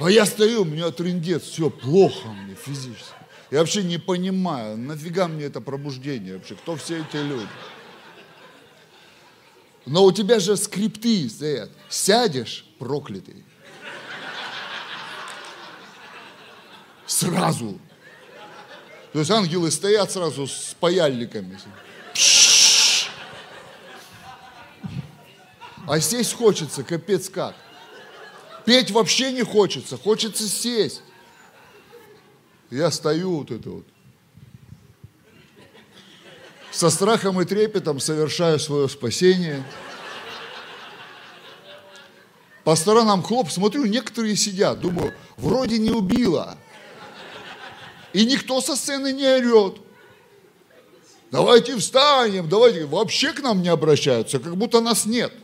А 0.00 0.10
я 0.10 0.26
стою, 0.26 0.62
у 0.62 0.64
меня 0.64 0.90
трендец, 0.90 1.42
все 1.42 1.70
плохо 1.70 2.28
мне 2.28 2.56
физически. 2.56 3.21
Я 3.52 3.58
вообще 3.58 3.82
не 3.82 3.98
понимаю, 3.98 4.78
нафига 4.78 5.28
мне 5.28 5.44
это 5.44 5.60
пробуждение 5.60 6.38
вообще, 6.38 6.54
кто 6.54 6.74
все 6.74 7.02
эти 7.02 7.18
люди? 7.18 7.46
Но 9.84 10.04
у 10.04 10.12
тебя 10.12 10.40
же 10.40 10.56
скрипты 10.56 11.28
стоят. 11.28 11.70
Сядешь, 11.90 12.64
проклятый. 12.78 13.44
Сразу. 17.04 17.78
То 19.12 19.18
есть 19.18 19.30
ангелы 19.30 19.70
стоят 19.70 20.10
сразу 20.10 20.46
с 20.46 20.74
паяльниками. 20.80 21.60
А 25.86 26.00
сесть 26.00 26.32
хочется, 26.32 26.84
капец 26.84 27.28
как. 27.28 27.54
Петь 28.64 28.90
вообще 28.90 29.30
не 29.30 29.42
хочется, 29.42 29.98
хочется 29.98 30.48
сесть. 30.48 31.02
Я 32.72 32.90
стою 32.90 33.36
вот 33.36 33.50
это 33.50 33.68
вот. 33.68 33.84
Со 36.70 36.88
страхом 36.88 37.38
и 37.38 37.44
трепетом 37.44 38.00
совершаю 38.00 38.58
свое 38.58 38.88
спасение. 38.88 39.62
По 42.64 42.74
сторонам 42.74 43.22
хлоп, 43.22 43.50
смотрю, 43.50 43.84
некоторые 43.84 44.36
сидят, 44.36 44.80
думаю, 44.80 45.12
вроде 45.36 45.78
не 45.78 45.90
убила. 45.90 46.56
И 48.14 48.24
никто 48.24 48.62
со 48.62 48.74
сцены 48.74 49.12
не 49.12 49.26
орет. 49.26 49.76
Давайте 51.30 51.76
встанем, 51.76 52.48
давайте. 52.48 52.86
Вообще 52.86 53.34
к 53.34 53.42
нам 53.42 53.60
не 53.60 53.68
обращаются, 53.68 54.38
как 54.38 54.56
будто 54.56 54.80
нас 54.80 55.04
нет. 55.04 55.34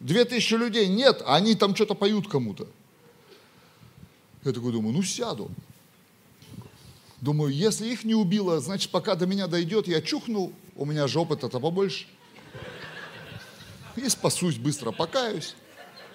Две 0.00 0.26
тысячи 0.26 0.52
людей 0.52 0.86
нет, 0.86 1.22
а 1.24 1.36
они 1.36 1.54
там 1.54 1.74
что-то 1.74 1.94
поют 1.94 2.28
кому-то. 2.28 2.68
Я 4.44 4.52
такой 4.52 4.72
думаю, 4.72 4.94
ну 4.94 5.02
сяду. 5.02 5.50
Думаю, 7.20 7.52
если 7.52 7.86
их 7.86 8.04
не 8.04 8.14
убило, 8.14 8.60
значит, 8.60 8.90
пока 8.90 9.14
до 9.14 9.26
меня 9.26 9.46
дойдет, 9.46 9.86
я 9.86 10.00
чухну, 10.00 10.52
у 10.74 10.86
меня 10.86 11.06
же 11.06 11.20
опыта-то 11.20 11.60
побольше. 11.60 12.06
И 13.96 14.08
спасусь 14.08 14.56
быстро, 14.56 14.90
покаюсь. 14.90 15.54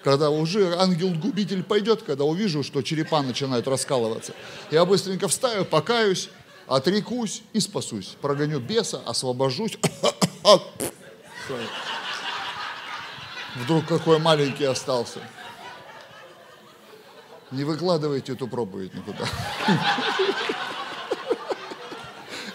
Когда 0.02 0.30
уже 0.30 0.76
ангел-губитель 0.76 1.62
пойдет, 1.62 2.02
когда 2.02 2.24
увижу, 2.24 2.64
что 2.64 2.82
черепа 2.82 3.22
начинают 3.22 3.68
раскалываться, 3.68 4.34
я 4.70 4.84
быстренько 4.84 5.28
встаю, 5.28 5.64
покаюсь, 5.64 6.28
отрекусь 6.66 7.42
и 7.52 7.60
спасусь. 7.60 8.16
Прогоню 8.20 8.58
беса, 8.58 9.00
освобожусь. 9.06 9.78
Вдруг 13.56 13.86
какой 13.86 14.18
маленький 14.18 14.64
остался. 14.64 15.20
Не 17.52 17.62
выкладывайте 17.62 18.32
эту 18.32 18.48
проповедь 18.48 18.92
никуда. 18.94 19.28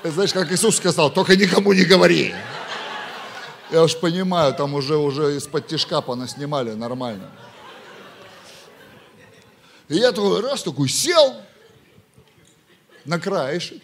Знаешь, 0.03 0.33
как 0.33 0.51
Иисус 0.51 0.77
сказал, 0.77 1.11
только 1.11 1.35
никому 1.35 1.73
не 1.73 1.83
говори. 1.83 2.33
Я 3.69 3.83
уж 3.83 3.95
понимаю, 3.97 4.53
там 4.53 4.73
уже, 4.73 4.97
уже 4.97 5.35
из-под 5.37 5.67
тишка 5.67 6.03
снимали 6.27 6.73
нормально. 6.73 7.29
И 9.87 9.95
я 9.95 10.11
такой 10.11 10.41
раз 10.41 10.63
такой 10.63 10.89
сел 10.89 11.41
на 13.05 13.19
краешек, 13.19 13.83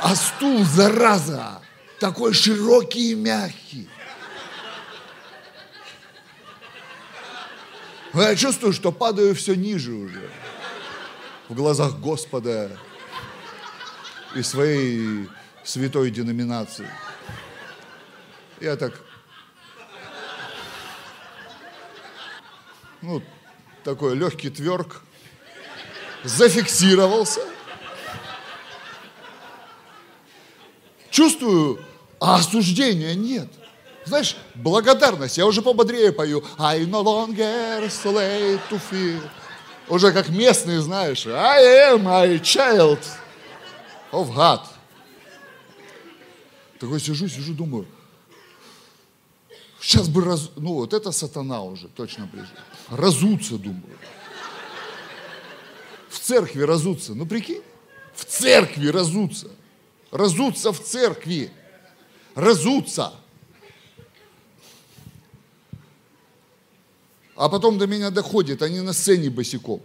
а 0.00 0.14
стул, 0.14 0.64
зараза, 0.64 1.60
такой 2.00 2.32
широкий 2.32 3.12
и 3.12 3.14
мягкий. 3.14 3.88
Я 8.14 8.34
чувствую, 8.34 8.72
что 8.72 8.90
падаю 8.90 9.34
все 9.34 9.54
ниже 9.54 9.92
уже 9.92 10.30
в 11.48 11.54
глазах 11.54 11.98
Господа 11.98 12.70
и 14.34 14.42
своей 14.42 15.28
святой 15.64 16.10
деноминации. 16.10 16.88
Я 18.60 18.76
так, 18.76 18.92
ну, 23.02 23.22
такой 23.84 24.16
легкий 24.16 24.50
тверк, 24.50 25.02
зафиксировался. 26.24 27.40
Чувствую, 31.10 31.84
а 32.20 32.36
осуждения 32.36 33.14
нет. 33.14 33.48
Знаешь, 34.04 34.36
благодарность. 34.54 35.36
Я 35.36 35.46
уже 35.46 35.62
пободрее 35.62 36.12
пою. 36.12 36.44
I 36.58 36.84
no 36.84 37.02
longer 37.02 37.86
slave 37.88 38.60
to 38.70 38.80
fear. 38.90 39.20
Уже 39.88 40.12
как 40.12 40.28
местные, 40.28 40.80
знаешь. 40.80 41.26
I 41.26 41.92
am 41.92 42.04
my 42.04 42.40
child 42.40 42.98
God. 44.12 44.66
Такой 46.78 47.00
сижу, 47.00 47.28
сижу, 47.28 47.54
думаю, 47.54 47.86
Сейчас 49.80 50.08
бы 50.08 50.24
раз... 50.24 50.50
Ну, 50.56 50.74
вот 50.74 50.92
это 50.92 51.12
сатана 51.12 51.62
уже, 51.62 51.88
точно 51.88 52.26
прижил. 52.26 52.54
Разуться, 52.90 53.58
думаю. 53.58 53.98
В 56.08 56.18
церкви 56.18 56.62
разуться. 56.62 57.14
Ну, 57.14 57.26
прикинь. 57.26 57.62
В 58.14 58.24
церкви 58.24 58.88
разуться. 58.88 59.48
Разуться 60.10 60.72
в 60.72 60.80
церкви. 60.82 61.52
Разуться. 62.34 63.12
А 67.36 67.48
потом 67.48 67.78
до 67.78 67.86
меня 67.86 68.10
доходит, 68.10 68.62
они 68.62 68.80
на 68.80 68.92
сцене 68.92 69.30
босиком. 69.30 69.80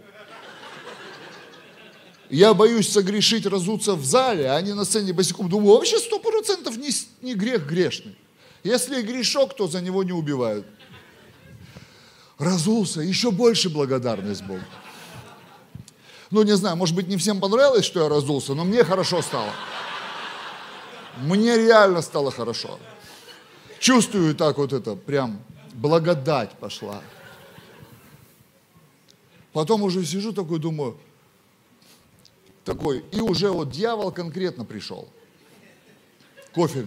Я 2.30 2.54
боюсь 2.54 2.90
согрешить, 2.90 3.46
разуться 3.46 3.94
в 3.94 4.04
зале, 4.04 4.50
а 4.50 4.56
они 4.56 4.72
на 4.72 4.84
сцене 4.84 5.12
босиком. 5.12 5.48
Думаю, 5.48 5.74
вообще 5.74 5.98
сто 5.98 6.18
процентов 6.18 6.76
не, 6.76 6.90
не 7.22 7.34
грех 7.34 7.66
грешный. 7.66 8.16
Если 8.62 9.02
грешок, 9.02 9.54
то 9.54 9.68
за 9.68 9.80
него 9.80 10.02
не 10.04 10.12
убивают. 10.12 10.66
Разулся, 12.38 13.00
еще 13.00 13.30
больше 13.30 13.68
благодарность 13.68 14.42
Богу. 14.42 14.64
Ну, 16.30 16.42
не 16.42 16.56
знаю, 16.56 16.76
может 16.76 16.96
быть, 16.96 17.06
не 17.06 17.16
всем 17.16 17.40
понравилось, 17.40 17.84
что 17.84 18.02
я 18.02 18.08
разулся, 18.08 18.54
но 18.54 18.64
мне 18.64 18.82
хорошо 18.82 19.22
стало. 19.22 19.52
Мне 21.18 21.56
реально 21.56 22.02
стало 22.02 22.32
хорошо. 22.32 22.80
Чувствую 23.78 24.34
так 24.34 24.58
вот 24.58 24.72
это, 24.72 24.96
прям 24.96 25.40
благодать 25.74 26.52
пошла. 26.52 27.02
Потом 29.52 29.82
уже 29.82 30.04
сижу 30.04 30.32
такой, 30.32 30.58
думаю, 30.58 30.98
такой, 32.64 33.04
и 33.12 33.20
уже 33.20 33.50
вот 33.50 33.70
дьявол 33.70 34.10
конкретно 34.12 34.64
пришел. 34.64 35.08
Кофе 36.52 36.84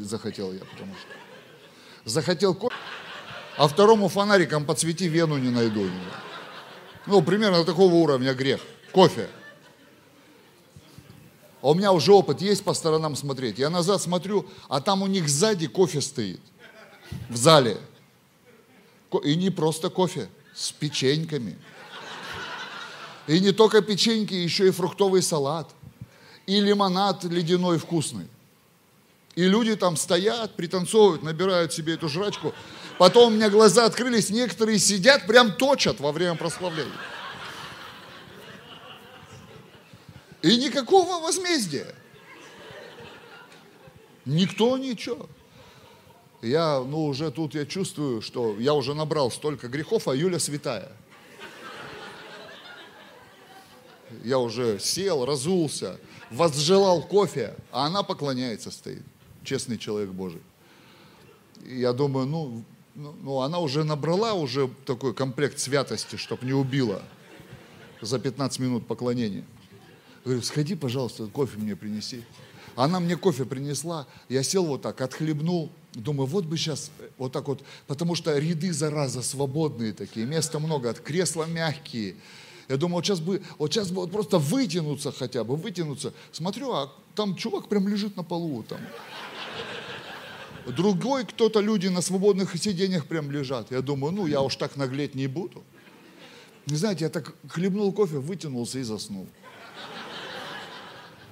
захотел 0.00 0.52
я, 0.52 0.60
потому 0.60 0.94
что. 0.94 2.10
Захотел 2.10 2.54
кофе, 2.54 2.74
а 3.56 3.68
второму 3.68 4.08
фонариком 4.08 4.64
подсвети 4.64 5.08
вену 5.08 5.36
не 5.36 5.50
найду. 5.50 5.88
Ну, 7.06 7.22
примерно 7.22 7.64
такого 7.64 7.94
уровня 7.94 8.34
грех. 8.34 8.60
Кофе. 8.92 9.28
А 11.62 11.70
у 11.70 11.74
меня 11.74 11.92
уже 11.92 12.12
опыт 12.12 12.40
есть 12.40 12.64
по 12.64 12.72
сторонам 12.72 13.16
смотреть. 13.16 13.58
Я 13.58 13.68
назад 13.68 14.00
смотрю, 14.00 14.46
а 14.68 14.80
там 14.80 15.02
у 15.02 15.06
них 15.06 15.28
сзади 15.28 15.66
кофе 15.66 16.00
стоит. 16.00 16.40
В 17.28 17.36
зале. 17.36 17.76
И 19.24 19.34
не 19.36 19.50
просто 19.50 19.90
кофе, 19.90 20.28
с 20.54 20.72
печеньками. 20.72 21.58
И 23.26 23.40
не 23.40 23.52
только 23.52 23.82
печеньки, 23.82 24.34
еще 24.34 24.68
и 24.68 24.70
фруктовый 24.70 25.22
салат. 25.22 25.70
И 26.46 26.60
лимонад 26.60 27.24
ледяной 27.24 27.78
вкусный. 27.78 28.26
И 29.36 29.44
люди 29.44 29.76
там 29.76 29.96
стоят, 29.96 30.56
пританцовывают, 30.56 31.22
набирают 31.22 31.72
себе 31.72 31.94
эту 31.94 32.08
жрачку. 32.08 32.52
Потом 32.98 33.32
у 33.32 33.36
меня 33.36 33.48
глаза 33.48 33.86
открылись, 33.86 34.30
некоторые 34.30 34.78
сидят, 34.78 35.26
прям 35.26 35.52
точат 35.52 36.00
во 36.00 36.12
время 36.12 36.34
прославления. 36.34 36.92
И 40.42 40.56
никакого 40.56 41.20
возмездия. 41.20 41.94
Никто 44.24 44.76
ничего. 44.78 45.28
Я, 46.42 46.80
ну, 46.80 47.06
уже 47.06 47.30
тут 47.30 47.54
я 47.54 47.66
чувствую, 47.66 48.22
что 48.22 48.56
я 48.58 48.74
уже 48.74 48.94
набрал 48.94 49.30
столько 49.30 49.68
грехов, 49.68 50.08
а 50.08 50.14
Юля 50.14 50.38
святая. 50.38 50.90
Я 54.24 54.38
уже 54.38 54.78
сел, 54.78 55.24
разулся, 55.24 55.98
возжелал 56.30 57.02
кофе, 57.02 57.54
а 57.72 57.86
она 57.86 58.02
поклоняется 58.02 58.70
стоит 58.70 59.02
честный 59.42 59.78
человек 59.78 60.10
Божий. 60.10 60.40
И 61.66 61.80
я 61.80 61.92
думаю, 61.92 62.26
ну, 62.26 62.64
ну, 62.94 63.14
ну, 63.22 63.40
она 63.40 63.58
уже 63.58 63.84
набрала 63.84 64.34
уже 64.34 64.68
такой 64.84 65.14
комплект 65.14 65.58
святости, 65.58 66.16
чтобы 66.16 66.44
не 66.46 66.52
убила 66.52 67.02
за 68.00 68.18
15 68.18 68.58
минут 68.58 68.86
поклонения. 68.86 69.44
Говорю, 70.24 70.42
сходи, 70.42 70.74
пожалуйста, 70.74 71.26
кофе 71.26 71.58
мне 71.58 71.76
принеси. 71.76 72.24
Она 72.76 73.00
мне 73.00 73.16
кофе 73.16 73.44
принесла, 73.44 74.06
я 74.28 74.42
сел 74.42 74.64
вот 74.64 74.82
так, 74.82 75.00
отхлебнул, 75.00 75.70
думаю, 75.92 76.26
вот 76.26 76.44
бы 76.44 76.56
сейчас 76.56 76.90
вот 77.18 77.32
так 77.32 77.48
вот, 77.48 77.64
потому 77.86 78.14
что 78.14 78.36
ряды, 78.38 78.72
зараза, 78.72 79.22
свободные 79.22 79.92
такие, 79.92 80.24
места 80.24 80.58
много, 80.58 80.92
кресла 80.94 81.44
мягкие. 81.44 82.16
Я 82.70 82.76
думаю, 82.76 82.98
вот 82.98 83.04
сейчас 83.04 83.18
бы, 83.18 83.42
вот 83.58 83.72
сейчас 83.72 83.90
бы 83.90 84.02
вот 84.02 84.12
просто 84.12 84.38
вытянуться 84.38 85.10
хотя 85.10 85.42
бы, 85.42 85.56
вытянуться. 85.56 86.12
Смотрю, 86.30 86.72
а 86.72 86.92
там 87.16 87.34
чувак 87.34 87.68
прям 87.68 87.88
лежит 87.88 88.16
на 88.16 88.22
полу 88.22 88.62
там. 88.62 88.78
Другой 90.68 91.24
кто-то, 91.24 91.58
люди 91.58 91.88
на 91.88 92.00
свободных 92.00 92.56
сиденьях 92.56 93.06
прям 93.06 93.28
лежат. 93.28 93.72
Я 93.72 93.80
думаю, 93.80 94.12
ну 94.12 94.26
я 94.28 94.40
уж 94.40 94.54
так 94.54 94.76
наглеть 94.76 95.16
не 95.16 95.26
буду. 95.26 95.64
Не 96.66 96.76
знаете, 96.76 97.06
я 97.06 97.10
так 97.10 97.34
хлебнул 97.48 97.92
кофе, 97.92 98.18
вытянулся 98.18 98.78
и 98.78 98.84
заснул. 98.84 99.26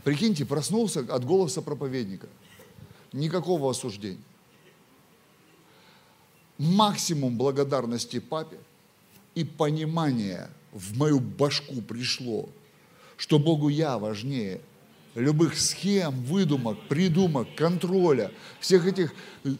Прикиньте, 0.02 0.44
проснулся 0.44 1.06
от 1.08 1.24
голоса 1.24 1.62
проповедника. 1.62 2.26
Никакого 3.12 3.70
осуждения. 3.70 4.18
Максимум 6.58 7.36
благодарности 7.36 8.18
папе 8.18 8.58
и 9.36 9.44
понимания 9.44 10.50
в 10.72 10.96
мою 10.96 11.20
башку 11.20 11.80
пришло, 11.82 12.48
что 13.16 13.38
Богу 13.38 13.68
я 13.68 13.98
важнее 13.98 14.60
любых 15.14 15.58
схем, 15.58 16.22
выдумок, 16.24 16.78
придумок, 16.88 17.48
контроля, 17.56 18.30
всех 18.60 18.86
этих 18.86 19.12
э, 19.44 19.50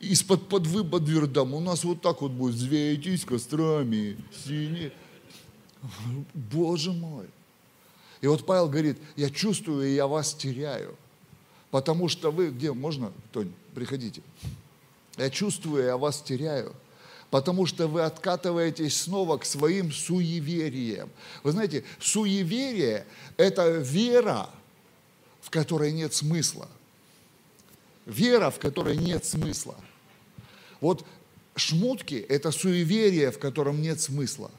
из-под 0.00 0.48
подвы 0.48 0.84
под 0.84 1.08
вердам. 1.08 1.54
У 1.54 1.60
нас 1.60 1.84
вот 1.84 2.02
так 2.02 2.20
вот 2.22 2.32
будет, 2.32 2.56
звейтесь 2.56 3.24
кострами, 3.24 4.16
синие. 4.44 4.92
Боже 6.34 6.92
мой. 6.92 7.26
И 8.20 8.26
вот 8.26 8.46
Павел 8.46 8.68
говорит, 8.68 8.98
я 9.16 9.30
чувствую, 9.30 9.86
и 9.88 9.94
я 9.94 10.06
вас 10.06 10.34
теряю. 10.34 10.96
Потому 11.70 12.08
что 12.08 12.30
вы, 12.30 12.50
где, 12.50 12.72
можно, 12.72 13.12
Тонь, 13.32 13.52
приходите. 13.74 14.22
Я 15.16 15.30
чувствую, 15.30 15.84
я 15.84 15.96
вас 15.96 16.22
теряю 16.22 16.74
потому 17.34 17.66
что 17.66 17.88
вы 17.88 18.02
откатываетесь 18.02 18.96
снова 18.96 19.38
к 19.38 19.44
своим 19.44 19.90
суевериям. 19.90 21.10
Вы 21.42 21.50
знаете, 21.50 21.82
суеверие– 21.98 23.06
это 23.36 23.70
вера 23.70 24.48
в 25.40 25.50
которой 25.50 25.90
нет 25.90 26.14
смысла. 26.14 26.68
Вера, 28.06 28.50
в 28.50 28.60
которой 28.60 28.96
нет 28.96 29.24
смысла. 29.24 29.74
Вот 30.80 31.04
шмутки– 31.56 32.14
это 32.28 32.52
суеверие, 32.52 33.32
в 33.32 33.40
котором 33.40 33.82
нет 33.82 34.00
смысла. 34.00 34.52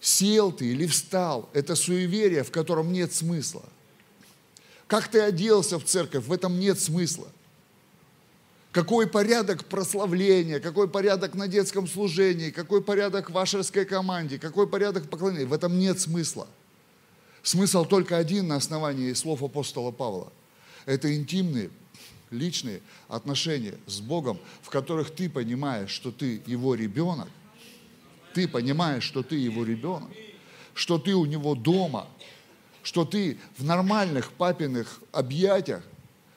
Сел 0.00 0.52
ты 0.52 0.66
или 0.66 0.86
встал– 0.86 1.50
это 1.52 1.74
суеверие, 1.74 2.44
в 2.44 2.52
котором 2.52 2.92
нет 2.92 3.12
смысла. 3.12 3.64
Как 4.86 5.08
ты 5.08 5.18
оделся 5.18 5.80
в 5.80 5.84
церковь, 5.84 6.26
в 6.26 6.32
этом 6.32 6.60
нет 6.60 6.78
смысла. 6.78 7.26
Какой 8.76 9.06
порядок 9.06 9.64
прославления, 9.64 10.60
какой 10.60 10.86
порядок 10.86 11.34
на 11.34 11.48
детском 11.48 11.88
служении, 11.88 12.50
какой 12.50 12.82
порядок 12.82 13.30
в 13.30 13.32
вашерской 13.32 13.86
команде, 13.86 14.38
какой 14.38 14.68
порядок 14.68 15.08
поклонения, 15.08 15.46
в 15.46 15.54
этом 15.54 15.78
нет 15.78 15.98
смысла. 15.98 16.46
Смысл 17.42 17.86
только 17.86 18.18
один 18.18 18.48
на 18.48 18.56
основании 18.56 19.14
слов 19.14 19.42
апостола 19.42 19.92
Павла. 19.92 20.30
Это 20.84 21.16
интимные, 21.16 21.70
личные 22.30 22.82
отношения 23.08 23.76
с 23.86 24.00
Богом, 24.00 24.38
в 24.60 24.68
которых 24.68 25.10
ты 25.10 25.30
понимаешь, 25.30 25.88
что 25.88 26.12
ты 26.12 26.42
его 26.44 26.74
ребенок, 26.74 27.28
ты 28.34 28.46
понимаешь, 28.46 29.04
что 29.04 29.22
ты 29.22 29.36
его 29.36 29.64
ребенок, 29.64 30.10
что 30.74 30.98
ты 30.98 31.14
у 31.14 31.24
него 31.24 31.54
дома, 31.54 32.08
что 32.82 33.06
ты 33.06 33.38
в 33.56 33.64
нормальных 33.64 34.32
папиных 34.32 35.00
объятиях, 35.12 35.82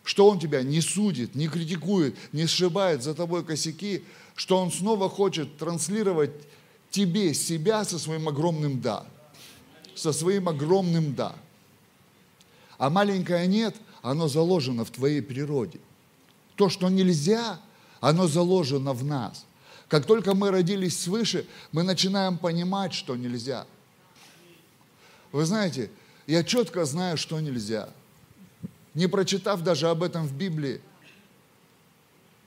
что 0.10 0.28
он 0.28 0.40
тебя 0.40 0.64
не 0.64 0.82
судит, 0.82 1.36
не 1.36 1.48
критикует, 1.48 2.18
не 2.34 2.48
сшибает 2.48 3.04
за 3.04 3.14
тобой 3.14 3.46
косяки, 3.46 4.04
что 4.34 4.58
он 4.58 4.72
снова 4.72 5.08
хочет 5.08 5.58
транслировать 5.58 6.32
тебе 6.90 7.36
себя 7.36 7.86
со 7.86 8.00
своим 8.00 8.28
огромным 8.28 8.82
«да» 8.82 9.06
со 9.94 10.12
своим 10.12 10.50
огромным 10.50 11.14
«да». 11.14 11.36
А 12.80 12.90
маленькое 12.90 13.46
«нет», 13.46 13.76
оно 14.02 14.28
заложено 14.28 14.84
в 14.84 14.90
твоей 14.90 15.22
природе. 15.22 15.80
То, 16.56 16.70
что 16.70 16.90
нельзя, 16.90 17.60
оно 18.00 18.28
заложено 18.28 18.94
в 18.94 19.04
нас. 19.04 19.46
Как 19.90 20.08
только 20.08 20.34
мы 20.34 20.50
родились 20.50 21.00
свыше, 21.00 21.46
мы 21.72 21.84
начинаем 21.84 22.40
понимать, 22.40 22.96
что 22.96 23.16
нельзя. 23.16 23.68
Вы 25.32 25.46
знаете, 25.46 25.92
я 26.26 26.44
четко 26.44 26.84
знаю, 26.86 27.16
что 27.16 27.40
нельзя. 27.40 27.90
Не 28.94 29.08
прочитав 29.08 29.62
даже 29.62 29.88
об 29.90 30.04
этом 30.04 30.28
в 30.28 30.34
Библии, 30.34 30.82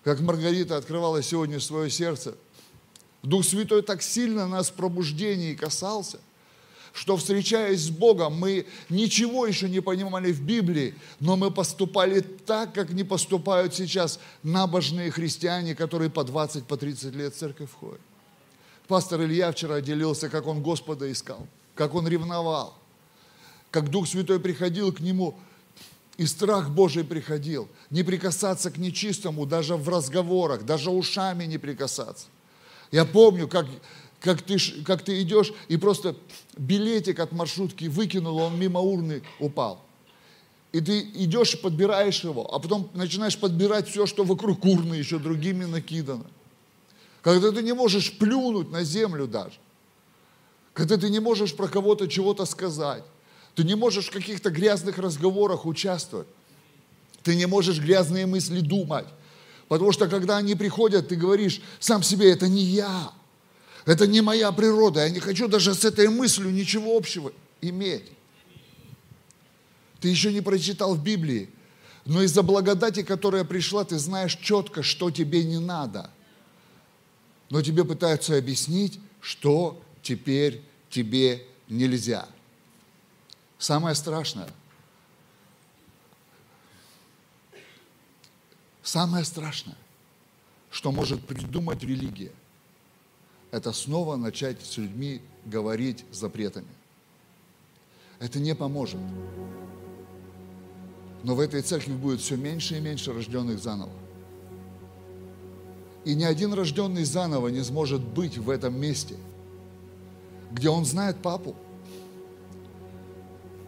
как 0.05 0.20
Маргарита 0.20 0.76
открывала 0.76 1.22
сегодня 1.22 1.61
свое 1.61 1.90
сердце, 1.90 2.34
Дух 3.22 3.45
Святой 3.45 3.82
так 3.82 4.03
сильно 4.03 4.49
нас 4.49 4.70
в 4.70 4.74
пробуждении 4.74 5.55
касался– 5.55 6.18
что 6.93 7.16
встречаясь 7.16 7.86
с 7.86 7.90
Богом, 7.90 8.38
мы 8.38 8.66
ничего 8.88 9.47
еще 9.47 9.68
не 9.68 9.80
понимали 9.80 10.30
в 10.30 10.43
Библии, 10.43 10.95
но 11.20 11.36
мы 11.36 11.51
поступали 11.51 12.20
так, 12.20 12.74
как 12.74 12.90
не 12.90 13.03
поступают 13.03 13.74
сейчас 13.74 14.20
набожные 14.43 15.11
христиане, 15.11 15.74
которые 15.74 16.11
по 16.11 16.22
20, 16.22 16.64
по 16.64 16.76
30 16.76 17.14
лет 17.14 17.34
в 17.34 17.38
церковь 17.38 17.70
входят. 17.70 18.01
Пастор 18.88 19.22
Илья 19.22 19.51
вчера 19.53 19.80
делился, 19.80 20.28
как 20.28 20.47
он 20.47 20.62
Господа 20.62 21.11
искал, 21.11 21.47
как 21.74 21.95
он 21.95 22.07
ревновал, 22.07 22.76
как 23.70 23.88
Дух 23.88 24.07
Святой 24.07 24.38
приходил 24.38 24.93
к 24.93 25.01
нему, 25.01 25.38
и 26.22 26.26
страх 26.26 26.70
Божий 26.70 27.02
приходил. 27.02 27.68
Не 27.90 28.04
прикасаться 28.04 28.70
к 28.70 28.78
нечистому, 28.78 29.44
даже 29.44 29.74
в 29.74 29.88
разговорах, 29.88 30.64
даже 30.64 30.90
ушами 30.90 31.46
не 31.46 31.58
прикасаться. 31.58 32.26
Я 32.92 33.04
помню, 33.04 33.48
как, 33.48 33.66
как, 34.20 34.40
ты, 34.40 34.56
как 34.84 35.02
ты 35.02 35.20
идешь, 35.20 35.52
и 35.66 35.76
просто 35.76 36.14
билетик 36.56 37.18
от 37.18 37.32
маршрутки 37.32 37.86
выкинул, 37.86 38.36
он 38.36 38.56
мимо 38.56 38.78
урны 38.78 39.24
упал. 39.40 39.84
И 40.70 40.80
ты 40.80 41.00
идешь 41.00 41.54
и 41.54 41.56
подбираешь 41.56 42.22
его, 42.22 42.54
а 42.54 42.60
потом 42.60 42.88
начинаешь 42.94 43.36
подбирать 43.36 43.88
все, 43.88 44.06
что 44.06 44.22
вокруг 44.22 44.64
урны 44.64 44.94
еще 44.94 45.18
другими 45.18 45.64
накидано. 45.64 46.26
Когда 47.20 47.50
ты 47.50 47.64
не 47.64 47.74
можешь 47.74 48.16
плюнуть 48.16 48.70
на 48.70 48.84
землю 48.84 49.26
даже. 49.26 49.58
Когда 50.72 50.96
ты 50.96 51.10
не 51.10 51.18
можешь 51.18 51.56
про 51.56 51.66
кого-то 51.66 52.06
чего-то 52.06 52.44
сказать. 52.44 53.02
Ты 53.55 53.64
не 53.64 53.74
можешь 53.74 54.07
в 54.07 54.12
каких-то 54.12 54.50
грязных 54.50 54.98
разговорах 54.98 55.66
участвовать. 55.66 56.28
Ты 57.22 57.36
не 57.36 57.46
можешь 57.46 57.78
грязные 57.78 58.26
мысли 58.26 58.61
думать. 58.61 59.07
Потому 59.68 59.92
что 59.92 60.09
когда 60.09 60.38
они 60.38 60.55
приходят, 60.55 61.09
ты 61.09 61.16
говоришь 61.16 61.61
сам 61.78 62.03
себе, 62.03 62.30
это 62.30 62.48
не 62.48 62.62
я. 62.62 63.12
Это 63.84 64.07
не 64.07 64.20
моя 64.20 64.53
природа. 64.53 65.00
Я 65.00 65.11
не 65.11 65.20
хочу 65.20 65.48
даже 65.48 65.74
с 65.74 65.84
этой 65.84 66.09
мыслью 66.09 66.50
ничего 66.50 66.96
общего 66.96 67.32
иметь. 67.61 68.05
Ты 70.00 70.09
еще 70.09 70.32
не 70.32 70.40
прочитал 70.40 70.94
в 70.94 71.03
Библии, 71.03 71.48
но 72.05 72.22
из-за 72.22 72.42
благодати, 72.42 73.03
которая 73.03 73.44
пришла, 73.44 73.84
ты 73.84 73.98
знаешь 73.98 74.36
четко, 74.36 74.82
что 74.82 75.11
тебе 75.11 75.44
не 75.44 75.59
надо. 75.59 76.11
Но 77.50 77.62
тебе 77.62 77.84
пытаются 77.84 78.36
объяснить, 78.36 78.98
что 79.20 79.80
теперь 80.03 80.62
тебе 80.90 81.44
нельзя. 81.68 82.26
Самое 83.62 83.94
страшное. 83.94 84.48
Самое 88.82 89.24
страшное, 89.24 89.76
что 90.72 90.90
может 90.90 91.24
придумать 91.24 91.84
религия, 91.84 92.32
это 93.52 93.72
снова 93.72 94.16
начать 94.16 94.60
с 94.66 94.78
людьми 94.78 95.22
говорить 95.44 96.04
запретами. 96.10 96.66
Это 98.18 98.40
не 98.40 98.56
поможет. 98.56 98.98
Но 101.22 101.36
в 101.36 101.38
этой 101.38 101.62
церкви 101.62 101.92
будет 101.92 102.20
все 102.20 102.36
меньше 102.36 102.78
и 102.78 102.80
меньше 102.80 103.12
рожденных 103.12 103.60
заново. 103.60 103.92
И 106.04 106.16
ни 106.16 106.24
один 106.24 106.52
рожденный 106.52 107.04
заново 107.04 107.46
не 107.46 107.62
сможет 107.62 108.00
быть 108.00 108.38
в 108.38 108.50
этом 108.50 108.74
месте, 108.74 109.14
где 110.50 110.68
он 110.68 110.84
знает 110.84 111.22
папу, 111.22 111.54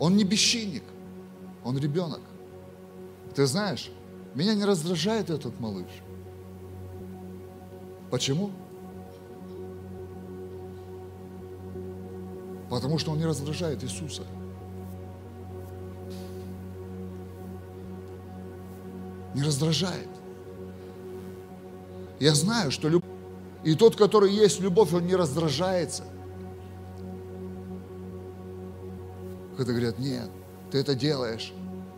он 0.05 0.19
не 0.19 0.25
бесчинник, 0.25 0.83
он 1.65 1.79
ребенок. 1.79 2.21
Ты 3.35 3.47
знаешь, 3.47 3.91
меня 4.35 4.55
не 4.55 4.67
раздражает 4.67 5.31
этот 5.31 5.59
малыш. 5.61 5.89
Почему? 8.11 8.51
Потому 12.69 12.99
что 12.99 13.13
он 13.13 13.19
не 13.19 13.25
раздражает 13.25 13.83
Иисуса. 13.83 14.25
Не 19.35 19.43
раздражает. 19.43 20.11
Я 22.21 22.35
знаю, 22.35 22.71
что 22.71 22.91
любовь, 22.91 23.09
и 23.63 23.75
тот, 23.75 23.97
который 23.97 24.31
есть 24.35 24.61
любовь, 24.61 24.93
он 24.93 25.07
не 25.07 25.17
раздражается. 25.17 26.05
Когда 29.57 29.73
говорят, 29.73 29.99
нет, 29.99 30.31
ты 30.71 30.79
это 30.79 30.95
делаешь, 30.95 31.53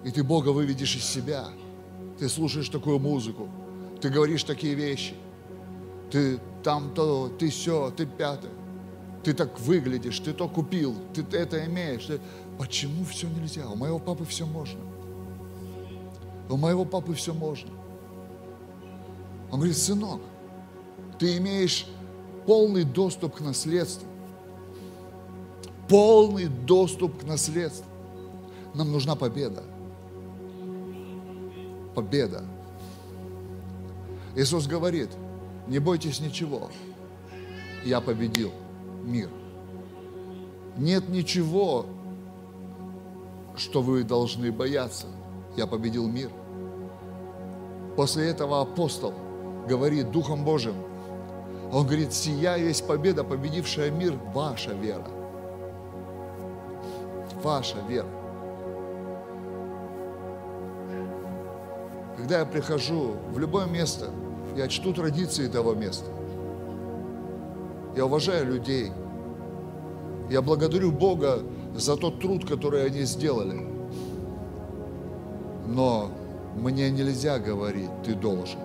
и 0.04 0.10
ты 0.10 0.22
Бога 0.22 0.50
выведешь 0.50 0.96
из 0.96 1.04
себя. 1.04 1.46
Ты 2.18 2.28
слушаешь 2.28 2.68
такую 2.68 2.98
музыку, 2.98 3.48
ты 4.00 4.08
говоришь 4.08 4.44
такие 4.44 4.74
вещи, 4.74 5.14
ты 6.10 6.38
там 6.62 6.94
то, 6.94 7.28
ты 7.28 7.50
все, 7.50 7.90
ты 7.90 8.06
пятое. 8.06 8.52
Ты 9.22 9.34
так 9.34 9.58
выглядишь, 9.58 10.20
ты 10.20 10.32
то 10.32 10.48
купил, 10.48 10.94
ты 11.12 11.24
это 11.36 11.64
имеешь. 11.66 12.04
Ты... 12.04 12.20
Почему 12.58 13.04
все 13.04 13.28
нельзя? 13.28 13.68
У 13.68 13.74
моего 13.74 13.98
папы 13.98 14.24
все 14.24 14.46
можно. 14.46 14.78
У 16.48 16.56
моего 16.56 16.84
папы 16.84 17.12
все 17.14 17.34
можно. 17.34 17.70
Он 19.50 19.58
говорит, 19.58 19.76
сынок, 19.76 20.20
ты 21.18 21.38
имеешь 21.38 21.86
полный 22.46 22.84
доступ 22.84 23.36
к 23.36 23.40
наследству 23.40 24.06
полный 25.88 26.46
доступ 26.46 27.20
к 27.20 27.24
наследству. 27.24 27.86
Нам 28.74 28.92
нужна 28.92 29.16
победа. 29.16 29.62
Победа. 31.94 32.44
Иисус 34.34 34.66
говорит, 34.66 35.08
не 35.66 35.78
бойтесь 35.78 36.20
ничего, 36.20 36.68
я 37.84 38.00
победил 38.00 38.52
мир. 39.02 39.30
Нет 40.76 41.08
ничего, 41.08 41.86
что 43.56 43.80
вы 43.80 44.04
должны 44.04 44.52
бояться. 44.52 45.06
Я 45.56 45.66
победил 45.66 46.06
мир. 46.06 46.30
После 47.96 48.28
этого 48.28 48.60
апостол 48.60 49.14
говорит 49.66 50.10
Духом 50.10 50.44
Божьим, 50.44 50.74
он 51.72 51.86
говорит, 51.86 52.12
сия 52.12 52.56
есть 52.56 52.86
победа, 52.86 53.24
победившая 53.24 53.90
мир, 53.90 54.12
ваша 54.34 54.72
вера 54.72 55.15
ваша 57.46 57.76
вера. 57.88 58.08
Когда 62.16 62.40
я 62.40 62.44
прихожу 62.44 63.14
в 63.30 63.38
любое 63.38 63.66
место, 63.66 64.10
я 64.56 64.66
чту 64.66 64.92
традиции 64.92 65.46
того 65.46 65.74
места. 65.74 66.10
Я 67.94 68.06
уважаю 68.06 68.46
людей. 68.46 68.90
Я 70.28 70.42
благодарю 70.42 70.90
Бога 70.90 71.38
за 71.76 71.96
тот 71.96 72.20
труд, 72.20 72.44
который 72.48 72.84
они 72.84 73.02
сделали. 73.02 73.64
Но 75.68 76.10
мне 76.56 76.90
нельзя 76.90 77.38
говорить, 77.38 77.90
ты 78.04 78.14
должен. 78.14 78.58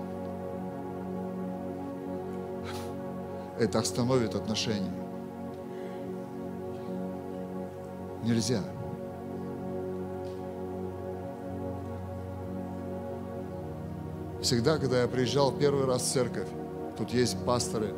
Это 3.59 3.77
остановит 3.77 4.34
отношения. 4.34 5.01
Нельзя. 8.24 8.61
Всегда, 14.41 14.78
когда 14.78 15.01
я 15.01 15.07
приезжал 15.07 15.51
первый 15.51 15.86
раз 15.86 16.01
в 16.01 16.11
церковь, 16.11 16.47
тут 16.97 17.11
есть 17.11 17.38
пасторы, 17.45 17.93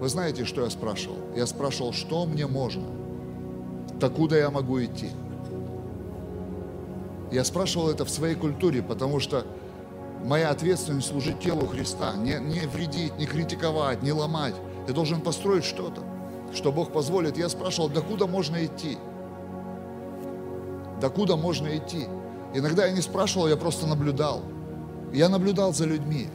вы 0.00 0.08
знаете, 0.08 0.44
что 0.44 0.62
я 0.62 0.70
спрашивал? 0.70 1.16
Я 1.34 1.46
спрашивал, 1.46 1.92
что 1.92 2.26
мне 2.26 2.46
можно? 2.46 2.84
Докуда 3.94 4.36
я 4.36 4.50
могу 4.50 4.82
идти? 4.82 5.10
Я 7.32 7.44
спрашивал 7.44 7.88
это 7.88 8.04
в 8.04 8.10
своей 8.10 8.34
культуре, 8.34 8.82
потому 8.82 9.20
что 9.20 9.46
моя 10.24 10.50
ответственность 10.50 11.08
служить 11.08 11.40
телу 11.40 11.66
Христа, 11.66 12.14
не, 12.16 12.34
не 12.34 12.66
вредить, 12.66 13.16
не 13.18 13.26
критиковать, 13.26 14.02
не 14.02 14.12
ломать. 14.12 14.54
Я 14.86 14.92
должен 14.92 15.20
построить 15.20 15.64
что-то, 15.64 16.02
что 16.52 16.72
Бог 16.72 16.92
позволит. 16.92 17.38
Я 17.38 17.48
спрашивал, 17.48 17.88
докуда 17.88 18.26
можно 18.26 18.64
идти? 18.64 18.98
Докуда 21.00 21.36
можно 21.36 21.76
идти? 21.76 22.06
Иногда 22.54 22.86
я 22.86 22.92
не 22.92 23.02
спрашивал, 23.02 23.48
я 23.48 23.56
просто 23.56 23.86
наблюдал. 23.86 24.42
Я 25.12 25.28
наблюдал 25.28 25.72
за 25.74 25.84
людьми. 25.84 26.28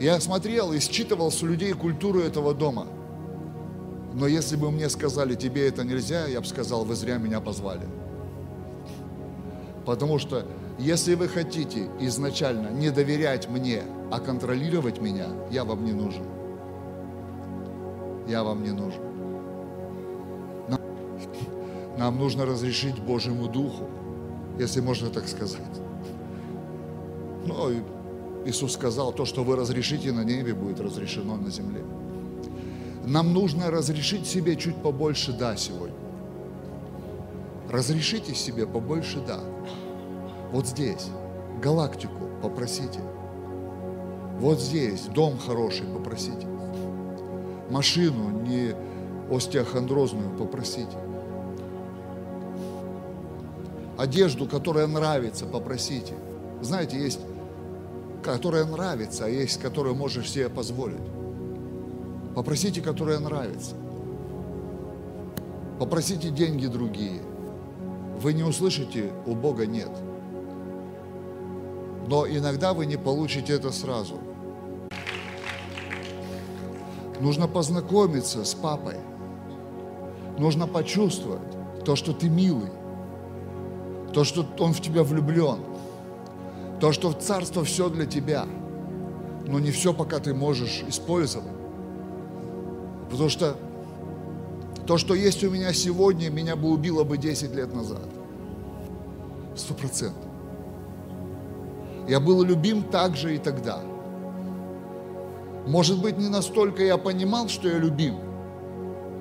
Я 0.00 0.20
смотрел 0.20 0.72
и 0.72 0.80
считывал 0.80 1.30
с 1.30 1.42
людей 1.42 1.72
культуру 1.72 2.20
этого 2.20 2.54
дома. 2.54 2.86
Но 4.14 4.26
если 4.26 4.56
бы 4.56 4.70
мне 4.70 4.88
сказали, 4.88 5.34
тебе 5.34 5.68
это 5.68 5.84
нельзя, 5.84 6.26
я 6.26 6.40
бы 6.40 6.46
сказал, 6.46 6.84
вы 6.84 6.94
зря 6.94 7.18
меня 7.18 7.40
позвали. 7.40 7.86
Потому 9.84 10.18
что 10.18 10.46
если 10.78 11.14
вы 11.14 11.28
хотите 11.28 11.88
изначально 12.00 12.68
не 12.68 12.90
доверять 12.90 13.48
мне, 13.48 13.82
а 14.10 14.20
контролировать 14.20 15.00
меня, 15.00 15.28
я 15.50 15.64
вам 15.64 15.84
не 15.84 15.92
нужен. 15.92 16.24
Я 18.28 18.44
вам 18.44 18.62
не 18.62 18.70
нужен. 18.70 19.11
Нам, 22.02 22.18
нужно 22.18 22.44
разрешить 22.44 22.98
Божьему 22.98 23.46
Духу, 23.46 23.88
если 24.58 24.80
можно 24.80 25.08
так 25.08 25.28
сказать. 25.28 25.60
Но 27.46 27.68
ну, 27.68 28.44
Иисус 28.44 28.72
сказал, 28.72 29.12
то, 29.12 29.24
что 29.24 29.44
вы 29.44 29.54
разрешите 29.54 30.10
на 30.10 30.24
небе, 30.24 30.52
будет 30.52 30.80
разрешено 30.80 31.36
на 31.36 31.48
земле. 31.48 31.84
Нам 33.06 33.32
нужно 33.32 33.70
разрешить 33.70 34.26
себе 34.26 34.56
чуть 34.56 34.74
побольше 34.82 35.32
«да» 35.32 35.54
сегодня. 35.54 35.94
Разрешите 37.70 38.34
себе 38.34 38.66
побольше 38.66 39.20
«да». 39.24 39.38
Вот 40.50 40.66
здесь, 40.66 41.06
галактику 41.62 42.28
попросите. 42.42 42.98
Вот 44.40 44.58
здесь, 44.58 45.02
дом 45.02 45.38
хороший 45.38 45.86
попросите. 45.86 46.48
Машину 47.70 48.42
не 48.42 48.74
остеохондрозную 49.32 50.36
попросите. 50.36 50.98
Одежду, 53.98 54.46
которая 54.46 54.86
нравится, 54.86 55.46
попросите. 55.46 56.14
Знаете, 56.60 56.98
есть, 56.98 57.20
которая 58.22 58.64
нравится, 58.64 59.26
а 59.26 59.28
есть, 59.28 59.60
которую 59.60 59.94
можешь 59.94 60.30
себе 60.30 60.48
позволить. 60.48 61.00
Попросите, 62.34 62.80
которая 62.80 63.18
нравится. 63.18 63.74
Попросите 65.78 66.30
деньги 66.30 66.66
другие. 66.66 67.20
Вы 68.20 68.32
не 68.32 68.42
услышите, 68.42 69.10
у 69.26 69.34
Бога 69.34 69.66
нет. 69.66 69.90
Но 72.06 72.26
иногда 72.26 72.72
вы 72.72 72.86
не 72.86 72.96
получите 72.96 73.52
это 73.52 73.70
сразу. 73.72 74.18
Нужно 77.20 77.46
познакомиться 77.46 78.44
с 78.44 78.54
папой. 78.54 78.96
Нужно 80.38 80.66
почувствовать 80.66 81.42
то, 81.84 81.96
что 81.96 82.12
ты 82.12 82.28
милый. 82.28 82.70
То, 84.12 84.24
что 84.24 84.46
он 84.58 84.72
в 84.72 84.80
тебя 84.80 85.02
влюблен. 85.02 85.60
То, 86.80 86.92
что 86.92 87.12
царство 87.12 87.64
все 87.64 87.88
для 87.88 88.06
тебя. 88.06 88.46
Но 89.46 89.58
не 89.58 89.70
все 89.70 89.92
пока 89.92 90.18
ты 90.18 90.34
можешь 90.34 90.84
использовать. 90.88 91.52
Потому 93.10 93.28
что 93.28 93.56
то, 94.86 94.98
что 94.98 95.14
есть 95.14 95.44
у 95.44 95.50
меня 95.50 95.72
сегодня, 95.72 96.30
меня 96.30 96.56
бы 96.56 96.70
убило 96.70 97.04
бы 97.04 97.16
10 97.16 97.54
лет 97.54 97.74
назад. 97.74 98.08
Сто 99.54 99.74
процентов. 99.74 100.24
Я 102.08 102.20
был 102.20 102.42
любим 102.42 102.82
так 102.82 103.16
же 103.16 103.34
и 103.34 103.38
тогда. 103.38 103.80
Может 105.66 106.02
быть, 106.02 106.18
не 106.18 106.28
настолько 106.28 106.82
я 106.82 106.96
понимал, 106.96 107.48
что 107.48 107.68
я 107.68 107.78
любим. 107.78 108.16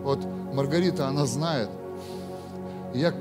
Вот 0.03 0.25
Маргарита, 0.53 1.07
она 1.07 1.25
знает. 1.25 1.69
Я 2.93 3.13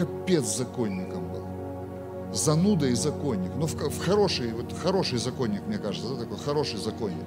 капец 0.00 0.56
законником 0.56 1.30
был. 1.30 1.44
Зануда 2.32 2.86
и 2.86 2.94
законник. 2.94 3.50
Ну, 3.56 3.66
в, 3.66 3.74
в 3.74 3.98
хороший, 3.98 4.52
вот 4.52 4.72
хороший 4.72 5.18
законник, 5.18 5.62
мне 5.66 5.78
кажется, 5.78 6.08
да, 6.08 6.20
такой 6.20 6.38
хороший 6.38 6.78
законник. 6.78 7.24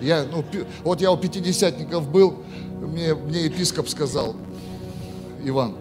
Я, 0.00 0.24
ну, 0.24 0.44
вот 0.82 1.00
я 1.00 1.12
у 1.12 1.16
пятидесятников 1.16 2.10
был, 2.10 2.42
мне, 2.80 3.14
мне 3.14 3.44
епископ 3.44 3.88
сказал, 3.88 4.34
Иван, 5.44 5.76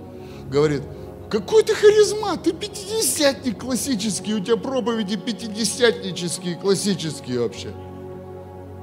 говорит, 0.51 0.83
какой 1.29 1.63
ты 1.63 1.73
харизма, 1.73 2.37
ты 2.37 2.53
пятидесятник 2.53 3.59
классический, 3.59 4.35
у 4.35 4.39
тебя 4.39 4.57
проповеди 4.57 5.15
пятидесятнические, 5.15 6.55
классические 6.55 7.39
вообще. 7.39 7.73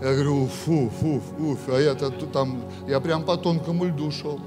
Я 0.01 0.15
говорю, 0.15 0.49
фу, 0.65 0.91
фу, 0.99 1.21
фу, 1.21 1.59
а 1.69 1.81
я-то 1.81 2.11
там, 2.11 2.65
я 2.89 2.99
прям 2.99 3.25
по 3.25 3.37
тонкому 3.37 3.85
льду 3.85 4.11
шел. 4.11 4.41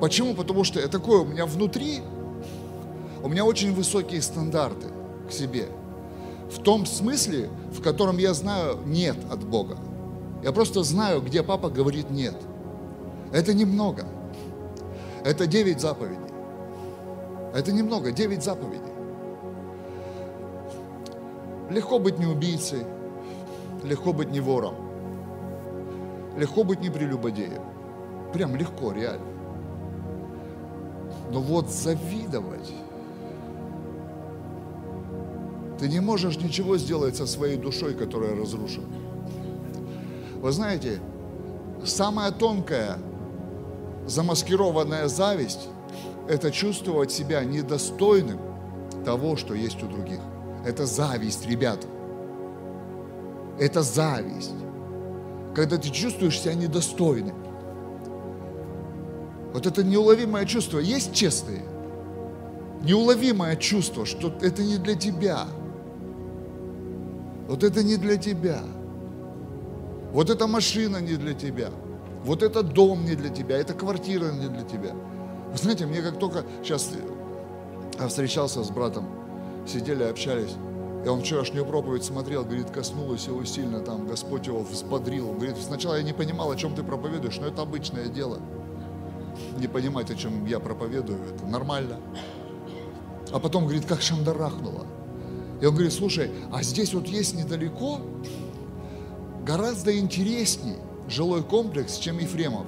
Почему? 0.00 0.34
Потому 0.34 0.64
что 0.64 0.80
я 0.80 0.88
такой, 0.88 1.20
у 1.20 1.24
меня 1.24 1.46
внутри, 1.46 2.00
у 3.22 3.28
меня 3.28 3.44
очень 3.44 3.74
высокие 3.74 4.22
стандарты 4.22 4.88
к 5.28 5.32
себе– 5.32 5.68
в 6.50 6.58
том 6.62 6.84
смысле, 6.84 7.48
в 7.72 7.80
котором 7.80 8.18
я 8.18 8.34
знаю 8.34 8.78
нет 8.84 9.16
от 9.30 9.44
Бога. 9.44 9.78
Я 10.42 10.52
просто 10.52 10.82
знаю, 10.82 11.22
где 11.22 11.42
папа 11.42 11.70
говорит 11.70 12.10
нет. 12.10 12.34
Это 13.32 13.54
немного. 13.54 14.04
Это 15.24 15.46
девять 15.46 15.80
заповедей. 15.80 16.18
Это 17.54 17.72
немного, 17.72 18.10
девять 18.10 18.42
заповедей. 18.42 18.80
Легко 21.70 22.00
быть 22.00 22.18
не 22.18 22.26
убийцей, 22.26 22.82
легко 23.84 24.12
быть 24.12 24.30
не 24.30 24.40
вором, 24.40 24.74
легко 26.36 26.64
быть 26.64 26.80
не 26.80 26.90
прелюбодеем. 26.90 27.62
Прям 28.32 28.56
легко, 28.56 28.90
реально. 28.90 29.29
Но 31.30 31.40
вот 31.40 31.70
завидовать 31.70 32.72
ты 35.78 35.88
не 35.88 36.00
можешь 36.00 36.36
ничего 36.36 36.76
сделать 36.76 37.16
со 37.16 37.26
своей 37.26 37.56
душой, 37.56 37.94
которая 37.94 38.36
разрушена. 38.36 38.86
Вы 40.42 40.52
знаете, 40.52 41.00
самая 41.84 42.32
тонкая 42.32 42.98
замаскированная 44.06 45.08
зависть– 45.08 45.68
это 46.28 46.50
чувствовать 46.50 47.12
себя 47.12 47.42
недостойным 47.44 48.38
того, 49.04 49.36
что 49.36 49.54
есть 49.54 49.82
у 49.82 49.86
других. 49.86 50.20
Это 50.66 50.84
зависть, 50.84 51.46
ребята. 51.46 51.86
Это 53.58 53.82
зависть. 53.82 54.52
Когда 55.54 55.78
ты 55.78 55.88
чувствуешь 55.88 56.40
себя 56.40 56.54
недостойным. 56.54 57.34
Вот 59.52 59.66
это 59.66 59.82
неуловимое 59.82 60.44
чувство. 60.44 60.78
Есть 60.78 61.12
честные? 61.12 61.62
Неуловимое 62.82 63.56
чувство, 63.56 64.06
что 64.06 64.32
это 64.40 64.62
не 64.62 64.78
для 64.78 64.94
тебя– 64.94 65.46
вот 67.50 67.64
это 67.64 67.82
не 67.82 67.96
для 67.96 68.16
тебя. 68.16 68.60
Вот 70.12 70.30
эта 70.30 70.46
машина 70.46 70.98
не 70.98 71.16
для 71.16 71.34
тебя. 71.34 71.70
Вот 72.24 72.44
этот 72.44 72.72
дом 72.74 73.04
не 73.04 73.16
для 73.16 73.28
тебя. 73.28 73.58
Эта 73.58 73.74
квартира 73.74 74.30
не 74.30 74.46
для 74.46 74.62
тебя. 74.62 74.92
Вы 75.50 75.58
знаете, 75.58 75.84
мне 75.84 76.00
как 76.00 76.20
только 76.20 76.44
сейчас 76.62 76.92
я 77.98 78.06
встречался 78.06 78.62
с 78.62 78.70
братом, 78.70 79.04
сидели, 79.66 80.04
общались, 80.04 80.52
и 81.04 81.08
он 81.08 81.22
вчерашнюю 81.22 81.66
проповедь 81.66 82.04
смотрел, 82.04 82.44
говорит, 82.44 82.70
коснулось 82.70 83.26
его 83.26 83.44
сильно, 83.44 83.80
там 83.80 84.06
Господь 84.06 84.46
его 84.46 84.60
взбодрил. 84.60 85.30
Он 85.30 85.38
говорит, 85.38 85.56
сначала 85.56 85.96
я 85.96 86.04
не 86.04 86.12
понимал, 86.12 86.52
о 86.52 86.56
чем 86.56 86.76
ты 86.76 86.84
проповедуешь, 86.84 87.38
но 87.40 87.48
это 87.48 87.62
обычное 87.62 88.06
дело. 88.06 88.38
Не 89.60 89.68
понимать, 89.68 90.10
о 90.10 90.14
чем 90.14 90.46
я 90.46 90.58
проповедую, 90.58 91.18
это 91.34 91.44
нормально. 91.44 92.00
А 93.30 93.38
потом, 93.38 93.64
говорит, 93.64 93.84
как 93.84 94.00
шандарахнуло. 94.00 94.86
И 95.60 95.66
он 95.66 95.74
говорит, 95.74 95.92
слушай, 95.92 96.30
а 96.50 96.62
здесь 96.62 96.94
вот 96.94 97.06
есть 97.06 97.34
недалеко 97.34 98.00
гораздо 99.44 99.98
интересней 99.98 100.76
жилой 101.08 101.42
комплекс, 101.42 101.98
чем 101.98 102.18
Ефремов. 102.18 102.64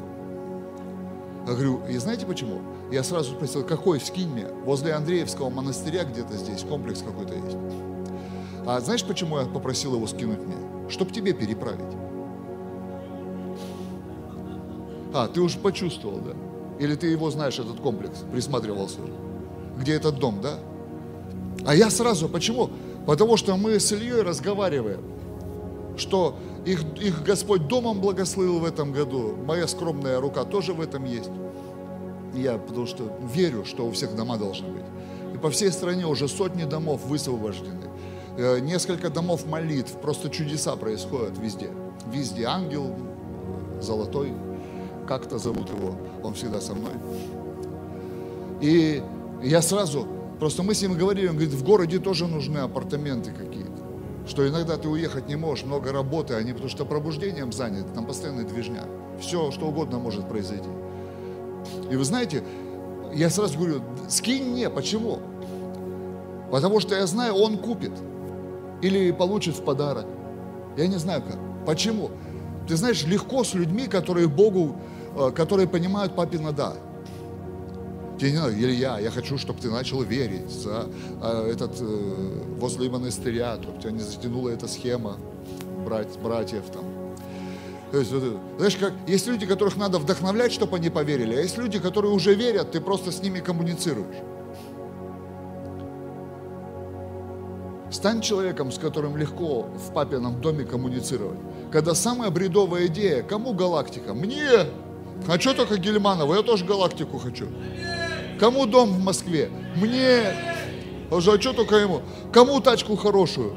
Я 1.47 1.55
говорю, 1.55 1.80
и 1.88 1.97
знаете 1.97 2.26
почему? 2.26 2.61
Я 2.93 3.03
сразу 3.03 3.32
спросил, 3.32 3.64
какой, 3.64 3.99
скинь 3.99 4.28
мне. 4.28 4.47
Возле 4.66 4.93
Андреевского 4.93 5.49
монастыря 5.49 6.05
где-то 6.05 6.36
здесь 6.36 6.62
комплекс 6.62 7.01
какой-то 7.01 7.34
есть. 7.34 7.57
А 8.66 8.78
знаешь, 8.80 9.03
почему 9.03 9.38
я 9.38 9.47
попросил 9.47 9.95
его 9.95 10.07
скинуть 10.07 10.40
мне? 10.40 10.57
Чтоб 10.90 11.11
тебе 11.11 11.32
переправить. 11.32 11.97
А, 15.14 15.26
ты 15.28 15.40
уже 15.40 15.59
почувствовал, 15.59 16.18
да? 16.18 16.32
Или 16.82 16.96
ты 16.96 17.06
его 17.06 17.30
знаешь, 17.30 17.60
этот 17.60 17.78
комплекс, 17.78 18.24
присматривался 18.32 19.00
уже? 19.02 19.12
Где 19.78 19.92
этот 19.92 20.18
дом, 20.18 20.40
да? 20.42 20.58
А 21.64 21.76
я 21.76 21.90
сразу, 21.90 22.28
почему? 22.28 22.70
Потому 23.06 23.36
что 23.36 23.56
мы 23.56 23.78
с 23.78 23.92
Ильей 23.92 24.22
разговариваем, 24.22 25.00
что 25.96 26.34
их, 26.66 26.82
их 27.00 27.22
Господь 27.22 27.68
домом 27.68 28.00
благословил 28.00 28.58
в 28.58 28.64
этом 28.64 28.92
году. 28.92 29.36
Моя 29.46 29.68
скромная 29.68 30.20
рука 30.20 30.42
тоже 30.42 30.72
в 30.72 30.80
этом 30.80 31.04
есть. 31.04 31.30
Я 32.34 32.58
потому 32.58 32.86
что 32.86 33.16
верю, 33.32 33.64
что 33.64 33.86
у 33.86 33.92
всех 33.92 34.16
дома 34.16 34.36
должны 34.36 34.66
быть. 34.66 34.84
И 35.36 35.38
по 35.38 35.50
всей 35.50 35.70
стране 35.70 36.04
уже 36.04 36.26
сотни 36.26 36.64
домов 36.64 37.02
высвобождены. 37.06 37.78
Э, 38.36 38.58
несколько 38.58 39.08
домов 39.08 39.46
молитв, 39.46 39.92
просто 40.00 40.30
чудеса 40.30 40.74
происходят 40.74 41.38
везде. 41.38 41.70
Везде 42.12 42.46
ангел 42.46 42.92
золотой, 43.80 44.32
как-то 45.07 45.38
зовут 45.38 45.68
его, 45.68 45.96
он 46.22 46.34
всегда 46.34 46.61
со 46.61 46.74
мной. 46.74 46.92
И 48.61 49.03
я 49.42 49.62
сразу 49.62 50.07
Просто 50.42 50.64
мы 50.64 50.74
с 50.74 50.82
ним 50.82 50.94
говорили, 50.94 51.28
он 51.28 51.36
говорит, 51.36 51.55
в 51.55 51.62
городе 51.62 52.00
тоже 52.00 52.26
нужны 52.26 52.59
апартаменты 52.59 53.30
какие-то. 53.30 53.70
Что 54.26 54.48
иногда 54.48 54.76
ты 54.76 54.88
уехать 54.88 55.28
не 55.28 55.36
можешь, 55.36 55.64
много 55.64 55.92
работы, 55.92 56.34
они 56.34 56.50
потому 56.50 56.68
что 56.68 56.84
пробуждением 56.84 57.53
заняты, 57.53 57.94
там 57.94 58.07
постоянный 58.07 58.42
движня. 58.42 58.82
Все, 59.20 59.53
что 59.53 59.66
угодно 59.66 60.00
может 60.00 60.28
произойти. 60.28 60.68
И 61.92 61.94
вы 61.94 62.03
знаете, 62.03 62.42
я 63.14 63.30
сразу 63.30 63.57
говорю, 63.57 63.82
скинь 64.09 64.50
мне, 64.50 64.68
почему? 64.68 65.20
Потому 66.50 66.80
что 66.80 66.96
я 66.96 67.07
знаю, 67.07 67.34
он 67.34 67.57
купит. 67.57 67.92
Или 68.80 69.12
получит 69.12 69.55
в 69.55 69.62
подарок. 69.62 70.07
Я 70.76 70.88
не 70.88 70.96
знаю 70.96 71.22
как. 71.22 71.38
Почему? 71.64 72.11
Ты 72.66 72.74
знаешь, 72.74 73.05
легко 73.05 73.44
с 73.44 73.55
людьми, 73.55 73.86
которые 73.86 74.26
Богу, 74.26 74.74
которые 75.34 75.68
понимают 75.68 76.14
папина 76.14 76.52
да. 76.52 76.74
Тебе 78.18 78.32
не 78.32 78.38
Илья, 78.38 78.98
я 78.98 79.10
хочу, 79.10 79.36
чтобы 79.38 79.60
ты 79.60 79.70
начал 79.70 80.02
верить 80.02 80.48
за 80.48 80.86
а, 81.20 81.48
этот, 81.48 81.72
э, 81.80 82.42
возле 82.58 82.88
монастыря, 82.88 83.58
чтобы 83.60 83.80
тебя 83.80 83.90
не 83.90 84.00
затянула 84.00 84.50
эта 84.50 84.68
схема 84.68 85.16
брать, 85.84 86.16
братьев 86.22 86.62
там. 86.72 86.84
То 87.90 87.98
есть, 87.98 88.12
знаешь, 88.56 88.76
как, 88.76 88.92
есть 89.06 89.26
люди, 89.26 89.44
которых 89.44 89.76
надо 89.76 89.98
вдохновлять, 89.98 90.52
чтобы 90.52 90.76
они 90.76 90.88
поверили, 90.88 91.34
а 91.34 91.40
есть 91.40 91.58
люди, 91.58 91.78
которые 91.78 92.12
уже 92.12 92.34
верят, 92.34 92.70
ты 92.70 92.80
просто 92.80 93.10
с 93.12 93.22
ними 93.22 93.40
коммуницируешь. 93.40 94.16
Стань 97.90 98.22
человеком, 98.22 98.72
с 98.72 98.78
которым 98.78 99.18
легко 99.18 99.62
в 99.62 99.92
папином 99.92 100.40
доме 100.40 100.64
коммуницировать. 100.64 101.38
Когда 101.70 101.94
самая 101.94 102.30
бредовая 102.30 102.86
идея, 102.86 103.22
кому 103.22 103.52
галактика? 103.52 104.14
Мне! 104.14 104.66
Что 105.38 105.54
только 105.54 105.78
Гельманова? 105.78 106.34
Я 106.34 106.42
тоже 106.42 106.64
галактику 106.64 107.18
хочу. 107.18 107.48
Кому 108.38 108.66
дом 108.66 108.90
в 108.90 109.04
Москве? 109.04 109.50
Мне! 109.76 110.34
А 111.10 111.20
что 111.20 111.52
только 111.52 111.76
ему? 111.76 112.02
Кому 112.32 112.60
тачку 112.60 112.96
хорошую? 112.96 113.56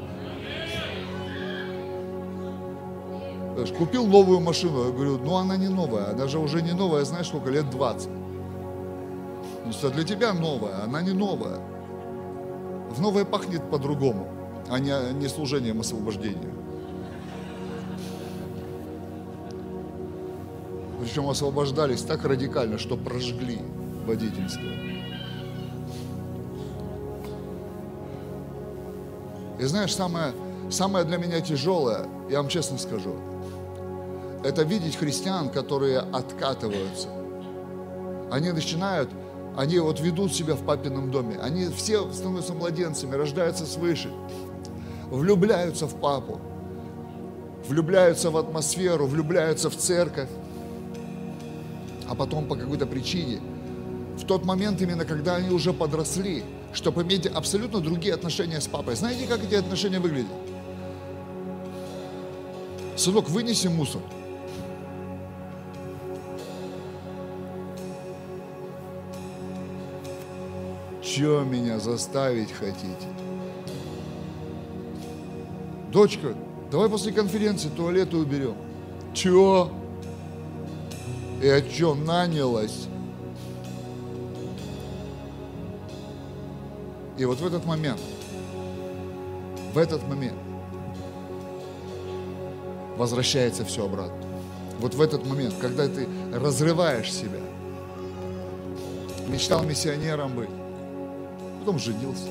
Купил 3.78 4.06
новую 4.06 4.40
машину. 4.40 4.86
Я 4.86 4.92
говорю, 4.92 5.18
ну 5.18 5.36
она 5.36 5.56
не 5.56 5.68
новая, 5.68 6.10
она 6.10 6.28
же 6.28 6.38
уже 6.38 6.62
не 6.62 6.72
новая, 6.72 7.04
знаешь 7.04 7.28
сколько, 7.28 7.50
лет 7.50 7.68
20. 7.70 8.08
Ну 9.66 9.72
что 9.72 9.90
для 9.90 10.04
тебя 10.04 10.32
новая, 10.32 10.84
она 10.84 11.02
не 11.02 11.12
новая. 11.12 11.60
В 12.90 13.00
новое 13.00 13.24
пахнет 13.24 13.68
по-другому, 13.70 14.28
а 14.68 14.78
не, 14.78 14.92
не 15.14 15.28
служением 15.28 15.80
освобождения. 15.80 16.52
Причем 21.00 21.28
освобождались 21.28 22.02
так 22.02 22.24
радикально, 22.24 22.78
что 22.78 22.96
прожгли 22.96 23.60
водительское. 24.06 24.86
И 29.58 29.64
знаешь, 29.64 29.94
самое, 29.94 30.32
самое 30.70 31.04
для 31.04 31.16
меня 31.16 31.40
тяжелое, 31.40 32.06
я 32.30 32.38
вам 32.38 32.48
честно 32.48 32.78
скажу, 32.78 33.14
это 34.44 34.62
видеть 34.62 34.96
христиан, 34.96 35.48
которые 35.48 35.98
откатываются. 35.98 37.08
Они 38.30 38.52
начинают, 38.52 39.08
они 39.56 39.78
вот 39.78 40.00
ведут 40.00 40.34
себя 40.34 40.54
в 40.54 40.64
папином 40.64 41.10
доме. 41.10 41.38
Они 41.42 41.68
все 41.68 42.12
становятся 42.12 42.52
младенцами, 42.52 43.14
рождаются 43.14 43.64
свыше, 43.66 44.10
влюбляются 45.10 45.86
в 45.86 45.94
папу, 45.94 46.40
влюбляются 47.66 48.30
в 48.30 48.36
атмосферу, 48.36 49.06
влюбляются 49.06 49.70
в 49.70 49.76
церковь. 49.76 50.28
А 52.08 52.14
потом 52.14 52.46
по 52.46 52.54
какой-то 52.54 52.86
причине, 52.86 53.40
в 54.16 54.24
тот 54.24 54.44
момент 54.44 54.80
именно, 54.80 55.04
когда 55.04 55.36
они 55.36 55.50
уже 55.50 55.72
подросли, 55.72 56.42
чтобы 56.72 57.02
иметь 57.02 57.26
абсолютно 57.26 57.80
другие 57.80 58.14
отношения 58.14 58.60
с 58.60 58.66
папой. 58.66 58.96
Знаете, 58.96 59.26
как 59.26 59.44
эти 59.44 59.54
отношения 59.54 59.98
выглядят? 59.98 60.30
Сынок, 62.96 63.28
вынеси 63.28 63.66
мусор. 63.68 64.00
Че 71.02 71.44
меня 71.44 71.78
заставить 71.78 72.52
хотите? 72.52 73.06
Дочка, 75.92 76.34
давай 76.70 76.88
после 76.90 77.12
конференции 77.12 77.68
туалеты 77.68 78.16
уберем. 78.16 78.54
Чего? 79.14 79.70
Я 81.42 81.60
что, 81.60 81.94
нанялась? 81.94 82.86
И 87.18 87.24
вот 87.24 87.40
в 87.40 87.46
этот 87.46 87.64
момент, 87.66 88.00
в 89.74 89.78
этот 89.78 90.02
момент 90.08 90.38
возвращается 92.96 93.64
все 93.64 93.84
обратно. 93.84 94.16
Вот 94.80 94.94
в 94.94 95.00
этот 95.00 95.26
момент, 95.26 95.54
когда 95.60 95.88
ты 95.88 96.06
разрываешь 96.34 97.12
себя, 97.12 97.40
мечтал 99.28 99.62
миссионером 99.62 100.34
быть, 100.34 100.50
потом 101.60 101.78
женился. 101.78 102.28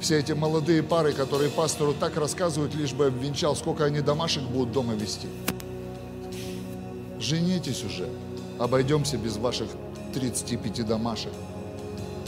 Все 0.00 0.18
эти 0.18 0.32
молодые 0.32 0.82
пары, 0.82 1.12
которые 1.12 1.50
пастору 1.50 1.94
так 1.94 2.16
рассказывают, 2.16 2.74
лишь 2.74 2.92
бы 2.92 3.06
обвенчал, 3.06 3.54
сколько 3.54 3.84
они 3.84 4.00
домашек 4.00 4.42
будут 4.42 4.72
дома 4.72 4.94
вести. 4.94 5.28
Женитесь 7.22 7.84
уже, 7.84 8.08
обойдемся 8.58 9.16
без 9.16 9.36
ваших 9.36 9.68
35 10.12 10.84
домашек. 10.84 11.30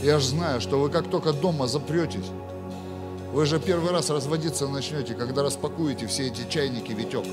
Я 0.01 0.21
же 0.21 0.29
знаю, 0.29 0.61
что 0.61 0.79
вы 0.79 0.89
как 0.89 1.11
только 1.11 1.33
дома 1.33 1.67
запретесь, 1.67 2.27
вы 3.33 3.45
же 3.45 3.59
первый 3.59 3.91
раз 3.91 4.11
разводиться 4.11 4.69
начнете, 4.69 5.15
когда 5.15 5.43
распакуете 5.43 6.07
все 6.07 6.29
эти 6.29 6.49
чайники 6.49 6.93
Витек, 6.93 7.25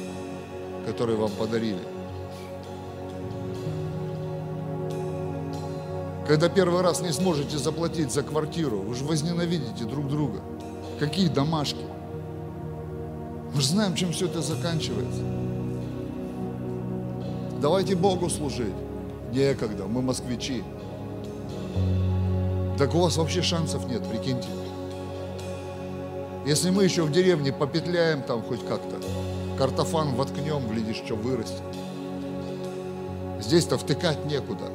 которые 0.88 1.20
вам 1.20 1.30
подарили. 1.30 1.82
Когда 6.28 6.50
первый 6.50 6.82
раз 6.82 7.02
не 7.02 7.12
сможете 7.12 7.60
заплатить 7.60 8.12
за 8.12 8.24
квартиру, 8.24 8.80
вы 8.80 8.96
же 8.96 9.06
возненавидите 9.06 9.84
друг 9.84 10.08
друга. 10.08 10.42
Какие 11.00 11.28
домашки. 11.28 11.86
Мы 13.54 13.62
же 13.62 13.68
знаем, 13.68 13.94
чем 13.94 14.14
все 14.14 14.26
это 14.26 14.42
заканчивается. 14.42 15.41
Давайте 17.62 17.96
Богу 17.96 18.28
служить. 18.28 18.74
Некогда, 19.32 19.86
мы 19.86 20.02
москвичи. 20.02 20.64
Так 22.80 22.96
у 22.96 23.02
вас 23.02 23.18
вообще 23.18 23.44
шансов 23.44 23.88
нет, 23.88 24.04
прикиньте. 24.10 24.48
Если 26.44 26.72
мы 26.72 26.84
еще 26.84 27.04
в 27.04 27.12
деревне 27.12 27.54
попетляем 27.54 28.24
там 28.24 28.42
хоть 28.42 28.66
как-то, 28.68 29.00
картофан 29.60 30.16
воткнем, 30.16 30.68
глядишь, 30.70 31.04
что 31.06 31.16
вырастет. 31.16 31.62
Здесь-то 33.40 33.78
втыкать 33.78 34.26
некуда. 34.26 34.72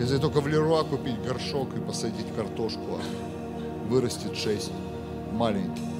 Если 0.00 0.16
только 0.16 0.40
в 0.40 0.48
Леруа 0.48 0.84
купить 0.84 1.22
горшок 1.22 1.76
и 1.76 1.80
посадить 1.80 2.34
картошку, 2.34 2.98
а 2.98 3.88
вырастет 3.90 4.34
шесть 4.34 4.72
маленьких. 5.32 5.91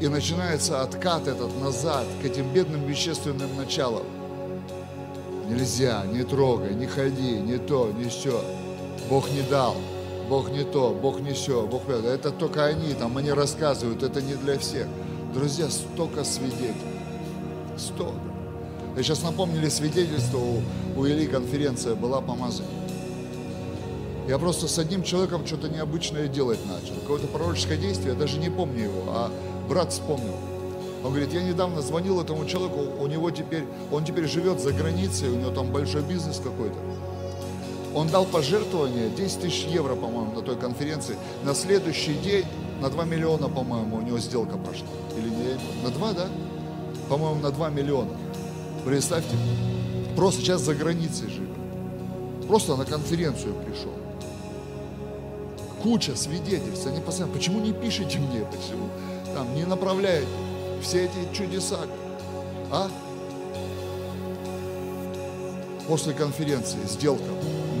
И 0.00 0.08
начинается 0.08 0.80
откат 0.80 1.28
этот 1.28 1.60
назад 1.60 2.06
к 2.22 2.24
этим 2.24 2.50
бедным 2.54 2.86
вещественным 2.86 3.54
началам. 3.56 4.06
Нельзя, 5.46 6.04
не 6.06 6.24
трогай, 6.24 6.74
не 6.74 6.86
ходи, 6.86 7.38
не 7.38 7.58
то, 7.58 7.92
не 7.92 8.08
все. 8.08 8.42
Бог 9.10 9.30
не 9.30 9.42
дал, 9.42 9.76
Бог 10.30 10.50
не 10.50 10.64
то, 10.64 10.90
Бог 10.90 11.20
не 11.20 11.32
все, 11.32 11.66
Бог 11.66 11.88
это. 11.88 12.08
Это 12.08 12.30
только 12.30 12.64
они, 12.64 12.94
там 12.94 13.18
они 13.18 13.30
рассказывают, 13.30 14.02
это 14.02 14.22
не 14.22 14.34
для 14.34 14.58
всех. 14.58 14.86
Друзья, 15.34 15.68
столько 15.68 16.24
свидетелей. 16.24 16.74
Столько. 17.76 18.14
Я 18.96 19.02
сейчас 19.02 19.22
напомнили 19.22 19.68
свидетельство, 19.68 20.38
у, 20.38 20.62
у 20.96 21.06
Ильи 21.06 21.26
конференция 21.26 21.94
была 21.94 22.22
помазание. 22.22 22.70
Я 24.28 24.38
просто 24.38 24.66
с 24.68 24.78
одним 24.78 25.02
человеком 25.02 25.46
что-то 25.46 25.68
необычное 25.68 26.28
делать 26.28 26.60
начал. 26.66 26.94
Какое-то 27.00 27.26
пророческое 27.26 27.76
действие, 27.76 28.14
я 28.14 28.18
даже 28.18 28.38
не 28.38 28.48
помню 28.48 28.84
его, 28.84 29.02
а 29.08 29.30
брат 29.70 29.92
вспомнил. 29.92 30.34
Он 31.02 31.12
говорит, 31.12 31.32
я 31.32 31.42
недавно 31.42 31.80
звонил 31.80 32.20
этому 32.20 32.44
человеку, 32.44 32.80
у 33.00 33.06
него 33.06 33.30
теперь, 33.30 33.64
он 33.90 34.04
теперь 34.04 34.26
живет 34.26 34.60
за 34.60 34.72
границей, 34.72 35.30
у 35.30 35.36
него 35.36 35.50
там 35.50 35.72
большой 35.72 36.02
бизнес 36.02 36.38
какой-то. 36.38 36.76
Он 37.94 38.08
дал 38.08 38.26
пожертвование 38.26 39.08
10 39.08 39.40
тысяч 39.40 39.64
евро, 39.64 39.94
по-моему, 39.94 40.32
на 40.32 40.42
той 40.42 40.56
конференции. 40.56 41.16
На 41.44 41.54
следующий 41.54 42.14
день 42.14 42.44
на 42.80 42.90
2 42.90 43.04
миллиона, 43.04 43.48
по-моему, 43.48 43.96
у 43.96 44.00
него 44.02 44.18
сделка 44.18 44.58
прошла. 44.58 44.88
Или 45.16 45.28
не, 45.28 45.84
на 45.84 45.90
2, 45.90 46.12
да? 46.12 46.28
По-моему, 47.08 47.40
на 47.40 47.50
2 47.50 47.70
миллиона. 47.70 48.10
Представьте, 48.84 49.36
просто 50.16 50.42
сейчас 50.42 50.60
за 50.60 50.74
границей 50.74 51.30
живет. 51.30 51.48
Просто 52.46 52.76
на 52.76 52.84
конференцию 52.84 53.54
пришел. 53.66 53.92
Куча 55.82 56.14
свидетельств. 56.14 56.86
Они 56.86 57.00
постоянно, 57.00 57.32
почему 57.32 57.60
не 57.60 57.72
пишете 57.72 58.18
мне? 58.18 58.44
Почему? 58.44 58.88
Там 59.34 59.54
не 59.54 59.64
направляет 59.64 60.26
все 60.82 61.04
эти 61.04 61.34
чудеса. 61.34 61.80
А? 62.70 62.88
После 65.88 66.12
конференции 66.14 66.78
сделка 66.86 67.24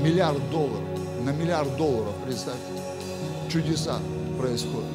миллиард 0.02 0.50
долларов, 0.50 0.82
на 1.24 1.30
миллиард 1.30 1.76
долларов, 1.76 2.14
представьте, 2.24 2.60
чудеса 3.50 3.98
происходят. 4.38 4.88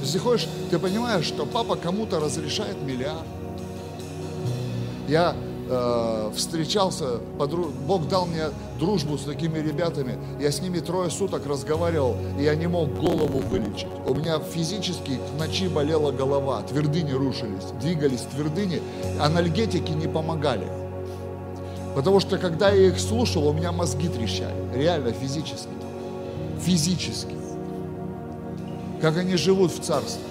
Если 0.00 0.18
хочешь, 0.18 0.48
ты 0.70 0.78
понимаешь, 0.78 1.24
что 1.24 1.46
папа 1.46 1.74
кому-то 1.74 2.20
разрешает 2.20 2.80
миллиард. 2.82 3.24
Я 5.08 5.34
э, 5.68 6.30
встречался, 6.34 7.18
подру... 7.38 7.66
Бог 7.86 8.08
дал 8.08 8.26
мне 8.26 8.46
дружбу 8.78 9.18
с 9.18 9.22
такими 9.22 9.58
ребятами. 9.58 10.18
Я 10.40 10.50
с 10.50 10.60
ними 10.60 10.78
трое 10.78 11.10
суток 11.10 11.46
разговаривал, 11.46 12.16
и 12.38 12.44
я 12.44 12.54
не 12.54 12.66
мог 12.66 12.94
голову 12.94 13.38
вылечить. 13.38 13.88
У 14.06 14.14
меня 14.14 14.38
физически 14.40 15.16
к 15.16 15.38
ночи 15.38 15.68
болела 15.68 16.12
голова, 16.12 16.62
твердыни 16.62 17.12
рушились, 17.12 17.72
двигались 17.80 18.22
твердыни, 18.32 18.82
анальгетики 19.20 19.92
не 19.92 20.08
помогали. 20.08 20.66
Потому 21.94 22.20
что 22.20 22.36
когда 22.36 22.70
я 22.70 22.88
их 22.88 23.00
слушал, 23.00 23.48
у 23.48 23.52
меня 23.54 23.72
мозги 23.72 24.08
трещали. 24.08 24.54
Реально, 24.74 25.12
физически. 25.12 25.70
Физически. 26.60 27.34
Как 29.00 29.16
они 29.16 29.36
живут 29.36 29.72
в 29.72 29.80
царстве. 29.80 30.22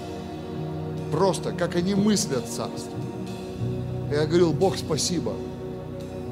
Просто, 1.11 1.53
как 1.53 1.75
они 1.75 1.95
мыслят 1.95 2.45
в 2.45 2.51
царстве. 4.05 4.17
Я 4.17 4.25
говорил, 4.25 4.53
Бог, 4.53 4.77
спасибо. 4.77 5.33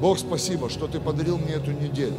Бог, 0.00 0.18
спасибо, 0.18 0.68
что 0.68 0.86
ты 0.86 1.00
подарил 1.00 1.38
мне 1.38 1.54
эту 1.54 1.72
неделю. 1.72 2.16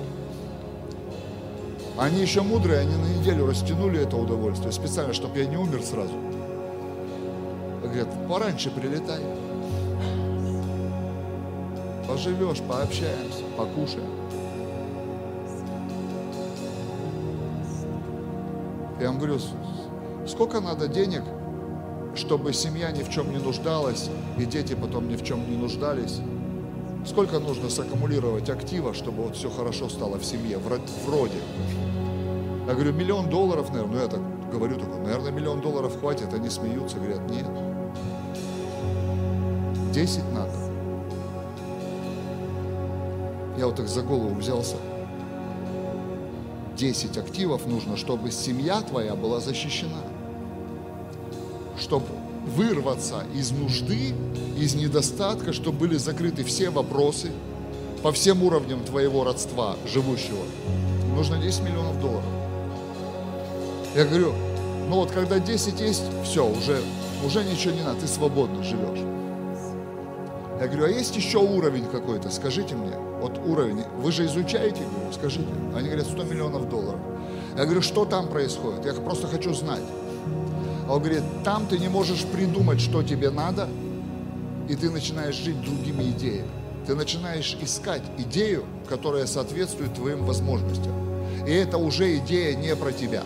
Они 1.98 2.22
еще 2.22 2.42
мудрые, 2.42 2.82
они 2.82 2.96
на 2.96 3.20
неделю 3.20 3.48
растянули 3.48 4.02
это 4.02 4.18
удовольствие, 4.18 4.72
специально, 4.72 5.14
чтобы 5.14 5.40
я 5.40 5.46
не 5.46 5.58
умер 5.58 5.82
сразу. 5.82 6.14
Говорят, 7.82 8.10
пораньше 8.28 8.70
прилетай. 8.72 9.22
Поживешь, 12.08 12.62
пообщаемся, 12.68 13.44
покушаем. 13.58 14.10
Я 19.00 19.08
вам 19.08 19.18
говорю, 19.18 19.40
сколько 20.28 20.62
надо 20.62 20.88
денег, 20.88 21.24
чтобы 22.16 22.54
семья 22.54 22.92
ни 22.92 23.04
в 23.04 23.10
чем 23.10 23.32
не 23.32 23.38
нуждалась, 23.38 24.10
и 24.38 24.46
дети 24.46 24.74
потом 24.74 25.08
ни 25.10 25.16
в 25.16 25.24
чем 25.24 25.50
не 25.50 25.58
нуждались? 25.58 26.20
Сколько 27.06 27.40
нужно 27.40 27.70
саккумулировать 27.70 28.50
актива, 28.50 28.94
чтобы 28.94 29.24
вот 29.24 29.36
все 29.36 29.50
хорошо 29.50 29.90
стало 29.90 30.18
в 30.18 30.26
семье, 30.26 30.58
вроде? 30.58 31.38
Я 32.68 32.74
говорю, 32.74 32.94
миллион 32.94 33.30
долларов, 33.30 33.72
наверное. 33.72 33.96
Ну, 33.96 34.02
я 34.02 34.08
так 34.08 34.52
говорю, 34.52 34.80
такой, 34.80 35.00
наверное, 35.02 35.32
миллион 35.32 35.62
долларов 35.62 36.00
хватит. 36.00 36.34
Они 36.34 36.50
смеются, 36.50 36.98
говорят, 36.98 37.30
нет. 37.30 37.46
Десять 39.94 40.30
надо. 40.34 40.52
Я 43.58 43.68
вот 43.68 43.76
так 43.76 43.88
за 43.88 44.02
голову 44.02 44.34
взялся. 44.34 44.78
Десять 46.76 47.18
активов 47.18 47.68
нужно, 47.68 47.98
чтобы 47.98 48.32
семья 48.32 48.82
твоя 48.82 49.16
была 49.16 49.40
защищена. 49.40 50.02
Чтобы 51.80 52.06
вырваться 52.46 53.24
из 53.34 53.52
нужды, 53.52 54.14
из 54.58 54.76
недостатка, 54.76 55.54
чтобы 55.54 55.80
были 55.80 55.98
закрыты 55.98 56.44
все 56.44 56.70
вопросы 56.70 57.32
по 58.04 58.12
всем 58.12 58.44
уровням 58.44 58.84
твоего 58.84 59.24
родства 59.24 59.76
живущего. 59.92 60.44
Нужно 61.16 61.38
10 61.38 61.62
миллионов 61.64 62.00
долларов. 62.00 62.26
Я 63.96 64.06
говорю, 64.06 64.34
ну 64.90 64.96
вот 64.98 65.12
когда 65.12 65.40
10 65.40 65.80
есть, 65.80 66.04
все, 66.24 66.46
уже, 66.48 66.82
уже 67.26 67.44
ничего 67.44 67.74
не 67.74 67.82
надо, 67.82 68.02
ты 68.02 68.08
свободно 68.08 68.64
живешь. 68.64 69.00
Я 70.60 70.68
говорю, 70.68 70.86
а 70.86 70.90
есть 70.90 71.16
еще 71.16 71.40
уровень 71.40 71.86
какой-то, 71.86 72.30
скажите 72.30 72.76
мне, 72.76 72.96
вот 73.20 73.38
уровень, 73.46 73.84
вы 73.98 74.12
же 74.12 74.26
изучаете, 74.26 74.84
говорю, 74.84 75.12
скажите. 75.12 75.48
Они 75.76 75.88
говорят, 75.88 76.08
100 76.08 76.24
миллионов 76.24 76.70
долларов. 76.70 77.00
Я 77.58 77.66
говорю, 77.66 77.82
что 77.82 78.06
там 78.06 78.28
происходит? 78.28 78.86
Я 78.86 78.94
просто 78.94 79.28
хочу 79.28 79.54
знать. 79.54 79.82
Он 80.88 81.00
говорит, 81.00 81.24
там 81.44 81.68
ты 81.68 81.80
не 81.80 81.90
можешь 81.90 82.24
придумать, 82.26 82.80
что 82.80 83.04
тебе 83.04 83.30
надо, 83.30 83.68
и 84.70 84.76
ты 84.76 84.90
начинаешь 84.90 85.36
жить 85.36 85.62
другими 85.62 86.12
идеями. 86.12 86.50
Ты 86.86 86.96
начинаешь 86.96 87.58
искать 87.62 88.04
идею, 88.18 88.66
которая 88.88 89.26
соответствует 89.26 89.94
твоим 89.96 90.26
возможностям. 90.26 90.94
И 91.48 91.52
это 91.52 91.78
уже 91.78 92.18
идея 92.18 92.56
не 92.56 92.76
про 92.76 92.92
тебя 92.92 93.24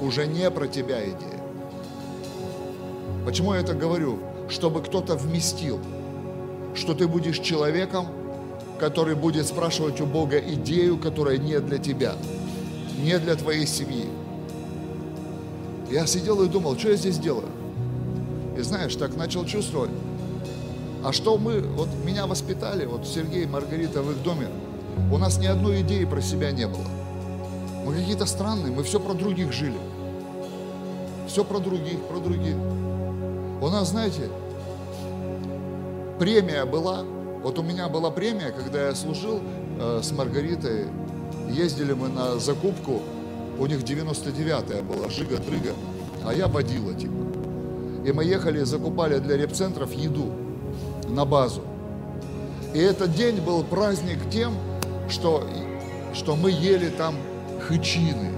уже 0.00 0.26
не 0.26 0.50
про 0.50 0.66
тебя 0.66 1.02
идея. 1.04 1.40
Почему 3.24 3.54
я 3.54 3.60
это 3.60 3.74
говорю? 3.74 4.18
Чтобы 4.48 4.82
кто-то 4.82 5.14
вместил, 5.14 5.78
что 6.74 6.94
ты 6.94 7.06
будешь 7.06 7.38
человеком, 7.38 8.06
который 8.78 9.14
будет 9.14 9.46
спрашивать 9.46 10.00
у 10.00 10.06
Бога 10.06 10.38
идею, 10.38 10.98
которая 10.98 11.36
не 11.36 11.60
для 11.60 11.78
тебя, 11.78 12.14
не 12.98 13.18
для 13.18 13.34
твоей 13.36 13.66
семьи. 13.66 14.06
Я 15.90 16.06
сидел 16.06 16.40
и 16.42 16.48
думал, 16.48 16.78
что 16.78 16.90
я 16.90 16.96
здесь 16.96 17.18
делаю? 17.18 17.48
И 18.56 18.62
знаешь, 18.62 18.94
так 18.94 19.16
начал 19.16 19.44
чувствовать. 19.44 19.90
А 21.02 21.12
что 21.12 21.36
мы, 21.36 21.60
вот 21.60 21.88
меня 22.04 22.26
воспитали, 22.26 22.84
вот 22.86 23.06
Сергей 23.06 23.42
и 23.42 23.46
Маргарита 23.46 24.00
в 24.02 24.10
их 24.12 24.22
доме, 24.22 24.48
у 25.10 25.18
нас 25.18 25.38
ни 25.38 25.46
одной 25.46 25.80
идеи 25.80 26.04
про 26.04 26.20
себя 26.20 26.52
не 26.52 26.68
было. 26.68 26.84
Мы 27.84 27.94
какие-то 27.94 28.26
странные, 28.26 28.72
мы 28.72 28.84
все 28.84 29.00
про 29.00 29.14
других 29.14 29.52
жили. 29.52 29.78
Все 31.26 31.44
про 31.44 31.58
других, 31.58 31.98
про 32.02 32.18
других. 32.18 32.56
У 33.60 33.68
нас, 33.68 33.88
знаете, 33.90 34.28
премия 36.20 36.66
была. 36.66 37.02
Вот 37.42 37.58
у 37.58 37.62
меня 37.62 37.88
была 37.88 38.10
премия, 38.10 38.52
когда 38.52 38.88
я 38.88 38.94
служил 38.94 39.40
э, 39.80 40.00
с 40.02 40.12
Маргаритой. 40.12 40.86
Ездили 41.48 41.94
мы 41.94 42.08
на 42.08 42.38
закупку. 42.38 43.00
У 43.60 43.66
них 43.66 43.80
99-я 43.80 44.82
была, 44.82 45.10
жига-дрыга. 45.10 45.74
А 46.24 46.32
я 46.32 46.48
водила, 46.48 46.94
типа. 46.94 47.12
И 48.06 48.12
мы 48.12 48.24
ехали, 48.24 48.62
закупали 48.62 49.18
для 49.18 49.36
репцентров 49.36 49.92
еду 49.92 50.32
на 51.06 51.26
базу. 51.26 51.60
И 52.72 52.78
этот 52.78 53.14
день 53.14 53.36
был 53.36 53.62
праздник 53.62 54.18
тем, 54.30 54.54
что, 55.10 55.46
что 56.14 56.36
мы 56.36 56.50
ели 56.50 56.88
там 56.88 57.14
хычины 57.68 58.32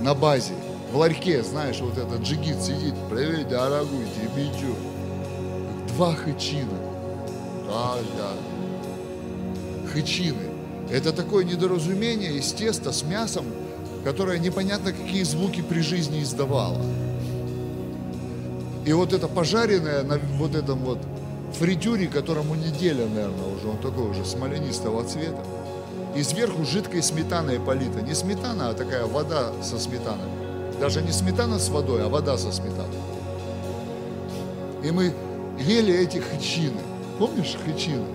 на 0.00 0.12
базе. 0.14 0.54
В 0.92 0.96
ларьке, 0.96 1.44
знаешь, 1.44 1.78
вот 1.80 1.96
этот 1.96 2.22
джигит 2.22 2.60
сидит, 2.60 2.94
привет, 3.08 3.48
дорогой, 3.48 4.06
тебе 4.16 4.52
что? 4.58 5.94
Два 5.94 6.14
хычина. 6.14 6.78
Да, 7.68 7.94
да. 8.18 9.88
Хычины. 9.92 10.50
Это 10.90 11.12
такое 11.12 11.44
недоразумение 11.44 12.32
из 12.32 12.52
теста 12.52 12.90
с 12.90 13.04
мясом, 13.04 13.44
которое 14.04 14.38
непонятно 14.38 14.92
какие 14.92 15.22
звуки 15.22 15.62
при 15.62 15.80
жизни 15.80 16.22
издавало. 16.22 16.80
И 18.86 18.92
вот 18.92 19.12
это 19.12 19.28
пожаренное 19.28 20.02
на 20.02 20.18
вот 20.38 20.54
этом 20.54 20.78
вот 20.80 20.98
фритюре, 21.58 22.06
которому 22.06 22.54
неделя, 22.54 23.06
наверное, 23.06 23.54
уже, 23.54 23.68
он 23.68 23.78
такой 23.78 24.08
уже 24.10 24.24
смоленистого 24.24 25.04
цвета. 25.04 25.44
И 26.16 26.22
сверху 26.22 26.64
жидкой 26.64 27.02
сметаной 27.02 27.60
полита. 27.60 28.00
Не 28.00 28.14
сметана, 28.14 28.70
а 28.70 28.74
такая 28.74 29.06
вода 29.06 29.52
со 29.62 29.78
сметаной. 29.78 30.28
Даже 30.80 31.02
не 31.02 31.12
сметана 31.12 31.58
с 31.58 31.68
водой, 31.68 32.04
а 32.04 32.08
вода 32.08 32.36
со 32.36 32.50
сметаной. 32.50 32.98
И 34.82 34.90
мы 34.90 35.12
ели 35.58 35.94
эти 35.94 36.18
хычины. 36.18 36.80
Помнишь 37.18 37.56
хычины? 37.64 38.06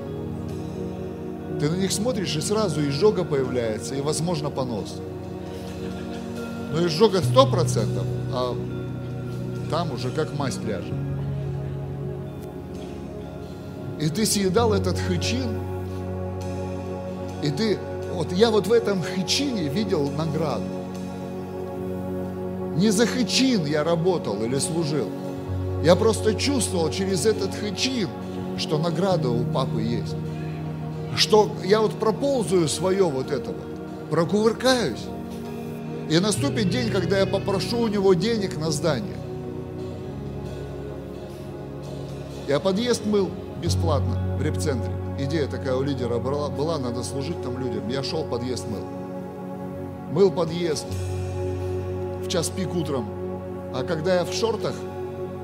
Ты 1.59 1.69
на 1.69 1.75
них 1.75 1.91
смотришь, 1.91 2.36
и 2.36 2.41
сразу 2.41 2.81
изжога 2.81 3.23
появляется, 3.23 3.95
и, 3.95 4.01
возможно, 4.01 4.49
понос. 4.49 4.99
Но 6.76 6.85
изжога 6.85 7.22
сто 7.22 7.47
процентов, 7.47 8.03
а 8.34 8.53
там 9.72 9.93
уже 9.93 10.11
как 10.11 10.38
масть 10.38 10.61
ляжет. 10.65 10.93
И 13.97 14.10
ты 14.10 14.26
съедал 14.26 14.73
этот 14.73 14.99
хычин, 14.99 15.57
и 17.41 17.49
ты, 17.49 17.80
вот 18.14 18.34
я 18.34 18.52
вот 18.52 18.68
в 18.68 18.73
этом 18.73 19.02
хычине 19.02 19.69
видел 19.69 20.11
награду. 20.11 20.65
Не 22.76 22.89
за 22.89 23.06
хычин 23.06 23.65
я 23.65 23.85
работал 23.85 24.43
или 24.43 24.60
служил. 24.60 25.07
Я 25.81 25.95
просто 25.95 26.35
чувствовал 26.35 26.89
через 26.89 27.26
этот 27.26 27.56
хычин, 27.56 28.10
что 28.57 28.77
награда 28.77 29.30
у 29.30 29.45
папы 29.45 29.81
есть. 29.81 30.15
Что 31.15 31.49
я 31.64 31.80
вот 31.80 31.93
проползаю 31.93 32.68
свое 32.68 33.06
вот 33.06 33.31
это 33.31 33.52
вот, 33.52 34.10
прокувыркаюсь. 34.10 35.06
И 36.10 36.19
наступит 36.19 36.69
день, 36.69 36.91
когда 36.91 37.19
я 37.19 37.26
попрошу 37.26 37.80
у 37.80 37.88
него 37.88 38.14
денег 38.14 38.57
на 38.57 38.72
здание. 38.72 39.18
Я 42.48 42.60
подъезд 42.60 43.06
мыл 43.06 43.30
бесплатно 43.61 44.38
в 44.38 44.41
репцентре 44.41 44.95
идея 45.19 45.48
такая 45.48 45.76
у 45.76 45.84
лидера 45.84 46.18
была, 46.18 46.49
была, 46.49 46.77
надо 46.77 47.03
служить 47.03 47.41
там 47.41 47.57
людям. 47.60 47.88
Я 47.90 48.03
шел, 48.03 48.23
подъезд 48.26 48.65
мыл. 48.69 48.86
Мыл 50.11 50.32
подъезд 50.32 50.86
в 52.23 52.27
час 52.27 52.49
пик 52.49 52.73
утром. 52.76 53.07
А 53.73 53.84
когда 53.84 54.15
я 54.15 54.26
в 54.26 54.34
шортах 54.34 54.76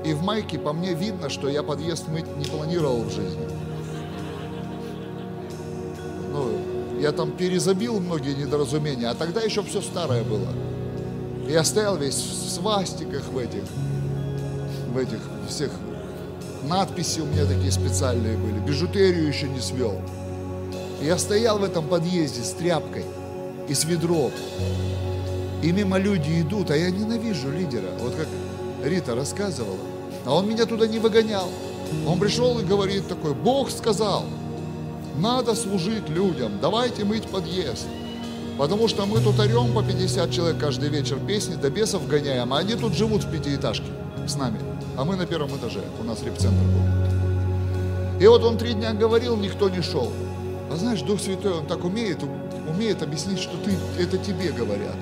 и 0.04 0.14
в 0.14 0.22
майке, 0.22 0.58
по 0.58 0.72
мне 0.72 0.94
видно, 0.94 1.28
что 1.28 1.48
я 1.48 1.62
подъезд 1.62 2.08
мыть 2.08 2.36
не 2.36 2.44
планировал 2.44 3.02
в 3.02 3.10
жизни. 3.10 3.48
Я 7.02 7.10
там 7.10 7.32
перезабил 7.32 7.98
многие 7.98 8.34
недоразумения, 8.34 9.08
а 9.08 9.14
тогда 9.14 9.40
еще 9.40 9.64
все 9.64 9.82
старое 9.82 10.22
было. 10.22 10.46
Я 11.48 11.64
стоял 11.64 11.96
весь 11.96 12.14
в 12.14 12.48
свастиках 12.48 13.24
в 13.24 13.38
этих, 13.38 13.64
в 14.94 14.96
этих 14.96 15.18
всех 15.48 15.72
надписи 16.62 17.18
у 17.18 17.26
меня 17.26 17.44
такие 17.44 17.72
специальные 17.72 18.36
были, 18.36 18.60
бижутерию 18.60 19.26
еще 19.26 19.48
не 19.48 19.60
свел. 19.60 20.00
Я 21.02 21.18
стоял 21.18 21.58
в 21.58 21.64
этом 21.64 21.88
подъезде 21.88 22.44
с 22.44 22.52
тряпкой 22.52 23.04
и 23.68 23.74
с 23.74 23.84
ведром. 23.84 24.30
И 25.60 25.72
мимо 25.72 25.98
люди 25.98 26.40
идут, 26.40 26.70
а 26.70 26.76
я 26.76 26.88
ненавижу 26.88 27.50
лидера. 27.50 27.90
Вот 27.98 28.14
как 28.14 28.28
Рита 28.84 29.16
рассказывала. 29.16 29.76
А 30.24 30.36
он 30.36 30.48
меня 30.48 30.66
туда 30.66 30.86
не 30.86 31.00
выгонял. 31.00 31.48
Он 32.06 32.20
пришел 32.20 32.60
и 32.60 32.64
говорит 32.64 33.08
такой, 33.08 33.34
Бог 33.34 33.70
сказал. 33.72 34.24
Надо 35.16 35.54
служить 35.54 36.08
людям, 36.08 36.52
давайте 36.60 37.04
мыть 37.04 37.24
подъезд. 37.24 37.86
Потому 38.58 38.88
что 38.88 39.06
мы 39.06 39.20
тут 39.20 39.38
орем 39.38 39.72
по 39.72 39.82
50 39.82 40.30
человек 40.30 40.58
каждый 40.58 40.88
вечер 40.88 41.18
песни, 41.18 41.54
до 41.54 41.70
бесов 41.70 42.06
гоняем, 42.06 42.52
а 42.52 42.58
они 42.58 42.74
тут 42.74 42.94
живут 42.94 43.24
в 43.24 43.30
пятиэтажке 43.30 43.86
с 44.26 44.36
нами. 44.36 44.58
А 44.96 45.04
мы 45.04 45.16
на 45.16 45.26
первом 45.26 45.56
этаже, 45.56 45.80
у 46.00 46.04
нас 46.04 46.22
репцентр 46.22 46.62
был. 46.62 48.20
И 48.20 48.26
вот 48.26 48.44
он 48.44 48.58
три 48.58 48.74
дня 48.74 48.92
говорил, 48.92 49.36
никто 49.36 49.68
не 49.68 49.82
шел. 49.82 50.12
А 50.70 50.76
знаешь, 50.76 51.02
Дух 51.02 51.20
Святой, 51.20 51.52
он 51.58 51.66
так 51.66 51.84
умеет, 51.84 52.18
умеет 52.68 53.02
объяснить, 53.02 53.38
что 53.38 53.56
ты, 53.58 53.72
это 54.00 54.16
тебе 54.18 54.52
говорят. 54.52 54.96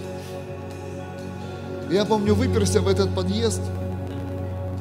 Я 1.91 2.05
помню, 2.05 2.35
выперся 2.35 2.81
в 2.81 2.89
этот 2.89 3.15
подъезд 3.15 3.61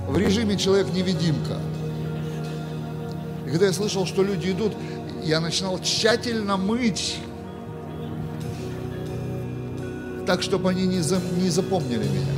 в 0.08 0.18
режиме 0.18 0.58
человек-невидимка. 0.58 1.58
И 3.46 3.50
когда 3.50 3.66
я 3.66 3.74
слышал, 3.74 4.06
что 4.06 4.24
люди 4.24 4.52
идут, 4.52 4.74
я 5.30 5.40
начинал 5.40 5.80
тщательно 5.80 6.58
мыть, 6.58 7.18
так, 10.26 10.42
чтобы 10.42 10.72
они 10.72 10.88
не, 10.88 11.02
за, 11.02 11.20
не 11.38 11.50
запомнили 11.50 12.04
меня. 12.04 12.34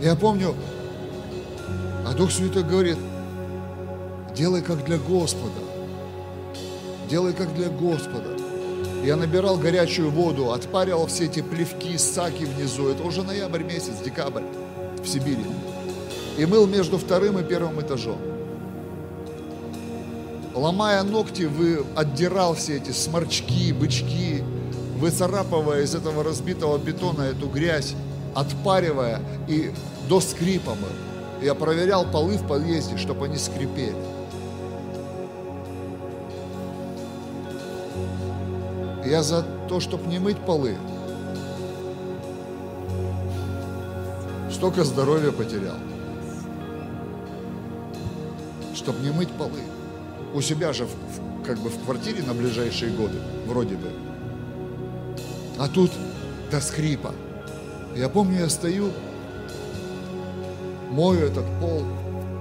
Я 0.00 0.14
помню, 0.14 0.54
а 2.06 2.14
Дух 2.14 2.30
Святой 2.30 2.62
говорит, 2.62 2.96
делай 4.34 4.62
как 4.62 4.84
для 4.84 4.96
Господа. 4.98 5.60
Делай 7.10 7.32
как 7.32 7.52
для 7.54 7.68
Господа. 7.68 8.36
Я 9.04 9.16
набирал 9.16 9.56
горячую 9.56 10.10
воду, 10.10 10.52
отпаривал 10.52 11.06
все 11.06 11.24
эти 11.24 11.40
плевки, 11.40 11.98
саки 11.98 12.44
внизу. 12.44 12.88
Это 12.88 13.02
уже 13.02 13.24
ноябрь 13.24 13.64
месяц, 13.64 13.94
декабрь 14.04 14.44
в 15.02 15.08
Сибири. 15.08 15.46
И 16.36 16.46
мыл 16.46 16.68
между 16.68 16.96
вторым 16.96 17.38
и 17.38 17.42
первым 17.42 17.80
этажом. 17.80 18.37
Ломая 20.58 21.04
ногти, 21.04 21.44
вы 21.44 21.84
отдирал 21.94 22.56
все 22.56 22.78
эти 22.78 22.90
сморчки, 22.90 23.72
бычки, 23.72 24.42
выцарапывая 24.96 25.82
из 25.82 25.94
этого 25.94 26.24
разбитого 26.24 26.78
бетона 26.78 27.22
эту 27.22 27.46
грязь, 27.46 27.94
отпаривая 28.34 29.20
и 29.46 29.72
до 30.08 30.20
скрипа 30.20 30.70
мыл. 30.70 30.90
Я 31.40 31.54
проверял 31.54 32.10
полы 32.10 32.38
в 32.38 32.46
подъезде, 32.48 32.96
чтобы 32.96 33.26
они 33.26 33.36
скрипели. 33.36 33.94
Я 39.06 39.22
за 39.22 39.46
то, 39.68 39.78
чтобы 39.78 40.08
не 40.08 40.18
мыть 40.18 40.38
полы, 40.38 40.76
столько 44.50 44.82
здоровья 44.82 45.30
потерял. 45.30 45.76
Чтобы 48.74 48.98
не 49.04 49.10
мыть 49.12 49.30
полы. 49.30 49.60
У 50.34 50.40
себя 50.40 50.72
же 50.72 50.84
в, 50.84 51.44
как 51.44 51.58
бы 51.58 51.70
в 51.70 51.84
квартире 51.84 52.22
на 52.22 52.34
ближайшие 52.34 52.92
годы, 52.92 53.18
вроде 53.46 53.76
бы. 53.76 53.90
А 55.58 55.68
тут 55.68 55.90
до 56.50 56.60
скрипа. 56.60 57.14
Я 57.96 58.08
помню, 58.08 58.40
я 58.40 58.48
стою, 58.48 58.90
мою 60.90 61.26
этот 61.26 61.46
пол, 61.60 61.82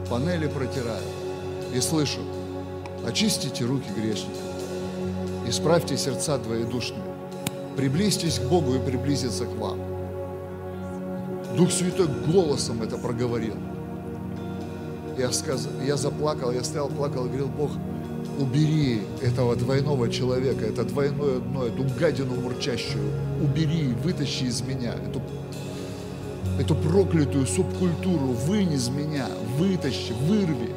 панели 0.10 0.48
протираю 0.48 1.04
и 1.74 1.80
слышу, 1.80 2.20
очистите 3.06 3.66
руки 3.66 3.90
грешников, 3.96 4.42
исправьте 5.48 5.98
сердца 5.98 6.38
двоедушные, 6.38 7.02
приблизьтесь 7.76 8.40
к 8.40 8.44
Богу 8.44 8.76
и 8.76 8.80
приблизиться 8.80 9.46
к 9.46 9.56
вам. 9.58 9.80
Дух 11.56 11.72
Святой 11.72 12.08
голосом 12.28 12.84
это 12.84 12.98
проговорил. 12.98 13.56
Я, 15.18 15.32
сказ... 15.32 15.68
я 15.84 15.98
заплакал, 15.98 16.52
я 16.52 16.64
стоял, 16.64 16.90
плакал 16.90 17.26
и 17.26 17.30
говорил, 17.30 17.48
Бог, 17.48 17.72
убери 18.38 19.02
этого 19.22 19.56
двойного 19.56 20.10
человека, 20.10 20.66
это 20.66 20.84
двойное 20.84 21.40
дно, 21.40 21.66
эту 21.66 21.84
гадину 22.00 22.36
мурчащую, 22.36 23.12
убери, 23.42 23.96
вытащи 24.04 24.44
из 24.44 24.62
меня 24.62 24.94
эту, 24.94 25.24
эту 26.60 26.76
проклятую 26.76 27.48
субкультуру, 27.48 28.28
вынь 28.46 28.74
из 28.74 28.90
меня, 28.90 29.26
вытащи, 29.58 30.14
вырви. 30.28 30.70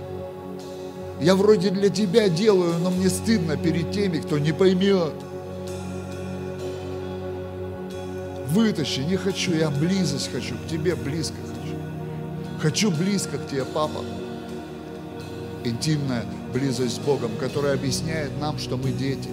Я 1.21 1.35
вроде 1.37 1.69
для 1.69 1.91
тебя 1.91 2.31
делаю, 2.31 2.79
но 2.79 2.91
мне 2.91 3.11
стыдно 3.11 3.59
перед 3.59 3.93
теми, 3.93 4.21
кто 4.21 4.39
не 4.39 4.53
поймет. 4.53 5.13
Вытащи, 8.49 9.01
не 9.01 9.17
хочу, 9.17 9.55
я 9.55 9.69
близость 9.69 10.33
хочу, 10.33 10.55
к 10.55 10.67
тебе 10.67 10.97
близко 10.97 11.37
хочу. 11.37 11.77
Хочу 12.59 12.91
близко 12.91 13.37
к 13.37 13.47
тебе, 13.49 13.67
папа 13.67 14.01
интимная 15.65 16.25
близость 16.53 16.97
с 16.97 16.99
Богом, 16.99 17.31
которая 17.39 17.75
объясняет 17.75 18.31
нам, 18.41 18.59
что 18.59 18.77
мы 18.77 18.91
дети. 18.93 19.29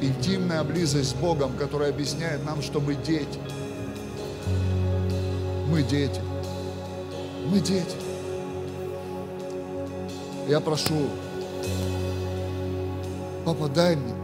Интимная 0.00 0.62
близость 0.62 1.10
с 1.10 1.14
Богом, 1.14 1.52
которая 1.56 1.90
объясняет 1.90 2.44
нам, 2.44 2.62
что 2.62 2.80
мы 2.80 2.94
дети. 2.94 3.38
Мы 5.68 5.82
дети. 5.82 6.20
Мы 7.50 7.60
дети. 7.60 7.96
Я 10.48 10.60
прошу, 10.60 11.08
папа, 13.44 13.68
дай 13.68 13.96
мне. 13.96 14.14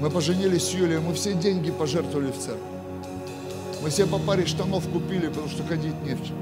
Мы 0.00 0.10
поженились 0.10 0.64
с 0.64 0.70
Юлией, 0.74 1.00
мы 1.00 1.14
все 1.14 1.34
деньги 1.34 1.70
пожертвовали 1.70 2.32
в 2.32 2.38
церковь. 2.38 2.62
Мы 3.82 3.90
все 3.90 4.06
по 4.06 4.18
паре 4.18 4.44
штанов 4.46 4.88
купили, 4.88 5.28
потому 5.28 5.48
что 5.48 5.62
ходить 5.62 5.94
не 6.02 6.14
в 6.14 6.26
чем. 6.26 6.36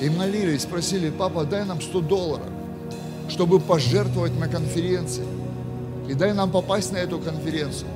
И 0.00 0.10
молились, 0.10 0.64
просили, 0.64 1.10
папа, 1.10 1.44
дай 1.44 1.64
нам 1.64 1.80
100 1.80 2.00
долларов 2.00 2.59
чтобы 3.40 3.58
пожертвовать 3.58 4.38
на 4.38 4.48
конференции. 4.48 5.24
И 6.06 6.12
дай 6.12 6.34
нам 6.34 6.50
попасть 6.50 6.92
на 6.92 6.98
эту 6.98 7.18
конференцию. 7.18 7.88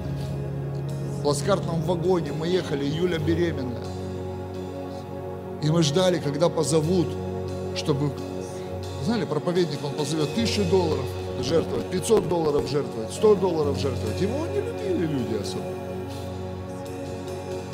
В 1.19 1.23
плацкартном 1.23 1.83
вагоне 1.83 2.33
мы 2.33 2.49
ехали, 2.49 2.87
Юля 2.87 3.19
беременная. 3.19 3.85
И 5.63 5.69
мы 5.69 5.83
ждали, 5.83 6.19
когда 6.19 6.49
позовут, 6.49 7.09
чтобы, 7.77 8.11
знали, 9.05 9.27
проповедник, 9.27 9.85
он 9.85 9.93
позовет 9.93 10.35
тысячу 10.35 10.65
долларов 10.65 11.05
жертвовать, 11.43 11.91
500 11.91 12.27
долларов 12.27 12.67
жертвовать, 12.67 13.13
100 13.13 13.35
долларов 13.35 13.79
жертвовать. 13.79 14.19
Его 14.23 14.47
не 14.47 14.63
любили 14.63 15.07
люди 15.07 15.43
особо. 15.43 15.67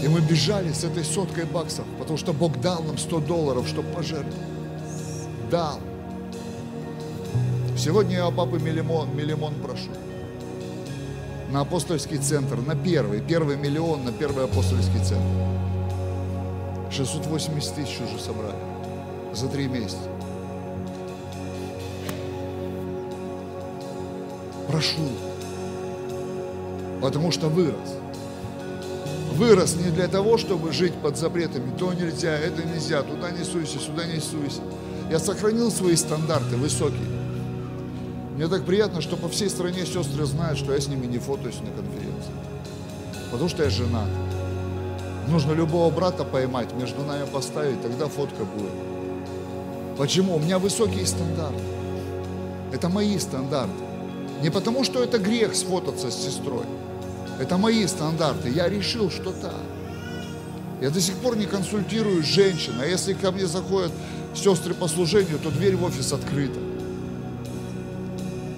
И 0.02 0.08
мы 0.08 0.20
бежали 0.22 0.72
с 0.72 0.82
этой 0.82 1.04
соткой 1.04 1.44
баксов, 1.44 1.84
потому 2.00 2.18
что 2.18 2.32
Бог 2.32 2.60
дал 2.60 2.82
нам 2.82 2.98
100 2.98 3.20
долларов, 3.20 3.68
чтобы 3.68 3.92
пожертвовать. 3.92 4.34
Дал. 5.52 5.78
Сегодня 7.82 8.16
я 8.16 8.30
папы 8.30 8.58
миллион, 8.58 9.16
миллион 9.16 9.54
прошу. 9.54 9.88
На 11.50 11.62
апостольский 11.62 12.18
центр, 12.18 12.58
на 12.58 12.76
первый, 12.76 13.22
первый 13.22 13.56
миллион 13.56 14.04
на 14.04 14.12
первый 14.12 14.44
апостольский 14.44 15.02
центр. 15.02 15.24
680 16.90 17.74
тысяч 17.74 17.98
уже 18.02 18.22
собрали 18.22 18.58
за 19.32 19.48
три 19.48 19.66
месяца. 19.66 19.96
Прошу, 24.68 25.08
потому 27.00 27.32
что 27.32 27.48
вырос. 27.48 27.96
Вырос 29.36 29.76
не 29.76 29.90
для 29.90 30.08
того, 30.08 30.36
чтобы 30.36 30.74
жить 30.74 30.92
под 30.96 31.16
запретами. 31.16 31.74
То 31.78 31.94
нельзя, 31.94 32.36
это 32.36 32.62
нельзя, 32.62 33.00
туда 33.02 33.30
не 33.30 33.42
суйся, 33.42 33.78
сюда 33.78 34.04
не 34.04 34.20
суйся. 34.20 34.60
Я 35.10 35.18
сохранил 35.18 35.70
свои 35.70 35.96
стандарты 35.96 36.58
высокие. 36.58 37.09
Мне 38.40 38.48
так 38.48 38.64
приятно, 38.64 39.02
что 39.02 39.18
по 39.18 39.28
всей 39.28 39.50
стране 39.50 39.84
сестры 39.84 40.24
знают, 40.24 40.58
что 40.58 40.72
я 40.72 40.80
с 40.80 40.88
ними 40.88 41.04
не 41.04 41.18
фотоюсь 41.18 41.60
на 41.60 41.70
конференции. 41.72 42.32
Потому 43.30 43.50
что 43.50 43.64
я 43.64 43.68
женат. 43.68 44.08
Нужно 45.28 45.52
любого 45.52 45.94
брата 45.94 46.24
поймать, 46.24 46.72
между 46.72 47.02
нами 47.02 47.26
поставить, 47.26 47.82
тогда 47.82 48.06
фотка 48.06 48.46
будет. 48.46 49.98
Почему? 49.98 50.36
У 50.36 50.38
меня 50.38 50.58
высокие 50.58 51.04
стандарты. 51.04 51.60
Это 52.72 52.88
мои 52.88 53.18
стандарты. 53.18 53.84
Не 54.40 54.48
потому, 54.48 54.84
что 54.84 55.04
это 55.04 55.18
грех 55.18 55.54
сфотаться 55.54 56.10
с 56.10 56.24
сестрой. 56.24 56.64
Это 57.38 57.58
мои 57.58 57.86
стандарты. 57.86 58.48
Я 58.48 58.70
решил, 58.70 59.10
что 59.10 59.32
так. 59.32 59.52
Я 60.80 60.88
до 60.88 61.02
сих 61.02 61.16
пор 61.16 61.36
не 61.36 61.44
консультирую 61.44 62.22
женщин, 62.22 62.72
а 62.80 62.86
если 62.86 63.12
ко 63.12 63.32
мне 63.32 63.46
заходят 63.46 63.92
сестры 64.34 64.72
по 64.72 64.88
служению, 64.88 65.38
то 65.38 65.50
дверь 65.50 65.76
в 65.76 65.84
офис 65.84 66.14
открыта. 66.14 66.69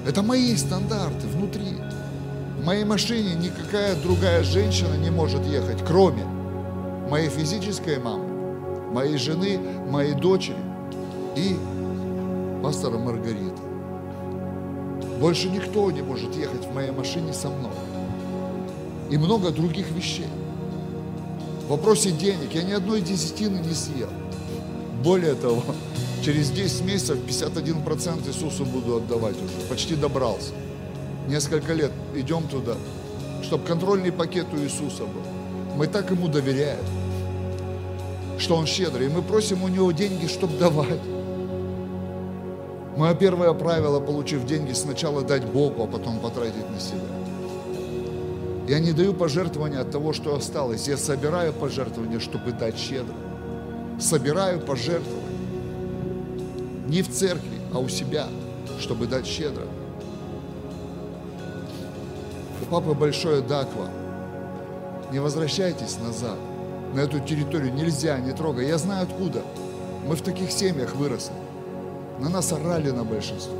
Это 0.07 0.23
мои 0.23 0.57
стандарты 0.57 1.29
внутри. 1.29 1.77
В 2.59 2.65
моей 2.65 2.85
машине 2.85 3.35
никакая 3.35 3.95
другая 4.03 4.43
женщина 4.43 4.95
не 4.95 5.11
может 5.11 5.45
ехать, 5.47 5.85
кроме 5.87 6.25
моей 7.09 7.29
физической 7.29 7.99
мамы, 7.99 8.93
моей 8.93 9.17
жены, 9.17 9.61
моей 9.89 10.15
дочери 10.15 10.57
и 11.37 11.57
пастора 12.63 12.99
Маргариты. 12.99 13.63
Больше 15.21 15.49
никто 15.49 15.91
не 15.93 16.03
может 16.03 16.35
ехать 16.35 16.65
в 16.67 16.75
моей 16.75 16.91
машине 16.91 17.33
со 17.33 17.49
мной. 17.49 17.73
И 19.09 19.17
много 19.17 19.51
других 19.51 19.89
вещей. 19.93 20.27
В 21.67 21.71
вопросе 21.71 22.11
денег 22.11 22.53
я 22.55 22.65
ни 22.65 22.73
одной 22.73 23.03
десятины 23.03 23.59
не 23.59 23.73
съел. 23.73 24.09
Более 25.05 25.35
того, 25.35 25.63
Через 26.23 26.51
10 26.51 26.85
месяцев 26.85 27.19
51% 27.27 28.29
Иисусу 28.29 28.65
буду 28.65 28.97
отдавать 28.97 29.35
уже. 29.35 29.67
Почти 29.69 29.97
добрался. 29.97 30.53
несколько 31.27 31.73
лет 31.73 31.91
идем 32.15 32.47
туда, 32.49 32.77
чтобы 33.43 33.65
контрольный 33.65 34.13
пакет 34.13 34.47
у 34.53 34.57
Иисуса 34.59 35.03
был. 35.03 35.23
Мы 35.77 35.89
так 35.89 36.11
ему 36.13 36.29
доверяем, 36.29 36.85
что 38.39 38.55
он 38.55 38.67
щедрый. 38.67 39.07
И 39.07 39.09
мы 39.09 39.23
просим 39.23 39.65
у 39.65 39.69
него 39.69 39.91
деньги, 39.91 40.27
чтобы 40.29 40.57
давать. 40.59 41.01
Мое 42.97 43.15
первое 43.15 43.53
правило, 43.53 43.99
получив 43.99 44.45
деньги, 44.47 44.75
сначала 44.75 45.23
дать 45.23 45.45
Богу, 45.45 45.83
а 45.83 45.87
потом 45.89 46.21
потратить 46.21 46.71
на 46.71 46.79
себя. 46.79 47.01
Я 48.69 48.79
не 48.79 48.93
даю 48.93 49.13
пожертвования 49.13 49.81
от 49.81 49.91
того, 49.91 50.13
что 50.13 50.37
осталось. 50.37 50.87
Я 50.87 50.97
собираю 50.97 51.53
пожертвования, 51.53 52.21
чтобы 52.21 52.53
дать 52.53 52.79
щедро. 52.79 53.15
Собираю 53.99 54.61
пожертвования. 54.61 55.32
Не 56.93 57.01
в 57.01 57.11
церкви, 57.11 57.59
а 57.73 57.79
у 57.79 57.89
себя, 57.89 58.29
чтобы 58.79 59.07
дать 59.07 59.27
щедро. 59.27 59.63
У 62.61 62.67
папы 62.67 62.93
большое 62.93 63.41
да 63.41 63.65
к 63.65 63.75
вам. 63.75 63.89
Не 65.11 65.19
возвращайтесь 65.19 65.97
назад. 66.05 66.37
На 66.93 67.01
эту 67.01 67.19
территорию 67.21 67.73
нельзя, 67.73 68.19
не 68.19 68.33
трогай. 68.33 68.69
Я 68.69 68.77
знаю 68.77 69.05
откуда. 69.05 69.41
Мы 70.07 70.17
в 70.17 70.21
таких 70.21 70.53
семьях 70.53 70.95
выросли. 70.95 71.33
На 72.21 72.29
нас 72.29 72.53
орали 72.53 72.91
на 72.91 73.05
большинство. 73.05 73.57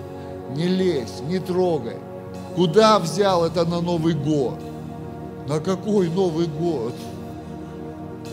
Не 0.55 0.67
лезь, 0.67 1.23
не 1.27 1.39
трогай. 1.39 1.97
Куда 2.55 2.99
взял 2.99 3.47
это 3.47 3.65
на 3.65 3.81
Новый 3.81 4.13
год? 4.13 4.61
На 5.49 5.59
какой 5.59 6.11
Новый 6.11 6.49
год? 6.49 6.93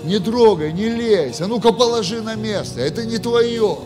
Не 0.03 0.19
трогай, 0.19 0.73
не 0.73 0.89
лезь, 0.89 1.39
а 1.39 1.47
ну-ка 1.47 1.71
положи 1.71 2.21
на 2.21 2.35
место, 2.35 2.81
это 2.81 3.05
не 3.05 3.17
твое. 3.17 3.77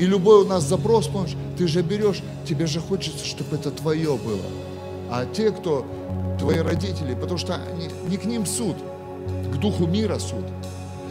И 0.00 0.06
любой 0.06 0.44
у 0.44 0.46
нас 0.46 0.64
запрос, 0.64 1.08
помнишь, 1.08 1.36
ты 1.58 1.68
же 1.68 1.82
берешь, 1.82 2.22
тебе 2.48 2.66
же 2.66 2.80
хочется, 2.80 3.22
чтобы 3.22 3.56
это 3.56 3.70
твое 3.70 4.16
было. 4.16 4.46
А 5.10 5.26
те, 5.26 5.50
кто 5.50 5.84
твои 6.38 6.60
родители, 6.60 7.14
потому 7.14 7.36
что 7.36 7.56
они, 7.56 7.90
не 8.08 8.16
к 8.16 8.24
ним 8.24 8.46
суд, 8.46 8.76
к 9.52 9.56
духу 9.58 9.86
мира 9.86 10.18
суд. 10.18 10.46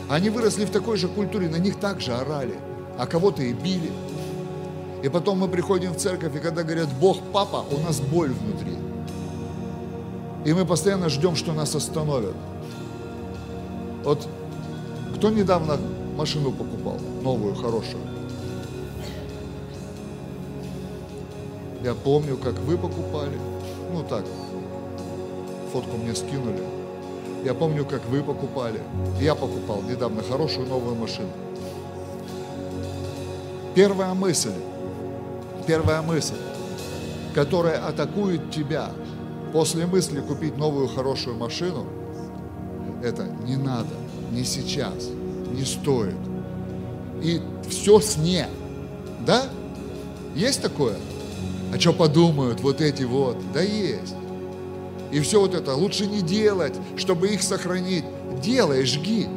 Они 0.09 0.31
выросли 0.31 0.65
в 0.65 0.71
такой 0.71 0.97
же 0.97 1.07
культуре, 1.07 1.49
на 1.49 1.57
них 1.57 1.79
также 1.79 2.13
орали, 2.13 2.55
а 2.97 3.05
кого-то 3.05 3.43
и 3.43 3.53
били. 3.53 3.91
И 5.03 5.09
потом 5.09 5.37
мы 5.37 5.49
приходим 5.49 5.91
в 5.91 5.97
церковь, 5.97 6.35
и 6.35 6.39
когда 6.39 6.63
говорят 6.63 6.89
«Бог, 6.99 7.19
папа», 7.31 7.63
у 7.69 7.77
нас 7.81 7.99
боль 7.99 8.31
внутри. 8.31 8.75
И 10.45 10.53
мы 10.53 10.65
постоянно 10.65 11.09
ждем, 11.09 11.35
что 11.35 11.53
нас 11.53 11.75
остановят. 11.75 12.33
Вот 14.03 14.27
кто 15.15 15.29
недавно 15.29 15.77
машину 16.17 16.51
покупал, 16.51 16.97
новую, 17.21 17.53
хорошую? 17.53 18.18
Я 21.83 21.93
помню, 21.93 22.37
как 22.37 22.59
вы 22.59 22.77
покупали. 22.77 23.37
Ну 23.93 24.03
так, 24.03 24.25
фотку 25.71 25.97
мне 25.97 26.13
скинули. 26.13 26.63
Я 27.45 27.53
помню, 27.53 27.85
как 27.85 28.05
вы 28.05 28.21
покупали. 28.21 28.81
Я 29.21 29.33
покупал 29.33 29.81
недавно 29.81 30.21
хорошую 30.21 30.67
новую 30.67 30.95
машину. 30.95 31.29
Первая 33.75 34.13
мысль, 34.13 34.53
первая 35.65 36.01
мысль, 36.01 36.35
которая 37.33 37.87
атакует 37.87 38.51
тебя 38.51 38.89
после 39.53 39.85
мысли 39.85 40.19
купить 40.19 40.57
новую 40.57 40.87
хорошую 40.89 41.37
машину, 41.37 41.85
это 43.01 43.23
не 43.45 43.55
надо, 43.55 43.95
не 44.31 44.43
сейчас, 44.43 45.07
не 45.53 45.63
стоит. 45.63 46.17
И 47.21 47.41
все 47.69 47.99
с 47.99 48.17
«не». 48.17 48.47
Да? 49.25 49.43
Есть 50.35 50.61
такое? 50.61 50.95
А 51.73 51.79
что 51.79 51.93
подумают 51.93 52.61
вот 52.61 52.81
эти 52.81 53.03
вот? 53.03 53.37
Да 53.53 53.61
есть. 53.61 54.15
И 55.11 55.19
все 55.21 55.39
вот 55.39 55.53
это 55.53 55.73
лучше 55.75 56.05
не 56.05 56.21
делать, 56.21 56.73
чтобы 56.97 57.29
их 57.29 57.41
сохранить. 57.41 58.05
Делай, 58.41 58.85
жги. 58.85 59.27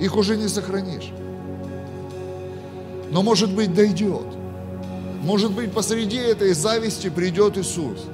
Их 0.00 0.16
уже 0.16 0.36
не 0.36 0.48
сохранишь. 0.48 1.10
Но 3.10 3.22
может 3.22 3.52
быть 3.52 3.74
дойдет. 3.74 4.26
Может 5.22 5.52
быть 5.52 5.72
посреди 5.72 6.18
этой 6.18 6.52
зависти 6.52 7.08
придет 7.08 7.56
Иисус 7.56 8.04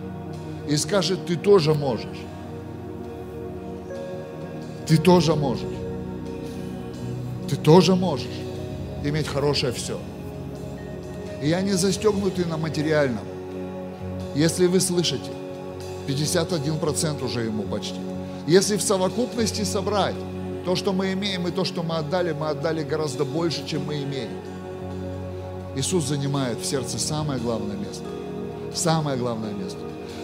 и 0.68 0.76
скажет, 0.76 1.26
ты 1.26 1.36
тоже 1.36 1.74
можешь. 1.74 2.18
Ты 4.86 4.96
тоже 4.96 5.34
можешь. 5.34 5.66
Ты 7.48 7.56
тоже 7.56 7.94
можешь 7.94 8.26
иметь 9.04 9.28
хорошее 9.28 9.72
все. 9.72 9.98
И 11.42 11.48
я 11.48 11.60
не 11.60 11.72
застегнутый 11.72 12.44
на 12.44 12.56
материальном. 12.56 13.31
Если 14.34 14.66
вы 14.66 14.80
слышите, 14.80 15.30
51% 16.06 17.24
уже 17.24 17.42
ему 17.42 17.62
почти. 17.64 17.98
Если 18.46 18.76
в 18.76 18.82
совокупности 18.82 19.62
собрать 19.62 20.16
то, 20.64 20.74
что 20.76 20.92
мы 20.92 21.12
имеем, 21.12 21.46
и 21.48 21.50
то, 21.50 21.64
что 21.64 21.82
мы 21.82 21.96
отдали, 21.96 22.32
мы 22.32 22.48
отдали 22.48 22.82
гораздо 22.82 23.24
больше, 23.24 23.66
чем 23.66 23.84
мы 23.84 24.02
имеем. 24.02 24.30
Иисус 25.76 26.04
занимает 26.04 26.58
в 26.58 26.64
сердце 26.64 26.98
самое 26.98 27.40
главное 27.40 27.76
место. 27.76 28.04
Самое 28.74 29.16
главное 29.16 29.52
место. 29.52 29.78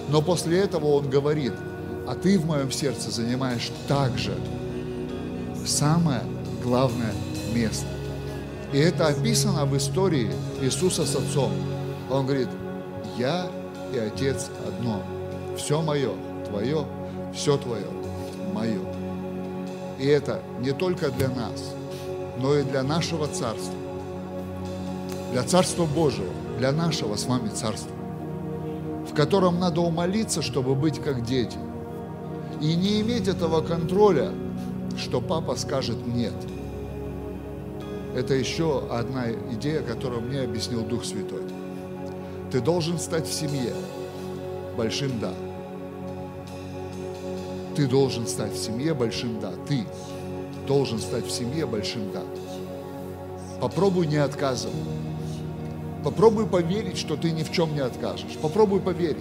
Но 0.09 0.23
после 0.23 0.59
этого 0.59 0.87
Он 0.87 1.09
говорит, 1.09 1.53
а 2.07 2.15
ты 2.15 2.39
в 2.39 2.47
моем 2.47 2.71
сердце 2.73 3.11
занимаешь 3.11 3.71
также 3.87 4.35
самое 5.67 6.23
главное 6.63 7.13
место. 7.55 7.87
И 8.73 8.79
это 8.79 9.07
описано 9.07 9.67
в 9.67 9.77
истории 9.77 10.31
Иисуса 10.61 11.05
с 11.05 11.15
Отцом. 11.15 11.53
Он 12.11 12.27
говорит, 12.27 12.49
я 13.19 13.51
и 13.93 13.99
Отец 13.99 14.51
одно. 14.67 15.03
Все 15.57 15.83
мое, 15.83 16.13
твое, 16.49 16.87
все 17.35 17.57
твое, 17.57 17.87
мое. 18.53 18.81
И 19.99 20.07
это 20.07 20.41
не 20.61 20.73
только 20.73 21.11
для 21.11 21.29
нас, 21.29 21.75
но 22.39 22.55
и 22.55 22.63
для 22.63 22.83
нашего 22.83 23.27
Царства, 23.27 23.75
для 25.33 25.43
Царства 25.43 25.87
Божьего, 25.87 26.33
для 26.59 26.73
нашего 26.73 27.17
с 27.17 27.27
вами 27.27 27.49
Царства, 27.49 27.95
в 29.11 29.15
котором 29.15 29.59
надо 29.59 29.81
умолиться, 29.81 30.43
чтобы 30.43 30.75
быть 30.75 31.01
как 31.03 31.25
дети. 31.25 31.59
И 32.61 32.75
не 32.75 33.01
иметь 33.01 33.29
этого 33.29 33.61
контроля, 33.61 34.31
что 34.97 35.21
папа 35.21 35.57
скажет 35.57 36.07
«нет». 36.07 36.35
Это 38.15 38.35
еще 38.35 38.83
одна 38.91 39.31
идея, 39.53 39.83
которую 39.83 40.23
мне 40.23 40.41
объяснил 40.41 40.83
Дух 40.83 41.05
Святой. 41.05 41.43
Ты 42.51 42.61
должен 42.61 42.99
стать 42.99 43.27
в 43.27 43.33
семье 43.33 43.75
большим 44.77 45.21
«да». 45.21 45.33
Ты 47.77 47.87
должен 47.87 48.27
стать 48.27 48.53
в 48.53 48.59
семье 48.59 48.95
большим 48.95 49.39
«да». 49.41 49.53
Ты 49.69 49.85
должен 50.67 50.99
стать 50.99 51.27
в 51.27 51.31
семье 51.31 51.67
большим 51.67 52.11
«да». 52.13 52.23
Попробуй 53.61 54.07
не 54.07 54.17
отказывать. 54.17 54.77
Попробуй 56.05 56.47
поверить, 56.47 56.97
что 56.97 57.17
ты 57.17 57.33
ни 57.33 57.43
в 57.43 57.53
чем 57.53 57.75
не 57.75 57.81
откажешь. 57.81 58.39
Попробуй 58.41 58.81
поверить. 58.81 59.19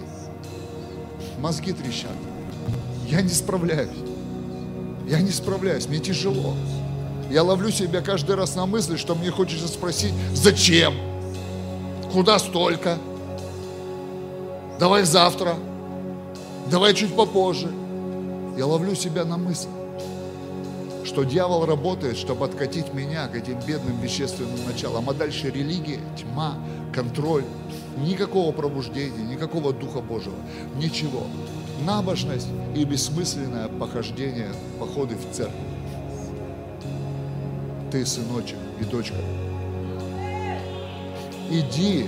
Мозги 1.38 1.72
трещат. 1.72 2.12
Я 3.08 3.20
не 3.20 3.28
справляюсь. 3.28 3.90
Я 5.06 5.20
не 5.20 5.30
справляюсь, 5.30 5.86
мне 5.86 5.98
тяжело. 5.98 6.54
Я 7.30 7.42
ловлю 7.42 7.70
себя 7.70 8.00
каждый 8.00 8.36
раз 8.36 8.54
на 8.54 8.64
мысли, 8.64 8.96
что 8.96 9.14
мне 9.14 9.30
хочется 9.30 9.68
спросить, 9.68 10.14
зачем? 10.34 10.94
Куда 12.12 12.38
столько? 12.38 12.98
Давай 14.78 15.02
завтра. 15.04 15.56
Давай 16.70 16.94
чуть 16.94 17.16
попозже. 17.16 17.68
Я 18.56 18.66
ловлю 18.66 18.94
себя 18.94 19.24
на 19.24 19.36
мысли, 19.36 19.70
что 21.04 21.24
дьявол 21.24 21.66
работает, 21.66 22.16
чтобы 22.16 22.44
откатить 22.44 22.94
меня 22.94 23.26
к 23.26 23.34
этим 23.34 23.58
бедным 23.66 24.00
вещественным 24.00 24.64
началам. 24.66 25.10
А 25.10 25.14
дальше 25.14 25.50
религия, 25.50 26.00
тьма, 26.16 26.54
контроль. 26.94 27.44
Никакого 27.96 28.52
пробуждения, 28.52 29.24
никакого 29.24 29.72
Духа 29.72 30.00
Божьего, 30.00 30.36
ничего. 30.76 31.26
Набожность 31.84 32.46
и 32.76 32.84
бессмысленное 32.84 33.66
похождение, 33.66 34.52
походы 34.78 35.16
в 35.16 35.34
церковь. 35.34 35.56
Ты, 37.90 38.06
сыночек 38.06 38.58
и 38.80 38.84
дочка, 38.84 39.16
иди 41.50 42.06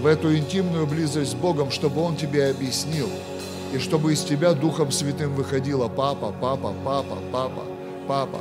в 0.00 0.06
эту 0.06 0.34
интимную 0.34 0.86
близость 0.86 1.32
с 1.32 1.34
Богом, 1.34 1.70
чтобы 1.70 2.00
Он 2.00 2.16
тебе 2.16 2.50
объяснил, 2.50 3.08
и 3.74 3.78
чтобы 3.78 4.14
из 4.14 4.22
тебя 4.22 4.54
Духом 4.54 4.90
Святым 4.90 5.34
выходило 5.34 5.88
папа, 5.88 6.34
папа, 6.40 6.74
папа, 6.84 7.18
папа, 7.30 7.64
папа. 8.08 8.38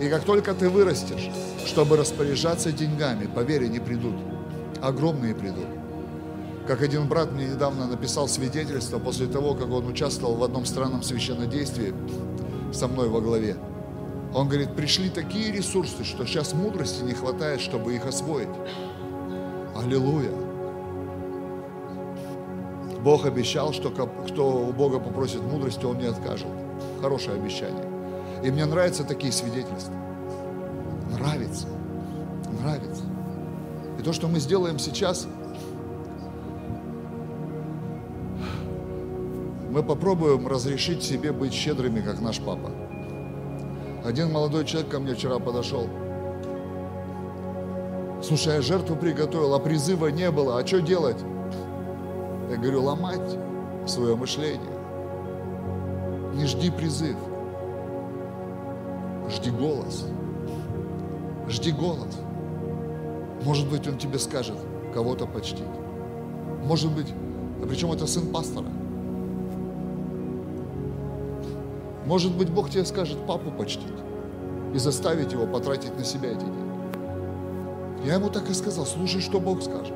И 0.00 0.08
как 0.08 0.24
только 0.24 0.54
ты 0.54 0.70
вырастешь, 0.70 1.30
чтобы 1.66 1.96
распоряжаться 1.96 2.70
деньгами, 2.70 3.26
поверь, 3.26 3.64
они 3.64 3.80
придут. 3.80 4.14
Огромные 4.80 5.34
придут. 5.34 5.66
Как 6.66 6.80
один 6.80 7.08
брат 7.08 7.32
мне 7.32 7.48
недавно 7.48 7.86
написал 7.86 8.28
свидетельство 8.28 8.98
после 8.98 9.26
того, 9.26 9.54
как 9.54 9.70
он 9.70 9.86
участвовал 9.86 10.36
в 10.36 10.44
одном 10.44 10.64
странном 10.64 11.02
священнодействии 11.02 11.92
со 12.72 12.86
мной 12.86 13.08
во 13.08 13.20
главе. 13.20 13.56
Он 14.32 14.48
говорит, 14.48 14.74
пришли 14.74 15.10
такие 15.10 15.52
ресурсы, 15.52 16.04
что 16.04 16.24
сейчас 16.24 16.54
мудрости 16.54 17.02
не 17.02 17.12
хватает, 17.12 17.60
чтобы 17.60 17.94
их 17.94 18.06
освоить. 18.06 18.48
Аллилуйя. 19.76 20.53
Бог 23.04 23.26
обещал, 23.26 23.74
что 23.74 23.90
кто 23.90 24.66
у 24.66 24.72
Бога 24.72 24.98
попросит 24.98 25.42
мудрости, 25.42 25.84
Он 25.84 25.98
не 25.98 26.06
откажет. 26.06 26.48
Хорошее 27.02 27.38
обещание. 27.38 27.84
И 28.42 28.50
мне 28.50 28.64
нравятся 28.64 29.04
такие 29.04 29.30
свидетельства. 29.30 29.92
Нравится. 31.10 31.66
Нравится. 32.62 33.02
И 33.98 34.02
то, 34.02 34.14
что 34.14 34.26
мы 34.26 34.40
сделаем 34.40 34.78
сейчас, 34.78 35.26
мы 39.70 39.82
попробуем 39.82 40.48
разрешить 40.48 41.02
себе 41.02 41.32
быть 41.32 41.52
щедрыми, 41.52 42.00
как 42.00 42.22
наш 42.22 42.40
папа. 42.40 42.70
Один 44.02 44.32
молодой 44.32 44.64
человек 44.64 44.90
ко 44.90 44.98
мне 44.98 45.14
вчера 45.14 45.38
подошел. 45.38 45.88
Слушай, 48.22 48.54
я 48.54 48.62
жертву 48.62 48.96
приготовил, 48.96 49.52
а 49.52 49.58
призыва 49.58 50.06
не 50.06 50.30
было, 50.30 50.58
а 50.58 50.66
что 50.66 50.80
делать? 50.80 51.18
Я 52.50 52.56
говорю, 52.56 52.82
ломать 52.82 53.38
свое 53.86 54.16
мышление. 54.16 54.60
Не 56.34 56.46
жди 56.46 56.70
призыв. 56.70 57.16
Жди 59.30 59.50
голос. 59.50 60.06
Жди 61.48 61.72
голос. 61.72 62.18
Может 63.44 63.68
быть, 63.70 63.86
он 63.88 63.98
тебе 63.98 64.18
скажет 64.18 64.56
кого-то 64.92 65.26
почтить. 65.26 65.64
Может 66.64 66.92
быть, 66.92 67.12
а 67.62 67.66
причем 67.66 67.92
это 67.92 68.06
сын 68.06 68.30
пастора. 68.32 68.68
Может 72.06 72.36
быть, 72.36 72.50
Бог 72.50 72.70
тебе 72.70 72.84
скажет 72.84 73.18
папу 73.26 73.50
почтить 73.50 73.86
и 74.74 74.78
заставить 74.78 75.32
его 75.32 75.46
потратить 75.46 75.96
на 75.96 76.04
себя 76.04 76.30
эти 76.30 76.40
деньги. 76.40 76.64
Я 78.04 78.14
ему 78.14 78.28
так 78.28 78.50
и 78.50 78.54
сказал, 78.54 78.84
слушай, 78.84 79.20
что 79.20 79.40
Бог 79.40 79.62
скажет. 79.62 79.94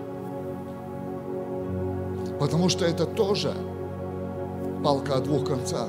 Потому 2.38 2.68
что 2.68 2.84
это 2.84 3.04
тоже 3.04 3.52
палка 4.84 5.16
о 5.16 5.20
двух 5.20 5.46
концах. 5.46 5.88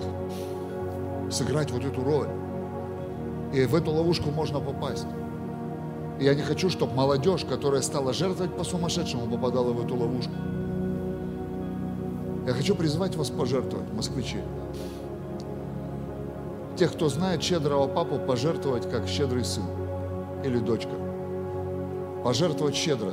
Сыграть 1.32 1.72
вот 1.72 1.86
эту 1.86 2.04
роль. 2.04 2.30
И 3.54 3.66
в 3.66 3.76
эту 3.76 3.92
ловушку 3.92 4.32
можно 4.32 4.60
попасть. 4.60 5.08
И 6.20 6.26
я 6.26 6.34
не 6.34 6.42
хочу, 6.42 6.70
чтобы 6.70 6.94
молодежь, 6.96 7.46
которая 7.46 7.82
стала 7.82 8.14
жертвовать 8.14 8.56
по-сумасшедшему, 8.56 9.28
попадала 9.28 9.72
в 9.72 9.86
эту 9.86 9.96
ловушку. 9.96 10.34
Я 12.48 12.54
хочу 12.54 12.76
призвать 12.76 13.16
вас 13.16 13.30
пожертвовать, 13.30 13.94
москвичи. 13.94 14.40
Тех, 16.78 16.94
кто 16.94 17.10
знает 17.10 17.44
щедрого 17.44 17.88
папу, 17.88 18.18
пожертвовать 18.18 18.90
как 18.90 19.08
щедрый 19.08 19.46
сын 19.46 19.66
или 20.44 20.58
дочка. 20.58 20.92
Пожертвовать 22.24 22.76
щедро. 22.76 23.12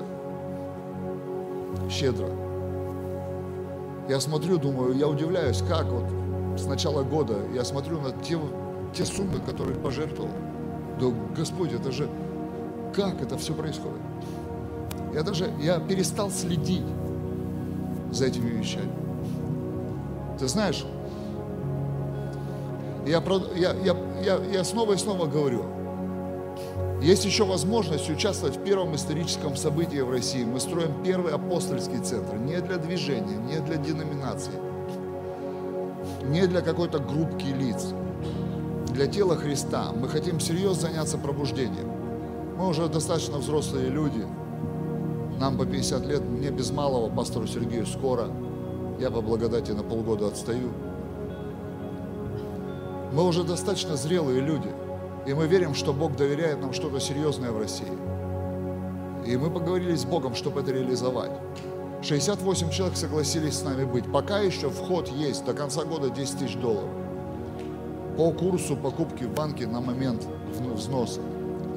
Щедро. 1.90 2.45
Я 4.08 4.20
смотрю, 4.20 4.58
думаю, 4.58 4.96
я 4.96 5.08
удивляюсь, 5.08 5.62
как 5.68 5.86
вот 5.86 6.04
с 6.58 6.64
начала 6.66 7.02
года 7.02 7.34
я 7.54 7.64
смотрю 7.64 8.00
на 8.00 8.12
те, 8.12 8.38
те 8.94 9.04
суммы, 9.04 9.40
которые 9.40 9.76
пожертвовал. 9.78 10.30
Да, 11.00 11.06
Господь, 11.36 11.72
это 11.72 11.90
же, 11.90 12.08
как 12.94 13.20
это 13.20 13.36
все 13.36 13.52
происходит? 13.52 14.00
Я 15.12 15.22
даже, 15.22 15.50
я 15.60 15.80
перестал 15.80 16.30
следить 16.30 16.84
за 18.12 18.26
этими 18.26 18.50
вещами. 18.50 18.92
Ты 20.38 20.46
знаешь, 20.46 20.86
я, 23.06 23.22
я, 23.54 23.72
я, 23.84 23.96
я, 24.22 24.36
я 24.52 24.64
снова 24.64 24.92
и 24.92 24.96
снова 24.96 25.26
говорю, 25.26 25.64
есть 27.02 27.26
еще 27.26 27.44
возможность 27.44 28.08
участвовать 28.08 28.56
в 28.56 28.64
первом 28.64 28.94
историческом 28.94 29.54
событии 29.54 29.98
в 30.00 30.10
России. 30.10 30.44
Мы 30.44 30.60
строим 30.60 31.02
первый 31.04 31.32
апостольский 31.32 31.98
центр. 31.98 32.36
Не 32.36 32.60
для 32.60 32.78
движения, 32.78 33.36
не 33.36 33.60
для 33.60 33.76
деноминации, 33.76 34.52
не 36.24 36.46
для 36.46 36.62
какой-то 36.62 36.98
группки 36.98 37.46
лиц. 37.46 37.88
Для 38.88 39.06
тела 39.06 39.36
Христа. 39.36 39.92
Мы 39.94 40.08
хотим 40.08 40.40
серьезно 40.40 40.88
заняться 40.88 41.18
пробуждением. 41.18 41.90
Мы 42.56 42.66
уже 42.66 42.88
достаточно 42.88 43.38
взрослые 43.38 43.90
люди. 43.90 44.24
Нам 45.38 45.58
по 45.58 45.66
50 45.66 46.06
лет, 46.06 46.22
мне 46.22 46.50
без 46.50 46.70
малого, 46.70 47.14
пастору 47.14 47.46
Сергею 47.46 47.86
скоро. 47.86 48.28
Я 48.98 49.10
по 49.10 49.20
благодати 49.20 49.72
на 49.72 49.82
полгода 49.82 50.28
отстаю. 50.28 50.70
Мы 53.12 53.22
уже 53.22 53.44
достаточно 53.44 53.96
зрелые 53.96 54.40
люди– 54.40 54.70
и 55.26 55.34
мы 55.34 55.46
верим, 55.46 55.74
что 55.74 55.92
Бог 55.92 56.16
доверяет 56.16 56.60
нам 56.60 56.72
что-то 56.72 57.00
серьезное 57.00 57.50
в 57.50 57.58
России. 57.58 57.86
И 59.26 59.36
мы 59.36 59.50
поговорили 59.50 59.96
с 59.96 60.04
Богом, 60.04 60.34
чтобы 60.34 60.60
это 60.60 60.72
реализовать. 60.72 61.32
68 62.02 62.70
человек 62.70 62.96
согласились 62.96 63.58
с 63.58 63.62
нами 63.64 63.84
быть. 63.84 64.10
Пока 64.12 64.38
еще 64.38 64.70
вход 64.70 65.08
есть, 65.08 65.44
до 65.44 65.52
конца 65.52 65.84
года 65.84 66.10
10 66.10 66.38
тысяч 66.38 66.54
долларов. 66.56 66.90
По 68.16 68.30
курсу 68.30 68.76
покупки 68.76 69.24
в 69.24 69.34
банке 69.34 69.66
на 69.66 69.80
момент 69.80 70.26
взноса. 70.74 71.20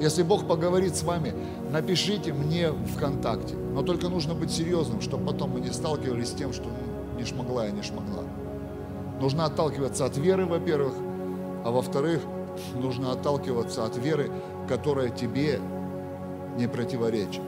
Если 0.00 0.22
Бог 0.22 0.46
поговорит 0.46 0.94
с 0.94 1.02
вами, 1.02 1.34
напишите 1.70 2.32
мне 2.32 2.72
ВКонтакте. 2.96 3.54
Но 3.56 3.82
только 3.82 4.08
нужно 4.08 4.34
быть 4.34 4.50
серьезным, 4.50 5.00
чтобы 5.00 5.26
потом 5.26 5.50
мы 5.50 5.60
не 5.60 5.70
сталкивались 5.70 6.28
с 6.28 6.32
тем, 6.34 6.52
что 6.52 6.68
не 7.18 7.24
шмогла 7.24 7.66
я, 7.66 7.72
не 7.72 7.82
шмогла. 7.82 8.22
Нужно 9.20 9.44
отталкиваться 9.44 10.06
от 10.06 10.16
веры, 10.16 10.46
во-первых, 10.46 10.94
а 11.64 11.70
во-вторых, 11.70 12.22
нужно 12.74 13.12
отталкиваться 13.12 13.84
от 13.84 13.96
веры, 13.96 14.30
которая 14.68 15.10
тебе 15.10 15.60
не 16.56 16.68
противоречит. 16.68 17.42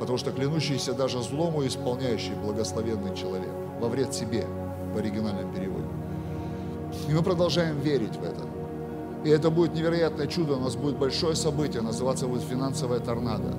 Потому 0.00 0.18
что 0.18 0.32
клянущийся 0.32 0.94
даже 0.94 1.22
злому 1.22 1.66
исполняющий 1.66 2.34
благословенный 2.34 3.14
человек 3.14 3.50
во 3.80 3.88
вред 3.88 4.14
себе 4.14 4.46
в 4.94 4.98
оригинальном 4.98 5.52
переводе. 5.54 5.86
И 7.08 7.12
мы 7.12 7.22
продолжаем 7.22 7.78
верить 7.80 8.16
в 8.16 8.24
это. 8.24 8.44
И 9.24 9.30
это 9.30 9.50
будет 9.50 9.74
невероятное 9.74 10.26
чудо, 10.26 10.54
у 10.54 10.60
нас 10.60 10.74
будет 10.74 10.98
большое 10.98 11.36
событие, 11.36 11.80
называться 11.82 12.26
будет 12.26 12.42
финансовая 12.42 12.98
торнадо. 12.98 13.54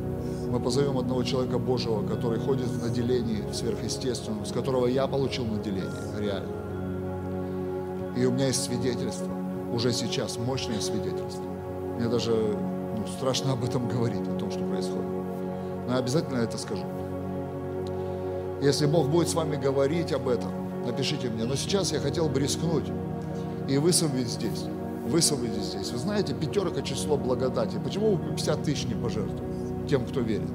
Мы 0.49 0.59
позовем 0.59 0.97
одного 0.97 1.23
человека 1.23 1.57
Божьего, 1.57 2.05
который 2.05 2.39
ходит 2.39 2.67
в 2.67 2.83
наделении 2.83 3.43
сверхъестественном, 3.53 4.45
с 4.45 4.51
которого 4.51 4.87
я 4.87 5.07
получил 5.07 5.45
наделение, 5.45 5.89
реально. 6.19 6.51
И 8.17 8.25
у 8.25 8.31
меня 8.31 8.47
есть 8.47 8.63
свидетельство 8.63 9.42
уже 9.73 9.91
сейчас 9.91 10.37
мощное 10.37 10.79
свидетельство. 10.79 11.43
Мне 11.97 12.07
даже 12.07 12.31
ну, 12.31 13.05
страшно 13.17 13.53
об 13.53 13.63
этом 13.63 13.89
говорить, 13.89 14.21
о 14.21 14.37
том, 14.37 14.51
что 14.51 14.59
происходит. 14.59 15.05
Но 15.87 15.97
обязательно 15.97 16.37
это 16.37 16.57
скажу. 16.57 16.85
Если 18.61 18.85
Бог 18.85 19.09
будет 19.09 19.27
с 19.27 19.33
вами 19.33 19.57
говорить 19.57 20.13
об 20.13 20.29
этом, 20.29 20.51
напишите 20.85 21.29
мне. 21.29 21.43
Но 21.43 21.55
сейчас 21.55 21.91
я 21.91 21.99
хотел 21.99 22.29
бы 22.29 22.39
рискнуть 22.39 22.85
и 23.67 23.77
высвободить 23.77 24.29
здесь. 24.29 24.63
Высвободить 25.05 25.63
здесь. 25.63 25.91
Вы 25.91 25.97
знаете, 25.97 26.33
пятерка 26.33 26.81
число 26.81 27.17
благодати. 27.17 27.77
Почему 27.83 28.15
вы 28.15 28.35
50 28.35 28.63
тысяч 28.63 28.85
не 28.85 28.93
пожертвуете 28.93 29.43
тем, 29.89 30.05
кто 30.05 30.21
верит? 30.21 30.49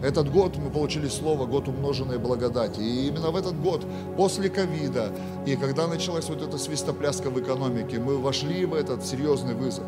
Этот 0.00 0.30
год 0.30 0.56
мы 0.56 0.70
получили 0.70 1.08
слово 1.08 1.46
«год 1.46 1.66
умноженной 1.66 2.18
благодати». 2.18 2.78
И 2.78 3.08
именно 3.08 3.30
в 3.30 3.36
этот 3.36 3.60
год, 3.60 3.84
после 4.16 4.48
ковида, 4.48 5.10
и 5.44 5.56
когда 5.56 5.88
началась 5.88 6.28
вот 6.28 6.40
эта 6.40 6.56
свистопляска 6.56 7.30
в 7.30 7.40
экономике, 7.40 7.98
мы 7.98 8.16
вошли 8.16 8.64
в 8.64 8.74
этот 8.74 9.04
серьезный 9.04 9.54
вызов. 9.54 9.84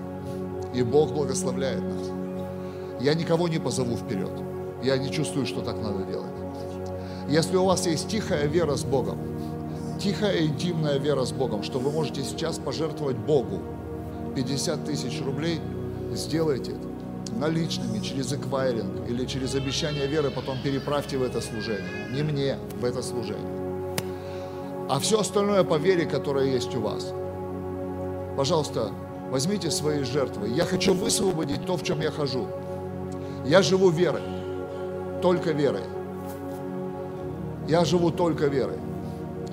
И 0.75 0.83
Бог 0.83 1.13
благословляет 1.13 1.83
нас. 1.83 2.11
Я 3.01 3.15
никого 3.15 3.47
не 3.47 3.61
позову 3.61 3.97
вперед. 3.97 4.33
Я 4.83 4.99
не 4.99 5.13
чувствую, 5.13 5.47
что 5.47 5.61
так 5.61 5.81
надо 5.81 6.03
делать. 6.05 6.31
Если 7.29 7.57
у 7.57 7.65
вас 7.65 7.87
есть 7.87 8.09
тихая 8.09 8.47
вера 8.47 8.75
с 8.75 8.83
Богом, 8.83 9.19
тихая 10.01 10.45
интимная 10.45 10.99
вера 10.99 11.25
с 11.25 11.31
Богом, 11.31 11.63
что 11.63 11.79
вы 11.79 11.93
можете 11.93 12.25
сейчас 12.25 12.59
пожертвовать 12.59 13.17
Богу 13.17 13.61
50 14.35 14.85
тысяч 14.85 15.23
рублей, 15.25 15.61
сделайте 16.13 16.73
это 16.73 16.90
наличными, 17.41 18.01
через 18.01 18.33
эквайринг 18.33 19.09
или 19.09 19.25
через 19.25 19.55
обещание 19.55 20.07
веры, 20.07 20.31
потом 20.31 20.59
переправьте 20.63 21.17
в 21.17 21.23
это 21.23 21.41
служение. 21.41 22.09
Не 22.13 22.23
мне, 22.23 22.57
в 22.79 22.85
это 22.85 23.03
служение. 23.03 23.97
А 24.89 24.99
все 24.99 25.21
остальное 25.21 25.65
по 25.65 25.79
вере, 25.79 26.05
которая 26.05 26.47
есть 26.47 26.75
у 26.77 26.81
вас. 26.81 27.13
Пожалуйста, 28.37 28.91
возьмите 29.31 29.71
свои 29.71 30.03
жертвы. 30.03 30.49
Я 30.49 30.65
хочу 30.65 30.93
высвободить 30.93 31.65
то, 31.65 31.77
в 31.77 31.83
чем 31.83 32.01
я 32.01 32.11
хожу. 32.11 32.47
Я 33.47 33.63
живу 33.63 33.89
верой, 33.91 34.23
только 35.23 35.53
верой. 35.53 35.85
Я 37.67 37.85
живу 37.85 38.11
только 38.11 38.47
верой. 38.47 38.79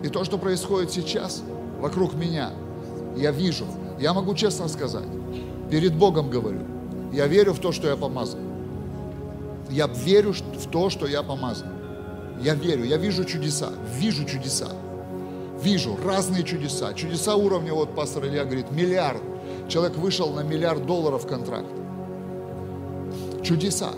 И 0.04 0.10
то, 0.10 0.24
что 0.26 0.38
происходит 0.38 0.92
сейчас 0.92 1.42
вокруг 1.80 2.14
меня, 2.16 2.52
я 3.16 3.32
вижу. 3.32 3.66
Я 4.00 4.14
могу 4.14 4.36
честно 4.36 4.68
сказать, 4.68 5.08
перед 5.72 5.96
Богом 5.96 6.30
говорю– 6.30 6.62
я 7.18 7.26
верю 7.26 7.54
в 7.54 7.60
то, 7.60 7.72
что 7.72 7.88
я 7.88 7.96
помазан. 7.98 8.40
Я 9.72 9.88
верю 9.88 10.34
в 10.34 10.68
то, 10.70 10.92
что 10.92 11.08
я 11.08 11.24
помазан. 11.24 11.68
Я 12.40 12.54
верю, 12.54 12.84
я 12.84 12.98
вижу 12.98 13.26
чудеса, 13.26 13.72
вижу 14.00 14.24
чудеса. 14.24 14.68
Вижу 15.60 15.98
разные 16.06 16.44
чудеса. 16.44 16.94
Чудеса 16.94 17.36
уровня, 17.36 17.74
вот 17.74 17.96
пастор 17.96 18.26
Илья 18.28 18.46
говорит, 18.46 18.70
миллиард. 18.72 19.22
Человек 19.68 19.98
вышел 19.98 20.32
на 20.32 20.42
миллиард 20.42 20.86
долларов 20.86 21.26
контракт. 21.26 21.66
Чудеса. 23.42 23.94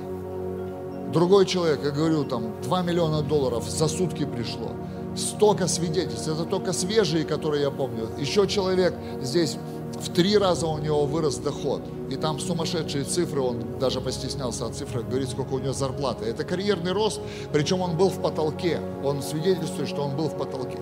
Другой 1.11 1.45
человек, 1.45 1.81
я 1.83 1.91
говорю, 1.91 2.23
там 2.23 2.53
2 2.63 2.81
миллиона 2.83 3.21
долларов 3.21 3.69
за 3.69 3.89
сутки 3.89 4.25
пришло. 4.25 4.71
Столько 5.17 5.67
свидетельств, 5.67 6.29
это 6.29 6.45
только 6.45 6.71
свежие, 6.71 7.25
которые 7.25 7.63
я 7.63 7.71
помню. 7.71 8.07
Еще 8.17 8.47
человек 8.47 8.93
здесь 9.21 9.57
в 9.97 10.13
три 10.13 10.37
раза 10.37 10.67
у 10.67 10.77
него 10.77 11.05
вырос 11.05 11.37
доход. 11.37 11.81
И 12.09 12.15
там 12.15 12.39
сумасшедшие 12.39 13.03
цифры, 13.03 13.41
он 13.41 13.79
даже 13.79 14.01
постеснялся 14.01 14.65
от 14.65 14.75
цифры, 14.75 15.03
говорит, 15.03 15.29
сколько 15.29 15.53
у 15.53 15.59
него 15.59 15.73
зарплаты. 15.73 16.25
Это 16.25 16.43
карьерный 16.43 16.91
рост, 16.91 17.21
причем 17.51 17.81
он 17.81 17.97
был 17.97 18.09
в 18.09 18.21
потолке. 18.21 18.79
Он 19.03 19.21
свидетельствует, 19.21 19.89
что 19.89 20.03
он 20.03 20.15
был 20.15 20.29
в 20.29 20.37
потолке. 20.37 20.79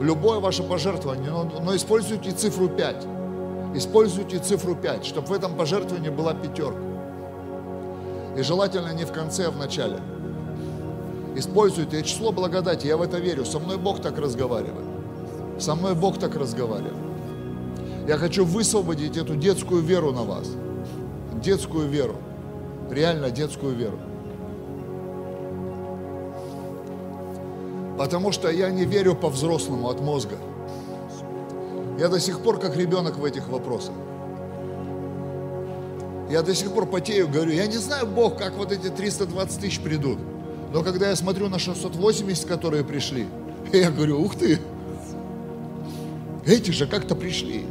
Любое 0.00 0.40
ваше 0.40 0.62
пожертвование, 0.62 1.30
но, 1.30 1.44
но 1.44 1.74
используйте 1.74 2.32
цифру 2.32 2.68
5. 2.68 3.06
Используйте 3.74 4.38
цифру 4.38 4.74
5, 4.76 5.04
чтобы 5.04 5.28
в 5.28 5.32
этом 5.32 5.56
пожертвовании 5.56 6.10
была 6.10 6.34
пятерка. 6.34 6.78
И 8.36 8.42
желательно 8.42 8.92
не 8.92 9.04
в 9.04 9.12
конце, 9.12 9.46
а 9.46 9.50
в 9.50 9.56
начале. 9.56 10.00
Используйте 11.36 12.02
число 12.02 12.32
благодати, 12.32 12.86
я 12.86 12.96
в 12.96 13.02
это 13.02 13.18
верю. 13.18 13.44
Со 13.44 13.58
мной 13.58 13.76
Бог 13.76 14.00
так 14.00 14.18
разговаривает. 14.18 14.86
Со 15.58 15.74
мной 15.74 15.94
Бог 15.94 16.18
так 16.18 16.36
разговаривает. 16.36 17.03
Я 18.06 18.18
хочу 18.18 18.44
высвободить 18.44 19.16
эту 19.16 19.34
детскую 19.34 19.82
веру 19.82 20.12
на 20.12 20.22
вас. 20.22 20.50
Детскую 21.42 21.88
веру. 21.88 22.16
Реально 22.90 23.30
детскую 23.30 23.74
веру. 23.74 23.98
Потому 27.96 28.32
что 28.32 28.50
я 28.50 28.70
не 28.70 28.84
верю 28.84 29.14
по-взрослому 29.14 29.88
от 29.88 30.00
мозга. 30.00 30.36
Я 31.98 32.08
до 32.08 32.20
сих 32.20 32.40
пор 32.40 32.58
как 32.58 32.76
ребенок 32.76 33.16
в 33.16 33.24
этих 33.24 33.48
вопросах. 33.48 33.94
Я 36.30 36.42
до 36.42 36.54
сих 36.54 36.72
пор 36.72 36.86
потею, 36.86 37.28
говорю, 37.28 37.52
я 37.52 37.66
не 37.66 37.76
знаю, 37.76 38.06
Бог, 38.06 38.36
как 38.36 38.54
вот 38.54 38.72
эти 38.72 38.88
320 38.88 39.60
тысяч 39.60 39.80
придут. 39.80 40.18
Но 40.72 40.82
когда 40.82 41.08
я 41.08 41.16
смотрю 41.16 41.48
на 41.48 41.58
680, 41.58 42.46
которые 42.46 42.84
пришли, 42.84 43.28
я 43.72 43.90
говорю, 43.90 44.20
ух 44.20 44.34
ты, 44.34 44.58
эти 46.44 46.70
же 46.70 46.86
как-то 46.86 47.14
пришли. 47.14 47.64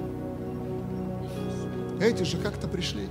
Эти 2.04 2.24
же 2.24 2.36
как-то 2.38 2.68
пришли. 2.68 3.08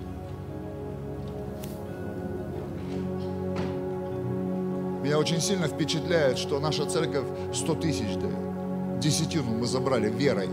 Меня 5.03 5.19
очень 5.19 5.41
сильно 5.41 5.67
впечатляет, 5.67 6.37
что 6.37 6.61
наша 6.61 6.85
церковь 6.85 7.25
100 7.55 7.75
тысяч 7.77 8.15
дает. 8.17 9.01
Десятину 9.01 9.51
мы 9.53 9.67
забрали 9.67 10.11
верой. 10.11 10.51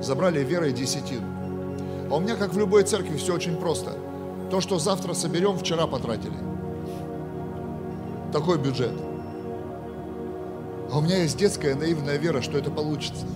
Забрали 0.00 0.44
верой 0.44 0.72
десятину. 0.72 1.26
А 2.08 2.14
у 2.14 2.20
меня, 2.20 2.36
как 2.36 2.54
в 2.54 2.58
любой 2.58 2.84
церкви, 2.84 3.16
все 3.16 3.34
очень 3.34 3.56
просто. 3.56 3.98
То, 4.52 4.60
что 4.60 4.78
завтра 4.78 5.12
соберем, 5.12 5.58
вчера 5.58 5.88
потратили. 5.88 6.38
Такой 8.32 8.58
бюджет. 8.58 8.94
А 10.92 10.98
у 10.98 11.00
меня 11.00 11.16
есть 11.16 11.36
детская 11.36 11.74
наивная 11.74 12.16
вера, 12.16 12.40
что 12.42 12.58
это 12.58 12.70
получится. 12.70 13.26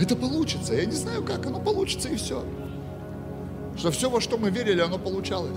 Это 0.00 0.16
получится. 0.16 0.74
Я 0.74 0.84
не 0.86 0.92
знаю, 0.92 1.22
как 1.24 1.46
оно 1.46 1.60
получится, 1.60 2.08
и 2.08 2.16
все. 2.16 2.42
Что 3.76 3.90
все, 3.90 4.10
во 4.10 4.20
что 4.20 4.38
мы 4.38 4.50
верили, 4.50 4.80
оно 4.80 4.98
получалось. 4.98 5.56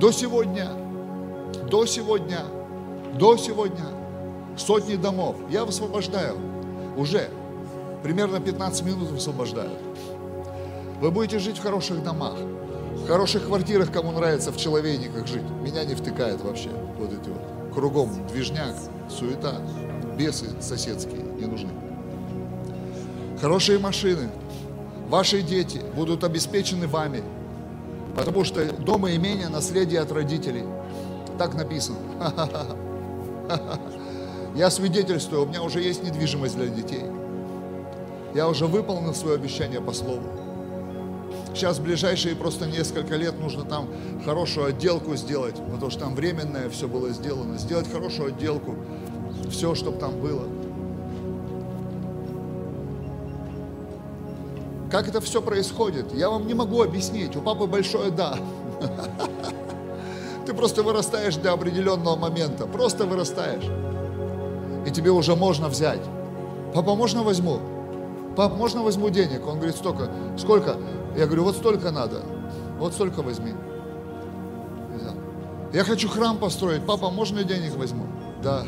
До 0.00 0.10
сегодня, 0.10 0.68
до 1.70 1.86
сегодня, 1.86 2.40
до 3.18 3.36
сегодня 3.36 3.84
сотни 4.56 4.96
домов 4.96 5.36
я 5.50 5.64
высвобождаю 5.64 6.36
уже. 6.96 7.28
Примерно 8.02 8.40
15 8.40 8.84
минут 8.84 9.10
высвобождаю. 9.10 9.70
Вы 11.00 11.10
будете 11.10 11.38
жить 11.38 11.58
в 11.58 11.62
хороших 11.62 12.02
домах, 12.02 12.34
в 12.36 13.06
хороших 13.06 13.46
квартирах, 13.46 13.92
кому 13.92 14.12
нравится 14.12 14.52
в 14.52 14.56
человейниках 14.56 15.26
жить. 15.26 15.42
Меня 15.62 15.84
не 15.84 15.94
втыкает 15.94 16.40
вообще 16.42 16.70
вот 16.98 17.12
эти 17.12 17.28
вот. 17.28 17.74
Кругом 17.74 18.10
движняк, 18.28 18.76
суета, 19.08 19.60
бесы 20.16 20.46
соседские 20.60 21.22
не 21.22 21.46
нужны. 21.46 21.83
Хорошие 23.40 23.78
машины, 23.78 24.28
ваши 25.08 25.42
дети 25.42 25.80
будут 25.94 26.24
обеспечены 26.24 26.86
вами, 26.86 27.22
потому 28.16 28.44
что 28.44 28.64
дом 28.72 29.06
и 29.06 29.16
имение– 29.16 29.48
наследие 29.50 30.00
от 30.00 30.12
родителей. 30.12 30.64
Так 31.36 31.54
написано. 31.54 31.98
Я 34.54 34.70
свидетельствую, 34.70 35.42
у 35.42 35.46
меня 35.46 35.62
уже 35.62 35.80
есть 35.80 36.04
недвижимость 36.04 36.56
для 36.56 36.68
детей. 36.68 37.02
Я 38.34 38.48
уже 38.48 38.66
выполнил 38.66 39.14
свое 39.14 39.34
обещание 39.34 39.80
по 39.80 39.92
слову. 39.92 40.22
Сейчас 41.54 41.78
в 41.78 41.82
ближайшие 41.82 42.36
просто 42.36 42.66
несколько 42.66 43.16
лет 43.16 43.38
нужно 43.40 43.64
там 43.64 43.88
хорошую 44.24 44.66
отделку 44.66 45.16
сделать, 45.16 45.56
потому 45.72 45.90
что 45.90 46.00
там 46.00 46.14
временное 46.14 46.68
все 46.70 46.88
было 46.88 47.10
сделано. 47.10 47.58
Сделать 47.58 47.90
хорошую 47.90 48.28
отделку, 48.28 48.76
все, 49.50 49.74
чтобы 49.74 49.98
там 49.98 50.20
было. 50.20 50.46
Как 54.94 55.08
это 55.08 55.20
все 55.20 55.42
происходит? 55.42 56.14
Я 56.14 56.30
вам 56.30 56.46
не 56.46 56.54
могу 56.54 56.80
объяснить. 56.80 57.34
У 57.34 57.40
папы 57.40 57.66
большое 57.66 58.12
«да». 58.12 58.38
Ты 60.46 60.54
просто 60.54 60.84
вырастаешь 60.84 61.34
до 61.34 61.52
определенного 61.52 62.14
момента. 62.14 62.66
Просто 62.66 63.04
вырастаешь. 63.04 63.64
И 64.86 64.92
тебе 64.92 65.10
уже 65.10 65.34
можно 65.34 65.68
взять. 65.68 65.98
Папа, 66.72 66.94
можно 66.94 67.24
возьму? 67.24 67.58
Пап, 68.36 68.56
можно 68.56 68.84
возьму 68.84 69.10
денег? 69.10 69.44
Он 69.48 69.56
говорит, 69.56 69.74
столько. 69.74 70.10
Сколько? 70.38 70.76
Я 71.16 71.26
говорю, 71.26 71.42
вот 71.42 71.56
столько 71.56 71.90
надо. 71.90 72.22
Вот 72.78 72.92
столько 72.92 73.22
возьми. 73.22 73.52
Я 75.72 75.82
хочу 75.82 76.08
храм 76.08 76.38
построить. 76.38 76.86
Папа, 76.86 77.10
можно 77.10 77.40
я 77.40 77.44
денег 77.44 77.74
возьму? 77.74 78.04
Да. 78.44 78.62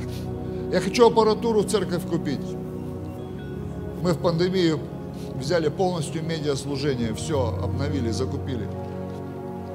Я 0.72 0.80
хочу 0.80 1.06
аппаратуру 1.06 1.60
в 1.60 1.70
церковь 1.70 2.04
купить. 2.04 2.56
Мы 4.02 4.12
в 4.12 4.18
пандемию 4.18 4.80
взяли 5.34 5.68
полностью 5.68 6.22
медиаслужение, 6.24 7.14
все 7.14 7.58
обновили, 7.62 8.10
закупили. 8.10 8.68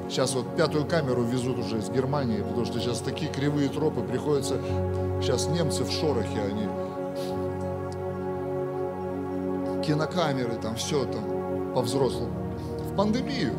Сейчас 0.10 0.34
вот 0.36 0.56
пятую 0.58 0.86
камеру 0.86 1.24
везут 1.24 1.60
уже 1.60 1.80
из 1.80 1.90
Германии, 1.90 2.42
потому 2.42 2.66
что 2.66 2.80
сейчас 2.80 3.00
такие 3.00 3.32
кривые 3.32 3.70
тропы, 3.70 4.02
приходится, 4.02 4.60
сейчас 5.22 5.48
немцы 5.48 5.84
в 5.84 5.92
шорохе, 5.92 6.42
они 6.42 6.68
кинокамеры, 9.84 10.56
там 10.62 10.76
все 10.76 11.06
там 11.06 11.74
по-взрослому. 11.74 12.34
В 12.92 12.96
пандемию 12.96 13.54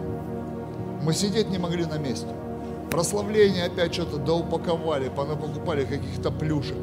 мы 1.02 1.14
сидеть 1.14 1.50
не 1.50 1.58
могли 1.58 1.84
на 1.86 1.98
месте. 1.98 2.28
Прославление 2.90 3.64
опять 3.64 3.94
что-то 3.94 4.18
доупаковали, 4.18 5.08
понапокупали 5.08 5.84
каких-то 5.84 6.30
плюшек. 6.30 6.76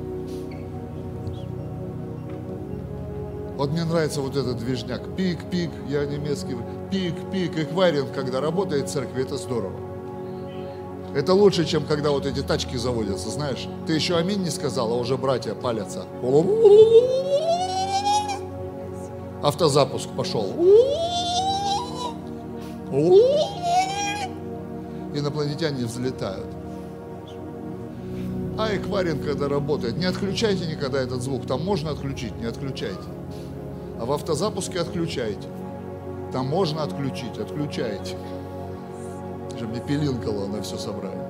Вот 3.60 3.72
мне 3.72 3.84
нравится 3.84 4.22
вот 4.22 4.38
этот 4.38 4.58
движняк. 4.58 5.02
Пик-пик, 5.18 5.70
я 5.90 6.06
немецкий. 6.06 6.56
Пик-пик, 6.90 7.60
эквайринг, 7.60 8.14
когда 8.14 8.40
работает 8.40 8.88
в 8.88 8.94
церкви, 8.94 9.24
это 9.24 9.36
здорово. 9.36 9.74
Это 11.14 11.34
лучше, 11.34 11.66
чем 11.66 11.84
когда 11.84 12.12
вот 12.12 12.26
эти 12.26 12.42
тачки 12.42 12.78
заводятся, 12.78 13.30
знаешь. 13.30 13.68
Ты 13.86 13.92
еще 13.92 14.16
аминь 14.16 14.44
не 14.44 14.50
сказал, 14.50 14.94
а 14.94 14.96
уже 14.96 15.18
братья 15.18 15.56
палятся. 15.56 16.06
Автозапуск 19.44 20.08
пошел. 20.16 20.54
Инопланетяне 25.14 25.84
взлетают. 25.84 26.48
А 28.58 28.74
эквайринг, 28.74 29.26
когда 29.26 29.50
работает, 29.50 29.98
не 29.98 30.06
отключайте 30.06 30.66
никогда 30.66 31.02
этот 31.02 31.22
звук. 31.22 31.46
Там 31.46 31.62
можно 31.66 31.92
отключить, 31.92 32.38
не 32.40 32.46
отключайте. 32.46 33.19
А 34.00 34.06
в 34.06 34.12
автозапуске 34.12 34.80
отключайте. 34.80 35.48
Там 36.32 36.48
можно 36.48 36.84
отключить, 36.84 37.38
отключайте. 37.38 38.16
Чтобы 39.56 39.74
не 39.74 39.80
пилинкало 39.82 40.48
на 40.48 40.62
все 40.62 40.78
собрание. 40.78 41.30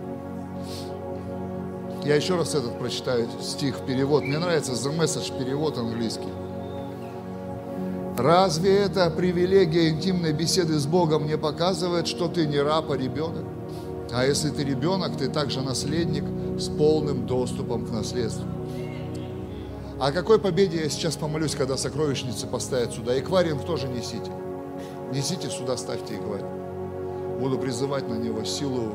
Я 2.05 2.15
еще 2.15 2.35
раз 2.35 2.55
этот 2.55 2.77
прочитаю 2.79 3.27
стих, 3.41 3.79
перевод. 3.87 4.23
Мне 4.23 4.39
нравится 4.39 4.73
The 4.73 4.97
Message, 4.97 5.37
перевод 5.37 5.77
английский. 5.77 6.29
Разве 8.17 8.79
это 8.79 9.09
привилегия 9.09 9.89
интимной 9.89 10.33
беседы 10.33 10.77
с 10.77 10.85
Богом 10.85 11.25
не 11.25 11.37
показывает, 11.37 12.07
что 12.07 12.27
ты 12.27 12.45
не 12.45 12.59
раб, 12.59 12.91
а 12.91 12.97
ребенок? 12.97 13.45
А 14.11 14.25
если 14.25 14.49
ты 14.49 14.63
ребенок, 14.63 15.17
ты 15.17 15.29
также 15.29 15.61
наследник 15.61 16.23
с 16.59 16.67
полным 16.67 17.25
доступом 17.25 17.85
к 17.85 17.91
наследству. 17.91 18.45
О 19.99 20.13
какой 20.13 20.39
победе 20.39 20.81
я 20.83 20.89
сейчас 20.89 21.17
помолюсь, 21.17 21.55
когда 21.55 21.75
сокровищницы 21.75 22.47
поставят 22.47 22.93
сюда? 22.93 23.19
Эквариум 23.19 23.59
тоже 23.59 23.89
несите. 23.89 24.31
Несите 25.11 25.49
сюда, 25.49 25.75
ставьте 25.75 26.15
эквариум. 26.15 27.39
Буду 27.41 27.57
призывать 27.57 28.07
на 28.07 28.13
него 28.13 28.45
силу 28.45 28.93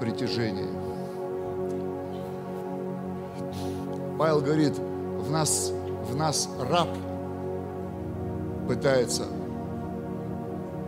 притяжения. 0.00 0.66
Павел 4.18 4.40
говорит, 4.40 4.72
в 4.76 5.30
нас, 5.30 5.70
в 6.10 6.16
нас 6.16 6.48
раб 6.58 6.88
пытается, 8.66 9.26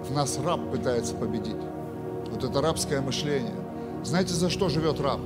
в 0.09 0.12
нас 0.12 0.36
раб 0.44 0.69
пытается 0.73 1.15
победить. 1.15 1.55
Вот 2.28 2.43
это 2.43 2.60
рабское 2.60 3.01
мышление. 3.01 3.55
Знаете, 4.02 4.35
за 4.35 4.51
что 4.51 4.69
живет 4.69 5.01
раб? 5.01 5.20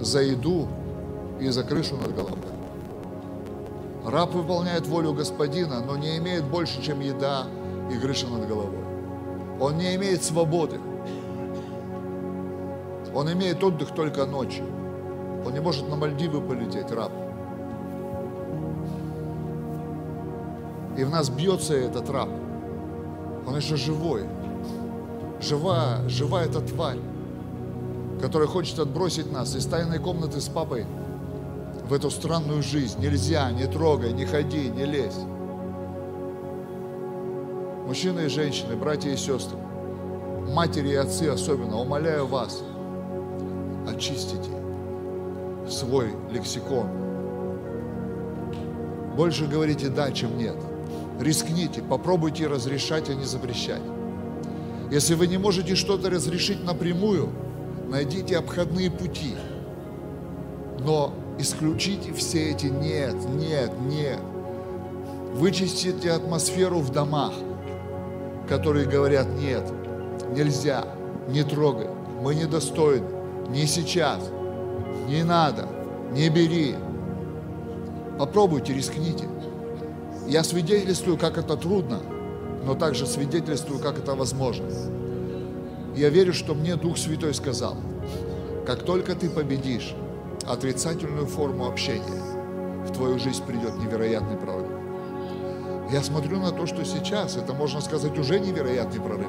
За 0.00 0.20
еду 0.20 0.68
и 1.42 1.50
за 1.50 1.64
крышу 1.64 1.96
над 1.96 2.14
головой. 2.14 2.38
Раб 4.04 4.32
выполняет 4.32 4.86
волю 4.86 5.12
господина, 5.12 5.80
но 5.80 5.96
не 5.96 6.16
имеет 6.18 6.44
больше, 6.44 6.82
чем 6.82 7.00
еда 7.00 7.46
и 7.90 7.98
крыша 7.98 8.28
над 8.28 8.48
головой. 8.48 8.78
Он 9.60 9.76
не 9.76 9.94
имеет 9.96 10.22
свободы. 10.22 10.80
Он 13.14 13.30
имеет 13.32 13.62
отдых 13.62 13.90
только 13.94 14.24
ночью. 14.26 14.64
Он 15.44 15.52
не 15.52 15.60
может 15.60 15.88
на 15.88 15.96
Мальдивы 15.96 16.40
полететь, 16.40 16.90
раб. 16.90 17.12
И 20.96 21.04
в 21.04 21.10
нас 21.10 21.28
бьется 21.28 21.74
этот 21.74 22.08
раб. 22.10 22.28
Он 23.46 23.56
еще 23.56 23.76
живой. 23.76 24.24
Жива, 25.40 25.98
жива 26.06 26.42
эта 26.42 26.60
тварь, 26.60 26.98
которая 28.20 28.46
хочет 28.46 28.78
отбросить 28.78 29.32
нас 29.32 29.56
из 29.56 29.66
тайной 29.66 29.98
комнаты 29.98 30.40
с 30.40 30.48
папой 30.48 30.86
в 31.92 31.94
эту 31.94 32.10
странную 32.10 32.62
жизнь. 32.62 32.98
Нельзя, 33.02 33.52
не 33.52 33.66
трогай, 33.66 34.14
не 34.14 34.24
ходи, 34.24 34.70
не 34.70 34.86
лезь. 34.86 35.18
Мужчины 37.86 38.20
и 38.20 38.28
женщины, 38.28 38.76
братья 38.76 39.10
и 39.10 39.16
сестры, 39.18 39.58
матери 40.54 40.88
и 40.88 40.94
отцы 40.94 41.24
особенно, 41.24 41.78
умоляю 41.78 42.26
вас, 42.26 42.62
очистите 43.86 44.48
свой 45.68 46.14
лексикон. 46.30 46.86
Больше 49.14 49.46
говорите 49.46 49.90
«да», 49.90 50.12
чем 50.12 50.38
«нет». 50.38 50.56
Рискните, 51.20 51.82
попробуйте 51.82 52.46
разрешать, 52.46 53.10
а 53.10 53.14
не 53.14 53.26
запрещать. 53.26 53.82
Если 54.90 55.12
вы 55.12 55.26
не 55.26 55.36
можете 55.36 55.74
что-то 55.74 56.08
разрешить 56.08 56.64
напрямую, 56.64 57.28
найдите 57.90 58.38
обходные 58.38 58.90
пути. 58.90 59.34
Но 60.78 61.12
исключите 61.38 62.12
все 62.12 62.50
эти 62.50 62.66
«нет», 62.66 63.14
«нет», 63.30 63.72
«нет». 63.80 64.18
Вычистите 65.34 66.12
атмосферу 66.12 66.80
в 66.80 66.90
домах, 66.90 67.32
которые 68.48 68.86
говорят 68.86 69.26
«нет», 69.38 69.64
«нельзя», 70.36 70.84
«не 71.28 71.42
трогай», 71.42 71.88
«мы 72.20 72.34
недостойны», 72.34 73.06
«не 73.48 73.66
сейчас», 73.66 74.30
«не 75.08 75.24
надо», 75.24 75.66
«не 76.12 76.28
бери». 76.28 76.76
Попробуйте, 78.18 78.74
рискните. 78.74 79.24
Я 80.28 80.44
свидетельствую, 80.44 81.16
как 81.16 81.38
это 81.38 81.56
трудно, 81.56 82.00
но 82.64 82.74
также 82.74 83.06
свидетельствую, 83.06 83.80
как 83.80 83.98
это 83.98 84.14
возможно. 84.14 84.66
Я 85.96 86.10
верю, 86.10 86.32
что 86.32 86.54
мне 86.54 86.76
Дух 86.76 86.98
Святой 86.98 87.34
сказал, 87.34 87.76
как 88.66 88.82
только 88.82 89.14
ты 89.14 89.28
победишь 89.28 89.94
отрицательную 90.44 91.26
форму 91.26 91.66
общения, 91.66 92.22
в 92.86 92.92
твою 92.92 93.18
жизнь 93.18 93.44
придет 93.44 93.76
невероятный 93.78 94.36
прорыв. 94.36 94.70
Я 95.90 96.02
смотрю 96.02 96.38
на 96.38 96.52
то, 96.52 96.66
что 96.66 96.84
сейчас, 96.84 97.36
это 97.36 97.52
можно 97.52 97.80
сказать 97.80 98.18
уже 98.18 98.40
невероятный 98.40 99.00
прорыв. 99.00 99.28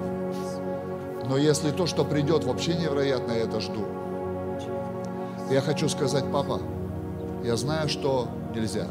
Но 1.28 1.38
если 1.38 1.72
то, 1.72 1.88
что 1.88 2.06
придет, 2.06 2.44
вообще 2.44 2.76
невероятное, 2.76 3.38
я 3.38 3.44
это 3.44 3.60
жду. 3.60 3.86
Я 5.52 5.62
хочу 5.62 5.90
сказать, 5.90 6.26
папа, 6.32 6.62
я 7.44 7.58
знаю, 7.58 7.90
что 7.90 8.28
нельзя. 8.56 8.88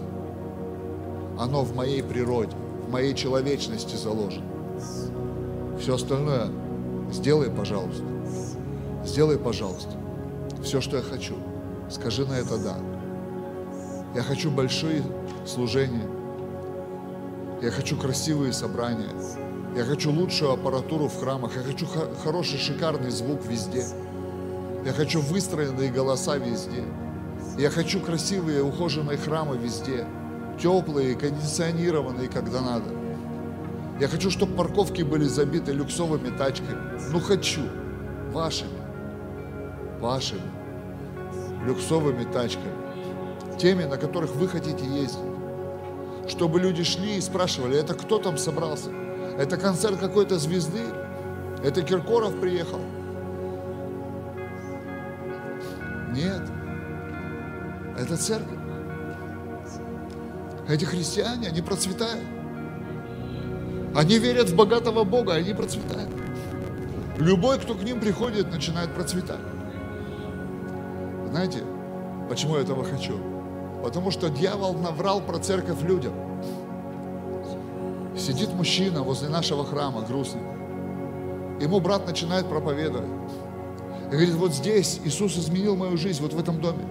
Оно 1.38 1.62
в 1.62 1.74
моей 1.74 2.02
природе, 2.02 2.54
в 2.86 2.90
моей 2.90 3.14
человечности 3.14 3.96
заложено. 3.96 4.46
Все 5.78 5.94
остальное 5.94 6.48
сделай, 7.10 7.50
пожалуйста. 7.50 8.04
Сделай, 9.04 9.38
пожалуйста. 9.38 9.90
Все, 10.62 10.80
что 10.80 10.98
я 10.98 11.02
хочу. 11.02 11.34
Скажи 11.92 12.24
на 12.24 12.32
это 12.32 12.56
«да». 12.56 12.76
Я 14.14 14.22
хочу 14.22 14.50
большие 14.50 15.02
служения. 15.44 16.08
Я 17.60 17.70
хочу 17.70 17.98
красивые 17.98 18.54
собрания. 18.54 19.10
Я 19.76 19.84
хочу 19.84 20.10
лучшую 20.10 20.52
аппаратуру 20.52 21.08
в 21.08 21.20
храмах. 21.20 21.54
Я 21.54 21.62
хочу 21.62 21.86
хороший, 22.24 22.58
шикарный 22.58 23.10
звук 23.10 23.44
везде. 23.44 23.84
Я 24.86 24.92
хочу 24.92 25.20
выстроенные 25.20 25.90
голоса 25.90 26.38
везде. 26.38 26.84
Я 27.58 27.68
хочу 27.68 28.00
красивые, 28.00 28.62
ухоженные 28.62 29.18
храмы 29.18 29.58
везде 29.58 30.06
теплые, 30.60 31.14
кондиционированные, 31.14 32.28
когда 32.28 32.62
надо. 32.62 32.90
Я 34.00 34.08
хочу, 34.08 34.30
чтобы 34.30 34.54
парковки 34.54 35.02
были 35.02 35.24
забиты 35.24 35.72
люксовыми 35.72 36.34
тачками. 36.36 36.98
Ну, 37.12 37.20
хочу. 37.20 37.62
Вашими. 38.32 38.80
Вашими. 40.00 40.61
Люксовыми 41.66 42.24
тачками. 42.24 42.72
Теми, 43.58 43.84
на 43.84 43.96
которых 43.96 44.34
вы 44.34 44.48
хотите 44.48 44.84
ездить. 44.84 45.18
Чтобы 46.28 46.60
люди 46.60 46.82
шли 46.84 47.16
и 47.16 47.20
спрашивали, 47.20 47.78
это 47.78 47.94
кто 47.94 48.18
там 48.18 48.38
собрался? 48.38 48.90
Это 49.38 49.56
концерт 49.56 49.98
какой-то 49.98 50.38
звезды? 50.38 50.82
Это 51.64 51.82
Киркоров 51.82 52.40
приехал? 52.40 52.80
Нет. 56.12 56.42
Это 57.98 58.16
церковь. 58.16 58.58
Эти 60.68 60.84
христиане, 60.84 61.48
они 61.48 61.60
процветают. 61.60 62.24
Они 63.94 64.18
верят 64.18 64.48
в 64.48 64.56
богатого 64.56 65.04
Бога, 65.04 65.34
они 65.34 65.52
процветают. 65.52 66.10
Любой, 67.18 67.58
кто 67.58 67.74
к 67.74 67.82
ним 67.82 68.00
приходит, 68.00 68.50
начинает 68.50 68.94
процветать. 68.94 69.40
Знаете, 71.32 71.60
почему 72.28 72.56
я 72.56 72.60
этого 72.60 72.84
хочу? 72.84 73.18
Потому 73.82 74.10
что 74.10 74.28
дьявол 74.28 74.74
наврал 74.74 75.22
про 75.22 75.38
церковь 75.38 75.80
людям. 75.80 76.12
Сидит 78.14 78.52
мужчина 78.52 79.02
возле 79.02 79.30
нашего 79.30 79.64
храма, 79.64 80.02
грустный. 80.02 80.42
Ему 81.58 81.80
брат 81.80 82.06
начинает 82.06 82.46
проповедовать. 82.50 83.08
И 84.08 84.10
говорит, 84.10 84.34
вот 84.34 84.52
здесь 84.52 85.00
Иисус 85.04 85.38
изменил 85.38 85.74
мою 85.74 85.96
жизнь, 85.96 86.22
вот 86.22 86.34
в 86.34 86.38
этом 86.38 86.60
доме. 86.60 86.84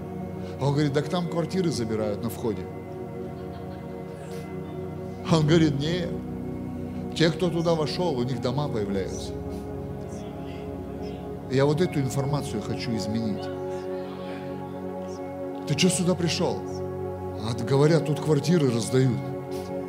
А 0.59 0.65
он 0.65 0.73
говорит, 0.73 0.93
так 0.93 1.07
там 1.07 1.29
квартиры 1.29 1.69
забирают 1.69 2.23
на 2.23 2.31
входе. 2.31 2.63
Он 5.31 5.45
говорит, 5.45 5.79
нет. 5.79 6.09
Те, 7.15 7.29
кто 7.29 7.51
туда 7.51 7.75
вошел, 7.75 8.17
у 8.17 8.23
них 8.23 8.41
дома 8.41 8.67
появляются. 8.67 9.33
Я 11.51 11.67
вот 11.67 11.79
эту 11.79 11.99
информацию 11.99 12.59
хочу 12.63 12.95
изменить. 12.95 13.60
Ты 15.67 15.77
что 15.77 15.89
сюда 15.89 16.15
пришел? 16.15 16.59
А 17.43 17.53
говорят, 17.63 18.05
тут 18.05 18.19
квартиры 18.19 18.71
раздают. 18.71 19.17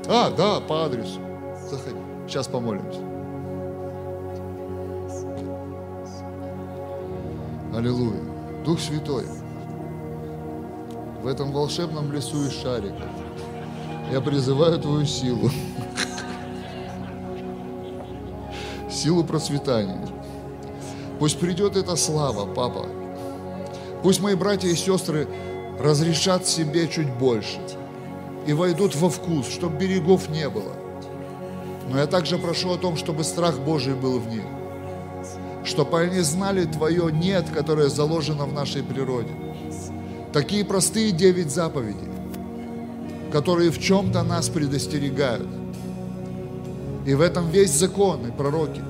А, 0.09 0.31
да, 0.31 0.61
по 0.61 0.85
адресу. 0.85 1.20
Заходи. 1.70 1.97
Сейчас 2.27 2.47
помолимся. 2.47 3.01
Аллилуйя. 7.74 8.20
Дух 8.65 8.78
Святой, 8.78 9.24
в 11.23 11.27
этом 11.27 11.51
волшебном 11.51 12.12
лесу 12.12 12.47
из 12.47 12.53
шариков 12.53 13.09
я 14.12 14.20
призываю 14.20 14.78
Твою 14.78 15.05
силу. 15.05 15.51
Силу 18.90 19.24
процветания. 19.24 20.07
Пусть 21.19 21.40
придет 21.40 21.77
эта 21.77 21.97
слава, 21.97 22.47
папа. 22.47 22.86
Пусть 24.03 24.20
мои 24.20 24.35
братья 24.35 24.69
и 24.69 24.77
сестры 24.77 25.27
разрешат 25.83 26.47
себе 26.47 26.89
чуть 26.89 27.11
больше 27.13 27.59
и 28.47 28.53
войдут 28.53 28.95
во 28.97 29.11
вкус, 29.11 29.49
чтобы 29.49 29.79
берегов 29.79 30.29
не 30.29 30.49
было. 30.49 30.73
Но 31.91 31.99
я 31.99 32.07
также 32.07 32.39
прошу 32.39 32.73
о 32.73 32.79
том, 32.79 32.97
чтобы 32.97 33.25
страх 33.25 33.59
Божий 33.59 33.95
был 33.95 34.19
в 34.19 34.29
них, 34.29 34.45
чтобы 35.65 36.01
они 36.01 36.21
знали 36.21 36.65
Твое 36.65 37.13
«нет», 37.13 37.47
которое 37.53 37.89
заложено 37.89 38.47
в 38.47 38.53
нашей 38.53 38.83
природе. 38.83 39.31
Такие 40.33 40.65
простые 40.65 41.13
девять 41.13 41.51
заповедей 41.51 42.13
которые 43.33 43.71
в 43.71 43.81
чем-то 43.81 44.23
нас 44.23 44.49
предостерегают. 44.51 45.49
И 47.07 47.15
в 47.15 47.21
этом 47.21 47.51
весь 47.51 47.71
закон 47.71 48.27
и 48.27 48.31
пророки. 48.31 48.83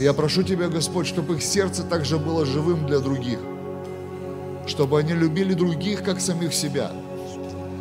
Я 0.00 0.12
прошу 0.12 0.42
Тебя, 0.42 0.68
Господь, 0.68 1.06
чтобы 1.06 1.36
их 1.36 1.42
сердце 1.42 1.84
также 1.84 2.18
было 2.18 2.44
живым 2.44 2.86
для 2.86 2.98
других, 2.98 3.38
чтобы 4.66 4.98
они 4.98 5.12
любили 5.12 5.54
других, 5.54 6.02
как 6.02 6.20
самих 6.20 6.54
себя, 6.54 6.92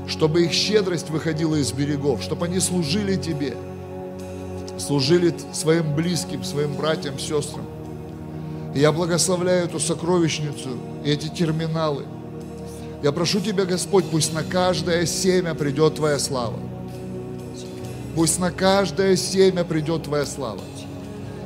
чтобы 0.07 0.43
их 0.43 0.51
щедрость 0.51 1.09
выходила 1.09 1.55
из 1.55 1.71
берегов, 1.71 2.21
чтобы 2.21 2.45
они 2.45 2.59
служили 2.59 3.15
Тебе, 3.15 3.55
служили 4.77 5.33
своим 5.53 5.95
близким, 5.95 6.43
своим 6.43 6.75
братьям, 6.75 7.19
сестрам. 7.19 7.65
И 8.73 8.79
я 8.79 8.91
благословляю 8.91 9.65
эту 9.65 9.79
сокровищницу, 9.79 10.69
эти 11.03 11.27
терминалы– 11.27 12.05
я 13.03 13.11
прошу 13.11 13.39
Тебя, 13.39 13.65
Господь, 13.65 14.05
пусть 14.05 14.31
на 14.31 14.43
каждое 14.43 15.07
семя 15.07 15.55
придет 15.55 15.95
Твоя 15.95 16.19
слава. 16.19 16.59
Пусть 18.15 18.39
на 18.39 18.51
каждое 18.51 19.15
семя 19.15 19.63
придет 19.63 20.03
Твоя 20.03 20.25
слава. 20.25 20.61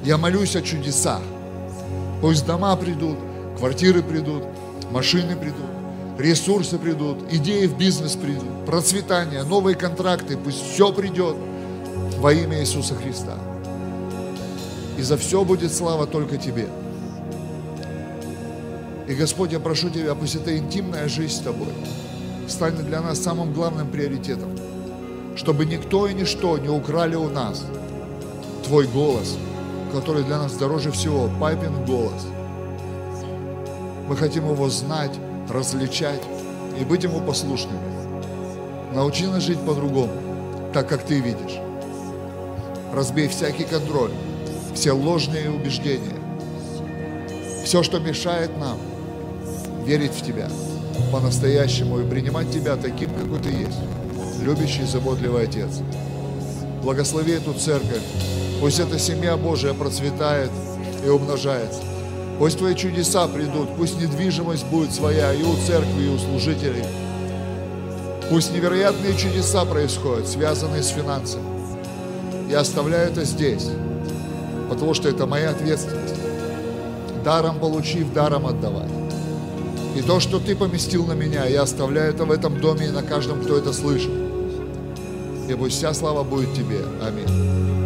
Я 0.03 0.17
молюсь 0.17 0.55
о 0.57 0.61
чудесах. 0.61 1.21
Пусть 2.21 2.45
дома 2.45 2.75
придут, 2.75 3.17
квартиры 3.57 4.03
придут, 4.03 4.43
машины 4.95 5.35
придут, 5.35 5.65
ресурсы 6.17 6.79
придут, 6.79 7.17
идеи 7.29 7.65
в 7.65 7.77
бизнес 7.77 8.15
придут, 8.15 8.65
процветание, 8.65 9.43
новые 9.43 9.75
контракты, 9.75 10.37
пусть 10.37 10.63
все 10.71 10.93
придет 10.93 11.35
во 12.19 12.31
имя 12.31 12.61
Иисуса 12.61 12.95
Христа. 12.95 13.37
И 14.97 15.01
за 15.01 15.17
все 15.17 15.43
будет 15.43 15.73
слава 15.73 16.07
только 16.07 16.37
Тебе. 16.37 16.69
И, 19.09 19.13
Господь, 19.15 19.51
я 19.51 19.59
прошу 19.59 19.89
Тебя, 19.89 20.15
пусть 20.15 20.35
эта 20.35 20.57
интимная 20.57 21.09
жизнь 21.09 21.33
с 21.33 21.39
Тобой 21.39 21.73
станет 22.47 22.85
для 22.85 23.01
нас 23.01 23.21
самым 23.21 23.51
главным 23.51 23.91
приоритетом, 23.91 24.57
чтобы 25.35 25.65
никто 25.65 26.07
и 26.07 26.13
ничто 26.13 26.57
не 26.57 26.69
украли 26.69 27.15
у 27.15 27.27
нас 27.27 27.65
Твой 28.63 28.87
голос, 28.87 29.35
который 29.91 30.23
для 30.23 30.37
нас 30.37 30.53
дороже 30.53 30.93
всего, 30.93 31.29
папин 31.37 31.83
голос. 31.85 32.25
Мы 34.07 34.15
хотим 34.15 34.49
его 34.49 34.69
знать, 34.69 35.11
различать 35.49 36.21
и 36.79 36.83
быть 36.83 37.03
ему 37.03 37.21
послушными. 37.21 37.79
Научи 38.93 39.25
нас 39.25 39.43
жить 39.43 39.59
по-другому, 39.59 40.13
так 40.73 40.87
как 40.87 41.03
Ты 41.03 41.19
видишь. 41.19 41.59
Разбей 42.93 43.27
всякий 43.27 43.63
контроль, 43.63 44.11
все 44.73 44.91
ложные 44.91 45.49
убеждения, 45.49 46.19
все, 47.63 47.81
что 47.81 47.99
мешает 47.99 48.57
нам 48.57 48.77
верить 49.85 50.11
в 50.11 50.23
Тебя 50.23 50.49
по-настоящему 51.11 51.99
и 51.99 52.09
принимать 52.09 52.51
Тебя 52.51 52.75
таким, 52.75 53.09
какой 53.09 53.39
Ты 53.39 53.49
есть, 53.49 53.79
любящий 54.43 54.83
и 54.83 54.85
заботливый 54.85 55.45
Отец. 55.45 55.81
Благослови 56.83 57.33
эту 57.33 57.53
церковь, 57.53 58.03
пусть 58.61 58.79
эта 58.79 58.99
семья 58.99 59.35
Божия 59.35 59.73
процветает 59.73 60.51
и 61.03 61.09
умножается. 61.09 61.94
Пусть 62.37 62.57
Твои 62.57 62.75
чудеса 62.75 63.27
придут, 63.27 63.69
пусть 63.77 63.99
недвижимость 63.99 64.65
будет 64.65 64.93
своя 64.93 65.33
и 65.33 65.41
у 65.41 65.55
церкви, 65.65 66.03
и 66.03 66.09
у 66.09 66.17
служителей. 66.17 66.83
Пусть 68.29 68.53
невероятные 68.53 69.15
чудеса 69.15 69.63
происходят, 69.63 70.27
связанные 70.27 70.83
с 70.83 70.89
финансами. 70.89 71.45
Я 72.49 72.59
оставляю 72.59 73.09
это 73.09 73.23
здесь, 73.23 73.67
потому 74.69 74.93
что 74.93 75.07
это 75.07 75.25
моя 75.25 75.51
ответственность. 75.51 76.15
Даром 77.23 77.59
получив, 77.59 78.11
даром 78.13 78.45
отдавать. 78.45 78.91
И 79.95 80.01
то, 80.01 80.19
что 80.19 80.39
Ты 80.39 80.55
поместил 80.55 81.05
на 81.05 81.13
меня, 81.13 81.45
я 81.45 81.61
оставляю 81.61 82.13
это 82.13 82.25
в 82.25 82.31
этом 82.31 82.59
доме 82.59 82.87
и 82.87 82.91
на 82.91 83.01
каждом, 83.01 83.41
кто 83.41 83.57
это 83.57 83.71
слышит. 83.71 84.11
И 85.49 85.53
пусть 85.53 85.77
вся 85.77 85.93
слава 85.93 86.23
будет 86.23 86.53
Тебе. 86.53 86.81
Аминь. 87.01 87.84